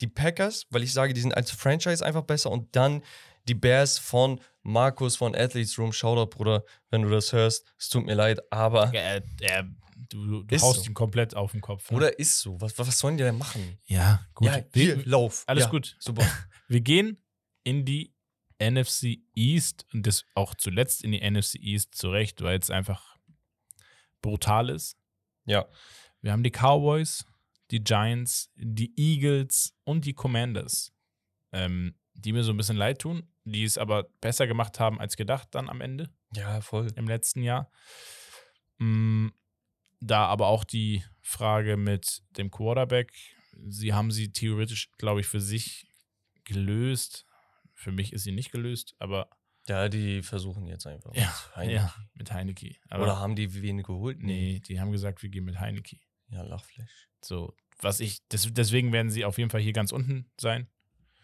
[0.00, 3.02] die Packers, weil ich sage, die sind als Franchise einfach besser und dann
[3.46, 5.92] die Bears von Markus von Athletes Room.
[5.92, 7.64] Shoutout, Bruder, wenn du das hörst.
[7.78, 8.92] Es tut mir leid, aber.
[8.94, 9.68] Er, er,
[10.10, 10.90] du du haust so.
[10.90, 11.90] ihn komplett auf den Kopf.
[11.90, 11.96] ne?
[11.96, 12.60] Oder ist so.
[12.60, 13.78] Was, was sollen die denn machen?
[13.86, 14.46] Ja, gut.
[14.46, 15.44] Ja, hier, wir, lauf.
[15.46, 15.96] alles ja, gut.
[15.98, 16.26] Super.
[16.68, 17.16] Wir gehen
[17.64, 18.12] in die
[18.62, 23.16] NFC East und das auch zuletzt in die NFC East zurecht, weil es einfach
[24.20, 24.98] brutal ist.
[25.46, 25.66] Ja.
[26.20, 27.24] Wir haben die Cowboys,
[27.70, 30.92] die Giants, die Eagles und die Commanders,
[31.52, 35.16] ähm, die mir so ein bisschen leid tun, die es aber besser gemacht haben als
[35.16, 36.88] gedacht dann am Ende Ja, voll.
[36.96, 37.70] im letzten Jahr.
[38.78, 39.28] Mm,
[40.00, 43.12] Da aber auch die Frage mit dem Quarterback,
[43.68, 45.88] sie haben sie theoretisch, glaube ich, für sich
[46.44, 47.26] gelöst.
[47.74, 49.28] Für mich ist sie nicht gelöst, aber
[49.66, 51.14] Ja, die versuchen jetzt einfach.
[51.14, 51.74] Ja, mit Heineke.
[51.74, 52.76] ja, mit Heineke.
[52.88, 54.18] Aber Oder haben die wen geholt?
[54.20, 55.96] nee, die haben gesagt, wir gehen mit Heineke.
[56.30, 57.08] Ja, Lachflash.
[57.22, 60.68] So, was ich, das, deswegen werden sie auf jeden Fall hier ganz unten sein.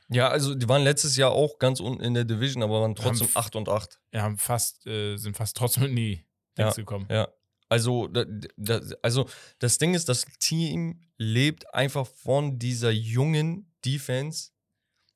[0.09, 3.29] Ja, also die waren letztes Jahr auch ganz unten in der Division, aber waren trotzdem
[3.29, 4.01] Haben 8 und 8.
[4.11, 6.25] Wir haben fast, äh, sind fast trotzdem in die
[6.57, 6.65] Ja.
[6.65, 7.07] Dings gekommen.
[7.11, 7.29] Ja.
[7.69, 8.25] Also, da,
[8.57, 9.27] da, also
[9.59, 14.51] das Ding ist, das Team lebt einfach von dieser jungen Defense.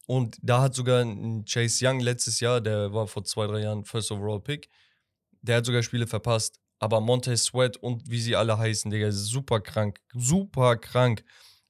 [0.06, 3.84] Und da hat sogar ein Chase Young letztes Jahr, der war vor zwei, drei Jahren
[3.84, 4.70] First Overall Pick,
[5.42, 6.58] der hat sogar Spiele verpasst.
[6.80, 10.00] Aber Montez Sweat und wie sie alle heißen, Digga, super krank.
[10.14, 11.24] Super krank.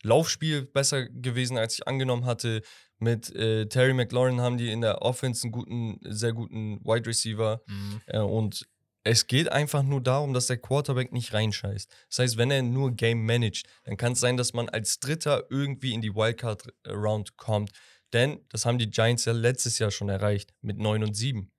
[0.08, 2.62] Laufspiel besser gewesen, als ich angenommen hatte.
[2.98, 7.62] Mit äh, Terry McLaurin haben die in der Offense einen guten, sehr guten Wide Receiver.
[7.66, 8.00] Mhm.
[8.06, 8.66] Äh, und
[9.04, 11.90] es geht einfach nur darum, dass der Quarterback nicht reinscheißt.
[12.10, 15.44] Das heißt, wenn er nur Game managt, dann kann es sein, dass man als Dritter
[15.48, 17.70] irgendwie in die Wildcard-Round kommt.
[18.12, 21.50] Denn das haben die Giants ja letztes Jahr schon erreicht mit 9 und 7.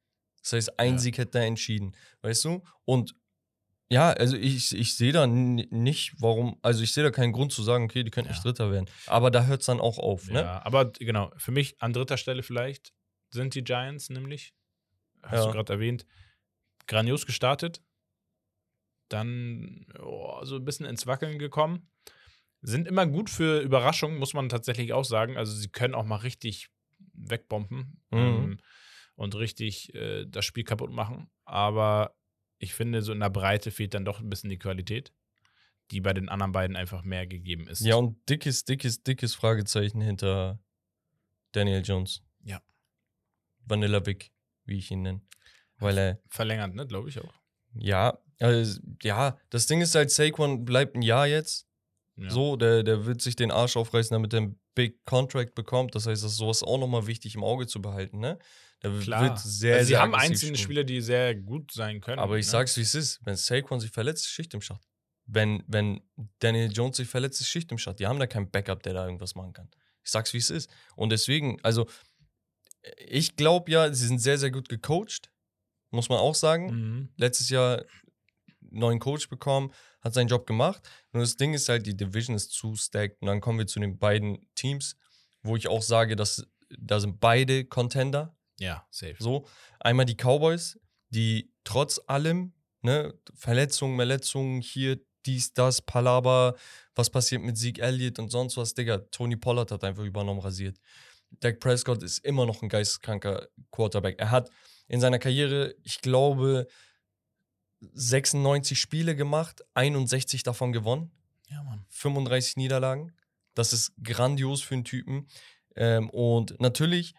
[0.42, 1.00] Das heißt, ein Ja.
[1.00, 1.96] Sieg hätte er entschieden.
[2.22, 2.64] Weißt du?
[2.86, 3.16] Und
[3.92, 7.64] ja, also ich, ich sehe da nicht, warum, also ich sehe da keinen Grund zu
[7.64, 8.34] sagen, okay, die könnten Ja.
[8.36, 8.90] nicht Dritter werden.
[9.08, 10.42] Aber da hört es dann auch auf, ne?
[10.42, 12.94] Ja, aber genau, für mich an dritter Stelle vielleicht
[13.32, 14.54] sind die Giants nämlich,
[15.24, 15.46] hast Ja.
[15.48, 16.06] du gerade erwähnt,
[16.88, 17.82] grandios gestartet,
[19.10, 21.90] dann oh, so ein bisschen ins Wackeln gekommen.
[22.62, 25.38] Sind immer gut für Überraschungen, muss man tatsächlich auch sagen.
[25.38, 26.68] Also sie können auch mal richtig
[27.14, 28.20] wegbomben Mhm.
[28.20, 28.58] ähm,
[29.16, 31.30] und richtig äh, das Spiel kaputt machen.
[31.46, 32.16] Aber
[32.60, 35.12] ich finde, so in der Breite fehlt dann doch ein bisschen die Qualität,
[35.92, 37.82] die bei den anderen beiden einfach mehr gegeben ist.
[37.82, 40.60] Ja, und dickes, dickes, dickes Fragezeichen hinter
[41.54, 42.22] Daniel Jones.
[42.44, 42.62] Ja.
[43.66, 44.32] Vanilla Vic,
[44.66, 45.22] wie ich ihn nenne.
[45.78, 47.34] Weil er, Verlängert, ne, glaube ich auch.
[47.74, 51.68] ja, also, ja, das Ding ist halt, Saquon bleibt ein Jahr jetzt.
[52.16, 52.30] Ja.
[52.30, 55.96] So, der, der wird sich den Arsch aufreißen, damit er einen Big Contract bekommt.
[55.96, 58.38] Das heißt, das ist sowas auch nochmal wichtig im Auge zu behalten, ne?
[58.82, 59.24] Der Klar.
[59.24, 60.56] wird sehr, also sie sehr haben einzelne spielen.
[60.56, 62.20] Spieler, die sehr gut sein können.
[62.20, 62.52] Aber ich ne?
[62.52, 63.20] sag's, wie es ist.
[63.26, 64.88] Wenn Saquon sich verletzt, ist Schicht im Schacht.
[65.26, 66.02] Wenn, wenn
[66.40, 68.00] Daniel Jones sich verletzt, ist Schicht im Schacht.
[68.00, 69.70] Die haben da keinen Backup, der da irgendwas machen kann.
[70.04, 70.70] Ich sag's, wie es ist.
[70.96, 71.88] Und deswegen, also,
[72.98, 75.30] ich glaube ja, sie sind sehr, sehr gut gecoacht.
[75.92, 76.66] Muss man auch sagen.
[76.68, 77.10] Mhm.
[77.18, 77.84] Letztes Jahr
[78.72, 79.72] neuen Coach bekommen,
[80.02, 80.88] hat seinen Job gemacht.
[81.12, 83.22] Nur das Ding ist halt, die Division ist zu stacked.
[83.22, 84.96] Und dann kommen wir zu den beiden Teams,
[85.42, 88.36] wo ich auch sage, dass da sind beide Contender.
[88.60, 89.16] Ja, safe.
[89.20, 89.48] So,
[89.80, 90.80] einmal die Cowboys,
[91.10, 96.56] die trotz allem, ne, Verletzungen, Verletzungen, hier, dies, das, Palaber,
[96.96, 100.78] was passiert mit Zeke Elliott und sonst was, Digga, Tony Pollard hat einfach übernommen rasiert.
[101.40, 104.20] Dak Prescott ist immer noch ein geisteskranker Quarterback.
[104.20, 104.50] Er hat
[104.88, 106.68] in seiner Karriere, ich glaube,
[107.94, 111.12] 96 Spiele gemacht, 61 davon gewonnen.
[111.50, 111.86] Ja, Mann.
[111.90, 113.14] 35 Niederlagen.
[113.54, 115.28] Das ist grandios für einen Typen.
[115.76, 117.14] Ähm, und natürlich,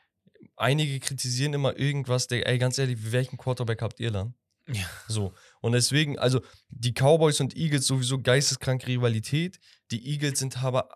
[0.60, 4.34] einige kritisieren immer irgendwas, der, ey, ganz ehrlich, welchen Quarterback habt ihr dann?
[4.68, 4.84] Ja.
[5.08, 5.32] So.
[5.60, 9.58] Und deswegen, also die Cowboys und Eagles sowieso geisteskranke Rivalität.
[9.90, 10.88] Die Eagles sind aber.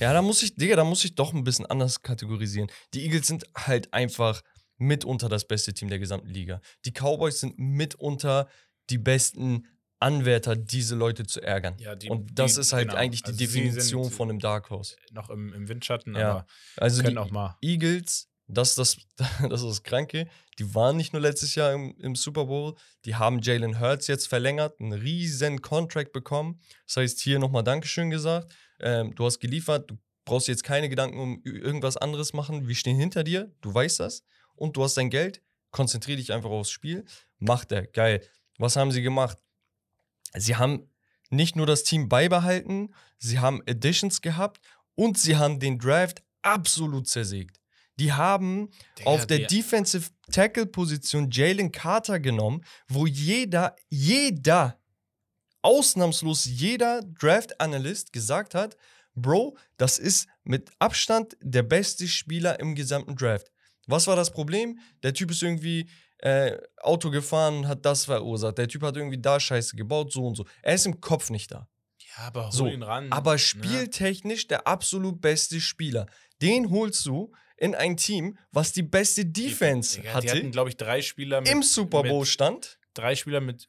[0.00, 2.70] Ja, da muss ich, Digga, da muss ich doch ein bisschen anders kategorisieren.
[2.94, 4.42] Die Eagles sind halt einfach
[4.78, 6.60] mitunter das beste Team der gesamten Liga.
[6.84, 8.48] Die Cowboys sind mitunter
[8.90, 9.66] die besten
[9.98, 11.76] Anwärter, diese Leute zu ärgern.
[11.78, 13.00] Ja, die- und das die- ist halt genau.
[13.00, 14.96] eigentlich die Also Definition von einem Dark Horse.
[15.12, 16.30] Noch im, im Windschatten, Ja.
[16.30, 17.56] aber Also können auch mal.
[17.62, 20.28] Eagles, das ist das, das ist das Kranke,
[20.58, 22.74] die waren nicht nur letztes Jahr im, im Super Bowl,
[23.04, 26.60] die haben Jalen Hurts jetzt verlängert, einen riesen Contract bekommen.
[26.86, 28.54] Das heißt, hier nochmal Dankeschön gesagt.
[28.80, 32.68] Ähm, du hast geliefert, du brauchst jetzt keine Gedanken um irgendwas anderes machen.
[32.68, 34.24] Wir stehen hinter dir, du weißt das.
[34.54, 37.04] Und du hast dein Geld, konzentrier dich einfach aufs Spiel.
[37.38, 38.22] Macht er, geil.
[38.58, 39.38] Was haben sie gemacht?
[40.34, 40.90] Sie haben
[41.30, 44.60] nicht nur das Team beibehalten, sie haben Additions gehabt
[44.94, 47.60] und sie haben den Draft absolut zersägt.
[47.98, 54.78] Die haben Digga, auf der die- Defensive Tackle Position Jalen Carter genommen, wo jeder, jeder,
[55.62, 58.76] ausnahmslos jeder Draft Analyst gesagt hat,
[59.18, 63.50] Bro, das ist mit Abstand der beste Spieler im gesamten Draft.
[63.86, 64.78] Was war das Problem?
[65.02, 65.88] Der Typ ist irgendwie
[66.18, 68.58] äh, Auto gefahren und hat das verursacht.
[68.58, 70.44] Der Typ hat irgendwie da Scheiße gebaut, so und so.
[70.62, 71.66] Er ist im Kopf nicht da.
[72.18, 73.10] Ja, aber hol So, ihn ran.
[73.10, 73.38] Aber ne?
[73.38, 76.06] spieltechnisch der absolut beste Spieler.
[76.42, 80.76] Den holst du in ein Team, was die beste Defense Die hatte, hatten, glaube ich,
[80.76, 82.78] drei Spieler mit, im Super Bowl stand.
[82.94, 83.68] drei Spieler mit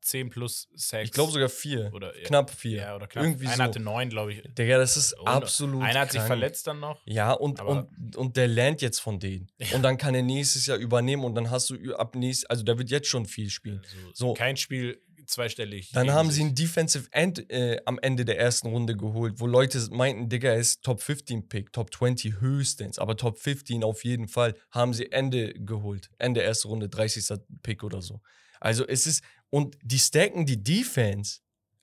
[0.00, 1.04] 10 plus Sacks.
[1.04, 1.90] Ich glaube sogar vier.
[1.92, 2.78] Oder, Knapp vier.
[2.78, 3.24] Ja, oder knapp.
[3.24, 3.62] Irgendwie Einer so.
[3.64, 4.42] hatte neun, glaube ich.
[4.54, 5.82] Digga, das ist Und absolut.
[5.82, 6.28] Einer hat sich krank.
[6.28, 7.02] verletzt dann noch.
[7.04, 9.50] Ja, und, und, und der lernt jetzt von denen.
[9.58, 9.76] Ja.
[9.76, 12.78] Und dann kann er nächstes Jahr übernehmen und dann hast du ab nächstes, also der
[12.78, 13.82] wird jetzt schon viel spielen.
[13.84, 14.34] Also, So.
[14.34, 15.90] Kein Spiel zweistellig.
[15.92, 19.78] Dann haben sie einen Defensive End äh, am Ende der ersten Runde geholt, wo Leute
[19.90, 24.28] meinten, Digga, er ist Top 15 Pick, Top 20 höchstens, aber Top 15 auf jeden
[24.28, 26.10] Fall, haben sie Ende geholt.
[26.18, 27.38] Ende erste Runde, 30.
[27.62, 28.20] Pick oder so.
[28.60, 31.40] Also es ist, und die stacken die Defense.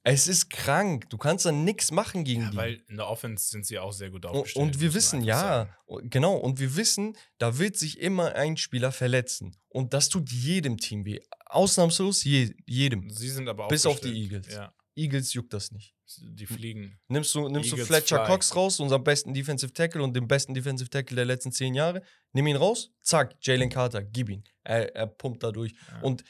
[0.08, 1.10] Es ist krank.
[1.10, 2.58] Du kannst da nichts machen gegen Ja, die.
[2.58, 4.64] weil in der Offense sind sie auch sehr gut aufgestellt.
[4.64, 5.40] und wir wissen, ja,
[5.88, 6.10] sagen.
[6.12, 9.56] genau, und wir wissen, da wird sich immer ein Spieler verletzen.
[9.68, 11.20] Und das tut jedem Team weh.
[11.48, 13.10] Ausnahmslos je, jedem.
[13.10, 14.14] Sie sind aber Bis auf die.
[14.14, 14.48] Eagles.
[14.54, 15.96] Ja, Eagles juckt das nicht.
[16.22, 17.00] die fliegen.
[17.08, 18.28] Nimmst du, nimmst du Fletcher fly.
[18.28, 22.04] Cox raus, unseren besten Defensive Tackle und den besten Defensive Tackle der letzten zehn Jahre,
[22.32, 24.44] nimm ihn raus, zack, Jalen Carter, gib ihn.
[24.64, 25.74] Er, er pumpt da durch.
[25.90, 26.02] Ja.
[26.02, 26.24] Und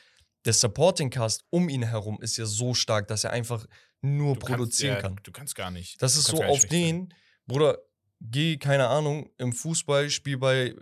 [0.45, 3.65] der Supporting Cast um ihn herum ist ja so stark, dass er einfach
[4.01, 5.19] nur Du produzieren kannst, ja, kann.
[5.23, 6.01] Du kannst gar nicht.
[6.01, 6.69] Das ist so auf sein.
[6.69, 7.13] den,
[7.47, 7.79] Bruder,
[8.21, 10.75] geh, keine Ahnung, im Fußball, spiel bei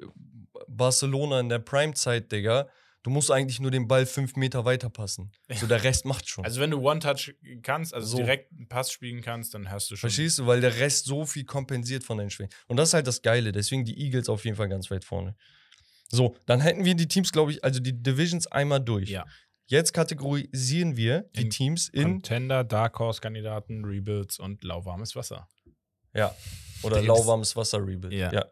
[0.67, 2.67] Barcelona in der Prime-Zeit, Digga.
[3.03, 5.29] Du musst eigentlich nur den Ball fünf Meter weiter passen.
[5.53, 6.45] So, der Rest macht schon.
[6.45, 8.17] Also wenn du One-Touch kannst, also So.
[8.17, 10.09] direkt einen Pass spielen kannst, dann hast du schon.
[10.09, 10.47] Verstehst du?
[10.47, 12.53] Weil der Rest so viel kompensiert von deinen Schwächen.
[12.67, 13.51] Und das ist halt das Geile.
[13.51, 15.35] Deswegen die Eagles auf jeden Fall ganz weit vorne.
[16.09, 19.09] So, dann hätten wir die Teams, glaube ich, also die Divisions einmal durch.
[19.09, 19.25] Ja.
[19.65, 25.47] Jetzt kategorisieren wir die In Teams in, Contender, Dark Horse-Kandidaten, Rebuilds und lauwarmes Wasser.
[26.13, 26.35] ja,
[26.83, 27.07] oder Teams.
[27.07, 28.13] lauwarmes Wasser Rebuild.
[28.13, 28.31] Ja.
[28.31, 28.45] ja.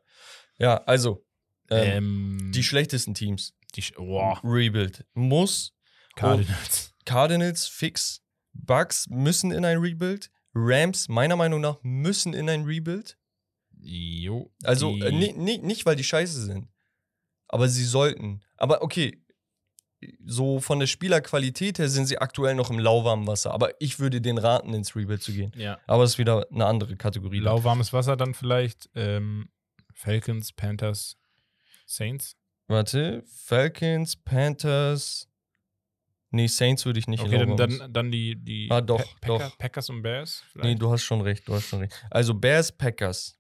[0.58, 1.26] Ja, also,
[1.70, 3.54] ähm, Ähm, die schlechtesten Teams.
[3.76, 5.06] die Sch- Boah, Rebuild.
[5.14, 5.74] Muss
[6.16, 6.94] Cardinals.
[7.06, 8.22] Cardinals fix.
[8.54, 10.30] Bucks müssen in ein Rebuild.
[10.54, 13.18] Rams, meiner Meinung nach, müssen in ein Rebuild.
[13.80, 14.52] Jo.
[14.64, 16.68] Also äh, ni- ni- nicht, weil die scheiße sind.
[17.48, 18.42] Aber sie sollten.
[18.58, 19.21] Aber okay,
[20.26, 23.52] so von der Spielerqualität her sind sie aktuell noch im lauwarmen Wasser.
[23.54, 25.52] Aber ich würde den raten, ins Rebuild zu gehen.
[25.56, 25.80] Ja.
[25.88, 27.40] Aber es ist wieder eine andere Kategorie.
[27.40, 28.90] Lauwarmes Wasser dann vielleicht.
[28.96, 29.50] Ähm,
[29.94, 31.18] Falcons, Panthers,
[31.86, 32.36] Saints.
[32.68, 35.28] Warte, Falcons, Panthers.
[36.32, 39.58] Nee, Saints würde ich nicht Okay, dann, dann, dann die, die Ah, doch, Packer, doch.
[39.58, 40.44] Packers und Bears.
[40.56, 40.82] Nee, Vielleicht?
[40.82, 41.94] du hast schon recht, du hast schon recht.
[42.10, 43.38] Also Bears, Packers,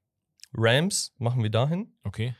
[0.53, 1.93] Rams machen wir dahin.
[2.03, 2.35] okay.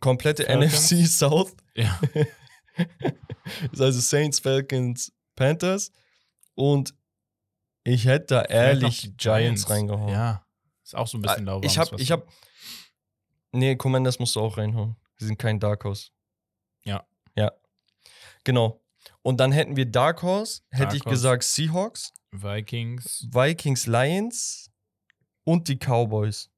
[0.00, 0.92] Komplette Falcons.
[0.92, 1.56] NFC South.
[1.74, 1.98] Ja.
[3.72, 5.90] ist also Saints, Falcons, Panthers.
[6.54, 6.94] Und
[7.84, 10.08] ich hätte da ehrlich die Giants, reingehauen.
[10.12, 10.44] Ja.
[10.84, 12.26] Ist auch so ein bisschen Ah, lauwarmes Ich hab, ich hab.
[13.52, 14.96] Nee, Commanders musst du auch reinhauen.
[15.16, 16.10] Sie sind kein Dark Horse.
[16.84, 17.06] Ja.
[17.34, 17.52] Ja.
[18.44, 18.82] Genau.
[19.22, 21.10] Und dann hätten wir Dark Horse, hätte Dark ich Horse.
[21.14, 23.26] gesagt Seahawks, Vikings.
[23.30, 24.70] Vikings, Lions
[25.44, 26.50] und die Cowboys.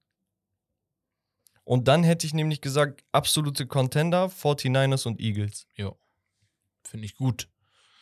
[1.65, 5.67] Und dann hätte ich nämlich gesagt, absolute Contender, 49ers und Eagles.
[5.77, 5.97] Jo.
[6.85, 7.49] Finde ich gut.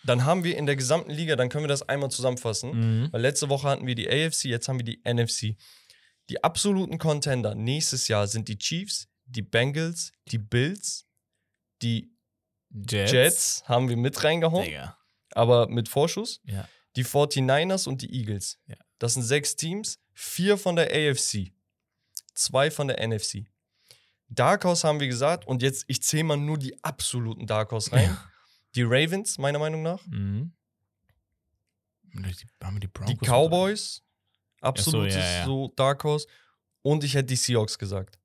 [0.05, 3.03] Dann haben wir in der gesamten Liga, dann können wir das einmal zusammenfassen.
[3.03, 3.13] Mhm.
[3.13, 5.57] Weil letzte Woche hatten wir die AFC, jetzt haben wir die NFC.
[6.31, 11.07] Die absoluten Contender nächstes Jahr sind die Chiefs, die Bengals, die Bills,
[11.83, 12.13] die
[12.71, 13.13] Jets.
[13.13, 14.97] Jets, haben wir mit reingehauen, Digga.
[15.33, 16.41] aber mit Vorschuss.
[16.45, 16.69] Ja.
[16.97, 18.59] Die 49ers und die Eagles.
[18.67, 18.77] Ja.
[18.99, 21.53] Das sind sechs Teams, vier von der AFC,
[22.35, 23.47] zwei von der NFC.
[24.29, 27.93] Dark Horse haben wir gesagt und jetzt, ich zähle mal nur die absoluten Dark Horse
[27.93, 28.17] rein.
[28.79, 30.07] Die Ravens, meiner Meinung nach.
[30.07, 30.53] Mhm.
[32.15, 34.03] Die, haben wir die Broncos Die Cowboys,
[34.61, 35.45] absolutes ja, ja.
[35.45, 36.27] so Dark Horse.
[36.83, 38.19] Und ich hätte die Seahawks gesagt.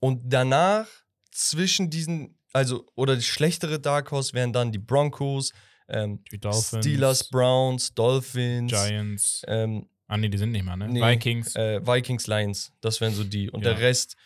[0.00, 0.86] Und danach
[1.30, 5.52] zwischen diesen, also, oder die schlechtere Dark Horse wären dann die Broncos,
[5.88, 6.84] ähm, Die Dolphins.
[6.84, 9.42] Steelers, Browns, Dolphins, Giants.
[9.46, 10.86] ähm, Ah, nee, die sind nicht mal, ne?
[10.88, 11.56] nee, Vikings.
[11.56, 12.72] äh, Vikings, Lions.
[12.82, 13.50] Das wären so die.
[13.50, 13.70] Und Ja.
[13.72, 14.16] der Rest,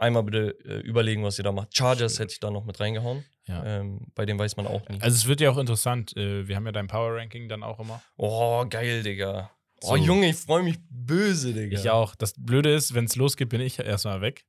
[0.00, 1.76] einmal bitte äh, überlegen, was ihr da macht.
[1.76, 3.24] Chargers hätte ich da noch mit reingehauen.
[3.46, 3.64] ja.
[3.64, 5.00] Ähm, bei dem weiß man auch nie.
[5.00, 6.16] Also es wird ja auch interessant.
[6.16, 8.02] Äh, wir haben ja dein Power Ranking dann auch immer.
[8.16, 9.50] Oh, geil, Digga.
[9.82, 9.92] So.
[9.92, 11.78] Oh, Junge, ich freue mich böse, Digga.
[11.78, 12.14] Ich auch.
[12.14, 14.44] Das Blöde ist, wenn es losgeht, bin ich erstmal weg.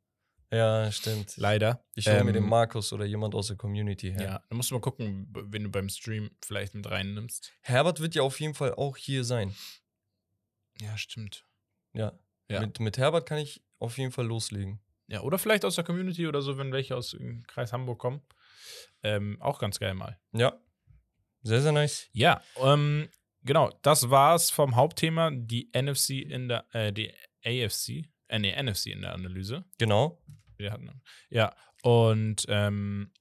[0.54, 1.38] Ja, stimmt.
[1.38, 1.86] Leider.
[1.96, 4.22] Ich hole mir Ähm, den Markus oder jemand aus der Community her.
[4.22, 7.54] Ja, dann musst du mal gucken, b- wen du beim Stream vielleicht mit reinnimmst.
[7.62, 9.56] Herbert wird ja auf jeden Fall auch hier sein.
[10.82, 11.46] Ja, stimmt.
[11.94, 12.12] Ja.
[12.50, 12.60] Ja.
[12.60, 14.82] Mit, mit Herbert kann ich auf jeden Fall loslegen.
[15.12, 18.22] Ja, oder vielleicht aus der Community oder so, wenn welche aus dem Kreis Hamburg kommen.
[19.04, 20.18] Ähm, auch ganz geil mal.
[20.32, 20.58] Ja.
[21.44, 22.08] Sehr, sehr nice.
[22.14, 23.10] Ja, ähm,
[23.44, 27.14] genau, das war's vom Hauptthema, die NFC in der, äh, die
[27.44, 29.66] AFC, äh, nee, NFC in der Analyse.
[29.80, 30.24] Genau.
[30.56, 33.12] Wir hatten, ja, und ähm,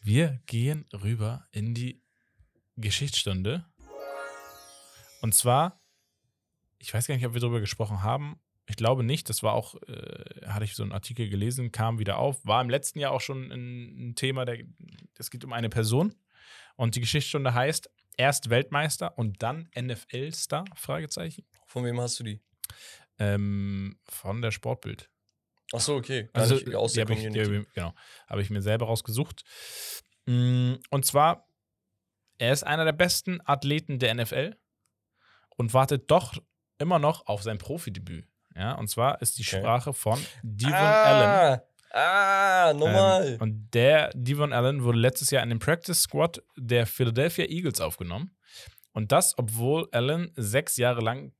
[0.00, 2.02] wir gehen rüber in die
[2.76, 3.66] Geschichtsstunde.
[5.20, 5.82] Und zwar,
[6.78, 8.40] ich weiß gar nicht, ob wir darüber gesprochen haben.
[8.68, 9.28] Ich glaube nicht.
[9.28, 12.44] Das war auch, äh, hatte ich so einen Artikel gelesen, kam wieder auf.
[12.44, 14.44] War im letzten Jahr auch schon ein, ein Thema.
[14.44, 14.58] Der,
[15.18, 16.14] es geht um eine Person.
[16.76, 20.64] Und die Geschichtsstunde heißt erst Weltmeister und dann NFL-Star?
[20.74, 21.46] Fragezeichen.
[21.66, 22.40] Von wem hast du die?
[23.18, 25.10] Ähm, von der Sportbild.
[25.72, 26.28] Ach so, okay.
[26.32, 27.94] Gar Also, aus die der ich, die genau.
[28.28, 29.44] Habe ich mir selber rausgesucht.
[30.26, 31.48] Mm, Und zwar,
[32.38, 34.56] er ist einer der besten Athleten der NFL
[35.56, 36.34] und wartet doch
[36.78, 38.26] immer noch auf sein Profidebüt.
[38.56, 39.58] Ja, und zwar ist die Okay.
[39.60, 41.60] Sprache von Devon Allen.
[41.60, 41.62] ah,
[41.98, 43.34] Ah, normal.
[43.34, 47.80] Ähm, und der Devon Allen wurde letztes Jahr in den Practice Squad der Philadelphia Eagles
[47.80, 48.36] aufgenommen.
[48.92, 51.32] Und das, obwohl Allen sechs Jahre lang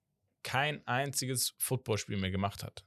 [0.42, 2.84] kein einziges Footballspiel mehr gemacht hat.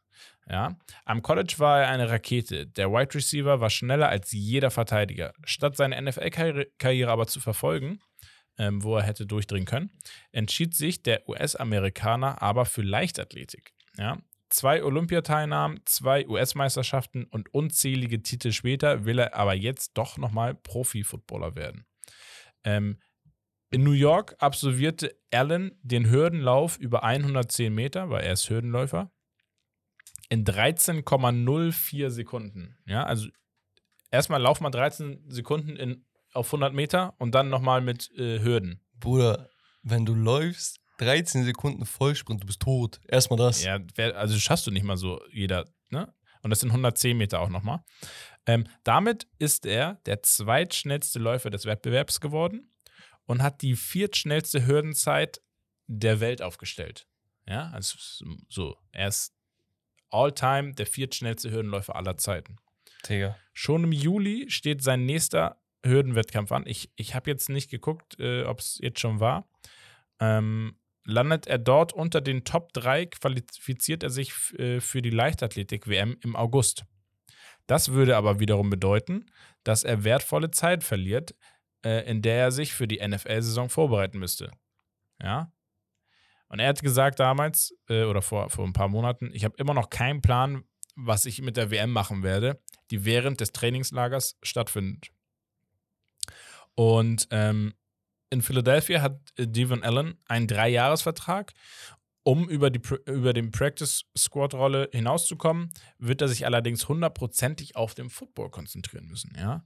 [0.49, 0.77] Ja.
[1.05, 2.65] Am College war er eine Rakete.
[2.65, 5.33] Der Wide Receiver war schneller als jeder Verteidiger.
[5.43, 7.99] Statt seine NFL-Karriere aber zu verfolgen,
[8.57, 9.91] ähm, wo er hätte durchdringen können,
[10.31, 13.73] entschied sich der US-Amerikaner aber für Leichtathletik.
[13.99, 14.17] Ja.
[14.49, 21.55] Zwei Olympiateilnahmen, zwei US-Meisterschaften und unzählige Titel später will er aber jetzt doch nochmal Profi-Footballer
[21.55, 21.85] werden.
[22.63, 22.99] Ähm,
[23.69, 29.11] in New York absolvierte Allen den Hürdenlauf über 110 Meter, weil er ist Hürdenläufer,
[30.29, 32.77] in 13,04 Sekunden.
[32.87, 33.27] Ja, also
[34.09, 38.81] erstmal lauf mal 13 Sekunden in, auf 100 Meter und dann nochmal mit äh, Hürden.
[38.93, 39.49] Bruder,
[39.83, 42.99] wenn du läufst, 13 Sekunden Vollsprint, du bist tot.
[43.07, 43.63] Erstmal das.
[43.63, 43.79] Ja,
[44.15, 46.13] also schaffst du nicht mal so jeder, ne?
[46.41, 47.83] Und das sind 110 Meter auch nochmal.
[48.45, 52.71] Ähm, damit ist er der zweitschnellste Läufer des Wettbewerbs geworden
[53.25, 55.41] und hat die viertschnellste Hürdenzeit
[55.87, 57.07] der Welt aufgestellt.
[57.45, 57.97] Ja, also
[58.47, 59.33] so, er ist
[60.11, 62.57] all-time der viertschnellste Hürdenläufer aller Zeiten.
[63.07, 63.35] Digga.
[63.53, 66.65] Schon im Juli steht sein nächster Hürdenwettkampf an.
[66.65, 69.47] Ich, ich habe jetzt nicht geguckt, äh, ob es jetzt schon war.
[70.19, 76.17] Ähm, landet er dort unter den Top 3, qualifiziert er sich äh, für die Leichtathletik-WM
[76.21, 76.85] im August.
[77.67, 79.25] Das würde aber wiederum bedeuten,
[79.63, 81.35] dass er wertvolle Zeit verliert,
[81.85, 84.51] äh, in der er sich für die NFL-Saison vorbereiten müsste.
[85.21, 85.51] Ja.
[86.47, 89.75] Und er hat gesagt damals, äh, oder vor, vor ein paar Monaten, ich habe immer
[89.75, 90.63] noch keinen Plan,
[90.95, 92.59] was ich mit der WM machen werde,
[92.91, 95.11] die während des Trainingslagers stattfindet.
[96.75, 97.73] Und ähm,
[98.29, 101.53] in Philadelphia hat äh, Devon Allen einen Dreijahresvertrag.
[102.23, 107.95] Um über, die, über den Practice Squad Rolle hinauszukommen, wird er sich allerdings hundertprozentig auf
[107.95, 109.33] den Football konzentrieren müssen.
[109.37, 109.65] Ja?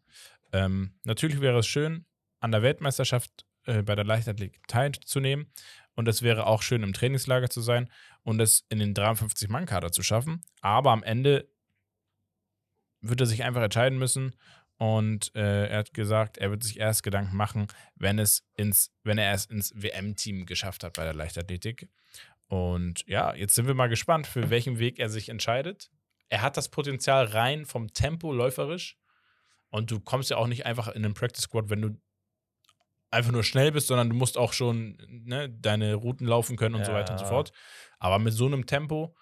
[0.53, 2.06] Ähm, natürlich wäre es schön,
[2.40, 5.52] an der Weltmeisterschaft äh, bei der Leichtathletik teilzunehmen.
[5.95, 7.90] Und es wäre auch schön, im Trainingslager zu sein
[8.22, 10.41] und es in den 53-Mann-Kader zu schaffen.
[10.61, 11.49] Aber am Ende
[13.02, 14.35] wird er sich einfach entscheiden müssen.
[14.84, 19.18] Und äh, er hat gesagt, er wird sich erst Gedanken machen, wenn, es ins, wenn
[19.18, 21.88] er es ins WM-Team geschafft hat bei der Leichtathletik.
[22.48, 25.90] Und ja, jetzt sind wir mal gespannt, für welchen Weg er sich entscheidet.
[26.28, 28.98] Er hat das Potenzial rein vom Tempo läuferisch.
[29.70, 32.02] Und du kommst ja auch nicht einfach in den Practice Squad, wenn du
[33.10, 36.84] einfach nur schnell bist, sondern du musst auch schon ne, deine Routen laufen können und
[36.86, 37.30] so weiter und so Ja.
[37.30, 37.54] fort.
[38.00, 39.16] Aber mit so einem Tempo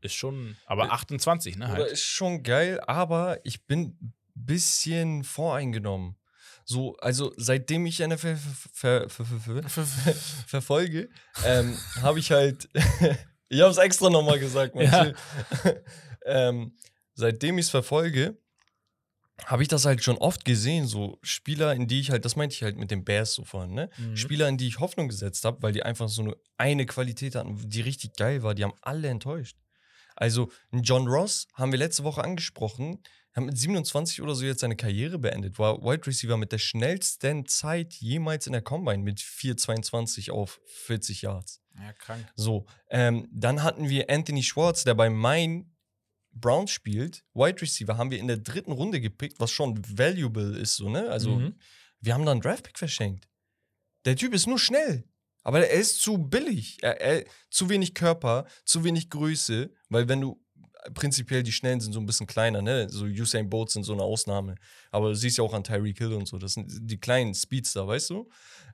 [0.00, 1.64] ist schon, aber Äh, 28, ne?
[1.64, 1.90] Oder Halt.
[1.90, 6.16] ist schon geil, aber ich bin bisschen voreingenommen.
[6.64, 8.36] So, also seitdem ich NFL
[8.72, 10.14] ver ver ver ver ver
[10.46, 11.10] verfolge,
[11.44, 12.68] ähm, habe ich halt,
[13.48, 15.12] ich habe es extra nochmal gesagt, Ja.
[16.24, 16.76] ähm,
[17.14, 18.38] seitdem ich es verfolge,
[19.44, 22.54] habe ich das halt schon oft gesehen, so Spieler, in die ich halt, das meinte
[22.54, 23.90] ich halt mit den Bears so vorhin, ne?
[23.98, 24.16] Mhm.
[24.16, 27.58] Spieler, in die ich Hoffnung gesetzt habe, weil die einfach so eine, eine Qualität hatten,
[27.68, 29.56] die richtig geil war, die haben alle enttäuscht.
[30.16, 33.02] Also, John Ross haben wir letzte Woche angesprochen,
[33.34, 37.46] hat mit 27 oder so jetzt seine Karriere beendet, war Wide Receiver mit der schnellsten
[37.46, 41.60] Zeit jemals in der Combine mit 4,22 auf 40 Yards.
[41.76, 42.24] Ja, krank.
[42.36, 45.74] So, ähm, dann hatten wir Anthony Schwartz, der bei Main
[46.32, 47.24] Browns spielt.
[47.34, 51.08] Wide Receiver haben wir in der dritten Runde gepickt, was schon valuable ist, so, ne?
[51.10, 51.54] Also, Mhm.
[52.00, 53.28] wir haben da einen Draftpick verschenkt.
[54.04, 55.08] Der Typ ist nur schnell.
[55.42, 56.78] Aber er ist zu billig.
[56.82, 60.43] Er, er, zu wenig Körper, zu wenig Größe, weil wenn du
[60.92, 62.88] prinzipiell die Schnellen sind so ein bisschen kleiner, ne?
[62.90, 64.56] So Usain Bolt sind so eine Ausnahme.
[64.90, 67.86] Aber du siehst ja auch an Tyreek Hill und so, das sind die kleinen Speedster,
[67.86, 68.28] weißt du?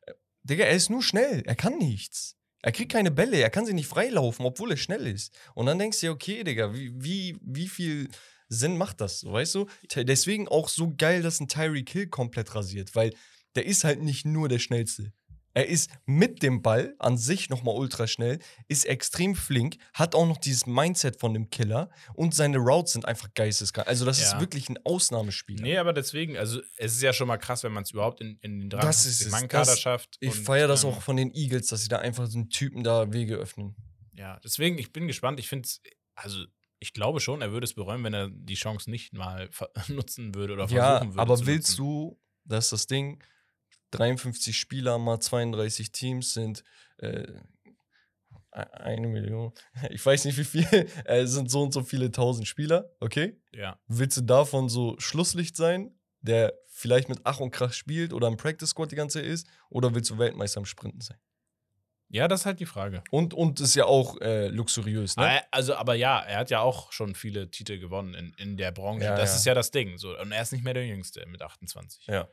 [0.06, 0.12] Äh,
[0.42, 2.36] Digga, er ist nur schnell, er kann nichts.
[2.62, 5.34] Er kriegt keine Bälle, er kann sie nicht freilaufen, obwohl er schnell ist.
[5.54, 8.08] Und dann denkst du dir, okay, Digga, wie, wie, wie viel
[8.48, 9.66] Sinn macht das, weißt du?
[9.94, 13.14] Deswegen auch so geil, dass ein Tyreek Hill komplett rasiert, weil
[13.54, 15.12] der ist halt nicht nur der Schnellste.
[15.52, 20.26] Er ist mit dem Ball an sich nochmal ultra schnell, ist extrem flink, hat auch
[20.26, 23.88] noch dieses Mindset von dem Killer und seine Routes sind einfach geisteskrank.
[23.88, 24.40] Also, das ist Ja.
[24.40, 25.62] wirklich ein Ausnahmespieler.
[25.62, 28.38] Nee, aber deswegen, also es ist ja schon mal krass, wenn man es überhaupt in,
[28.42, 28.84] in den ist.
[29.26, 30.16] 53-Mann-Kader Das- schafft.
[30.20, 32.84] Ich feiere das ähm, auch von den Eagles, dass sie da einfach so einen Typen
[32.84, 33.74] da Wege öffnen.
[34.14, 35.40] Ja, deswegen, ich bin gespannt.
[35.40, 35.80] Ich finde es,
[36.14, 36.44] also
[36.78, 39.48] ich glaube schon, er würde es bereuen, wenn er die Chance nicht mal
[39.88, 41.20] nutzen würde oder Ja, versuchen würde.
[41.22, 41.82] aber willst nutzen.
[41.84, 43.22] du, das ist das Ding,
[43.90, 46.64] 53 Spieler mal 32 Teams sind
[46.98, 47.36] äh, e-
[48.52, 49.52] eine Million.
[49.90, 50.66] Ich weiß nicht, wie viel.
[50.72, 50.86] äh,
[51.22, 53.40] Es sind so und so viele tausend Spieler, okay?
[53.52, 53.78] Ja.
[53.86, 58.36] Willst du davon so Schlusslicht sein, der vielleicht mit Ach und Krach spielt oder im
[58.36, 59.46] Practice Squad die ganze Zeit ist?
[59.70, 61.18] Oder willst du Weltmeister im Sprinten sein?
[62.12, 63.04] ja, das ist halt die Frage.
[63.10, 65.22] Und, und ist ja auch äh, luxuriös, ne?
[65.22, 68.72] Aber, also, aber ja, er hat ja auch schon viele Titel gewonnen in, in der
[68.72, 69.04] Branche.
[69.04, 69.36] Ja, das ja.
[69.36, 69.96] ist ja das Ding.
[69.96, 70.18] So.
[70.18, 72.06] Und er ist nicht mehr der Jüngste mit 28.
[72.08, 72.28] Ja.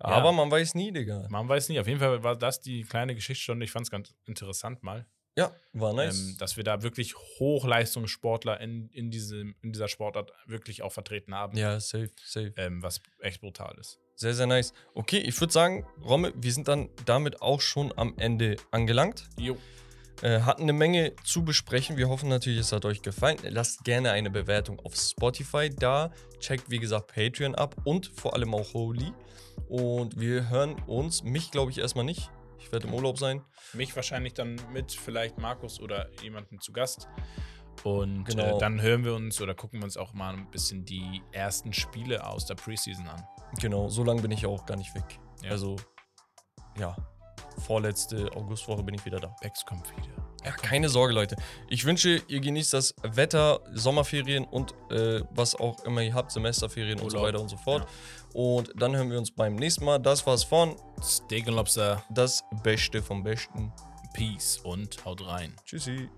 [0.00, 1.26] Aber man weiß nie, Digga.
[1.28, 1.78] Man weiß nicht.
[1.78, 3.64] Auf jeden Fall war das die kleine Geschichtsstunde.
[3.64, 5.06] Ich fand es ganz interessant mal.
[5.36, 6.20] Ja, war nice.
[6.20, 11.34] Ähm, dass wir da wirklich Hochleistungssportler in, in, diesem, in dieser Sportart wirklich auch vertreten
[11.34, 11.56] haben.
[11.56, 12.52] ja, safe, safe.
[12.56, 13.98] Ähm, was echt brutal ist.
[14.16, 14.74] Sehr, sehr nice.
[14.94, 19.28] Okay, ich würde sagen, Romme, wir sind dann damit auch schon am Ende angelangt.
[19.38, 19.56] Jo.
[20.22, 21.96] Äh, hatten eine Menge zu besprechen.
[21.96, 23.38] Wir hoffen natürlich, es hat euch gefallen.
[23.42, 26.10] Lasst gerne eine Bewertung auf Spotify da.
[26.40, 29.12] Checkt, wie gesagt, Patreon ab und vor allem auch Holy.
[29.68, 32.30] Und wir hören uns, mich glaube ich erstmal nicht.
[32.58, 33.42] Ich werde im Urlaub sein.
[33.72, 37.08] Mich wahrscheinlich dann mit vielleicht Markus oder jemandem zu Gast.
[37.82, 38.56] Und Genau.
[38.56, 41.72] äh, dann hören wir uns oder gucken wir uns auch mal ein bisschen die ersten
[41.72, 43.24] Spiele aus der Preseason an.
[43.58, 45.18] Genau, so lange bin ich auch gar nicht weg.
[45.42, 45.52] Ja.
[45.52, 45.76] Also,
[46.78, 46.94] ja,
[47.58, 49.34] vorletzte Augustwoche bin ich wieder da.
[49.40, 50.08] Bex kommt wieder.
[50.44, 51.36] Ja, keine Sorge, Leute.
[51.68, 56.98] Ich wünsche, ihr genießt das Wetter, Sommerferien und äh, was auch immer ihr habt, Semesterferien
[57.00, 57.28] und so Urlaub.
[57.32, 57.86] weiter und so fort.
[58.32, 59.98] Und dann hören wir uns beim nächsten Mal.
[59.98, 63.72] Das war's von Steak Lobster, Das Beste vom Besten.
[64.14, 65.54] Peace und haut rein.
[65.64, 66.08] Tschüssi.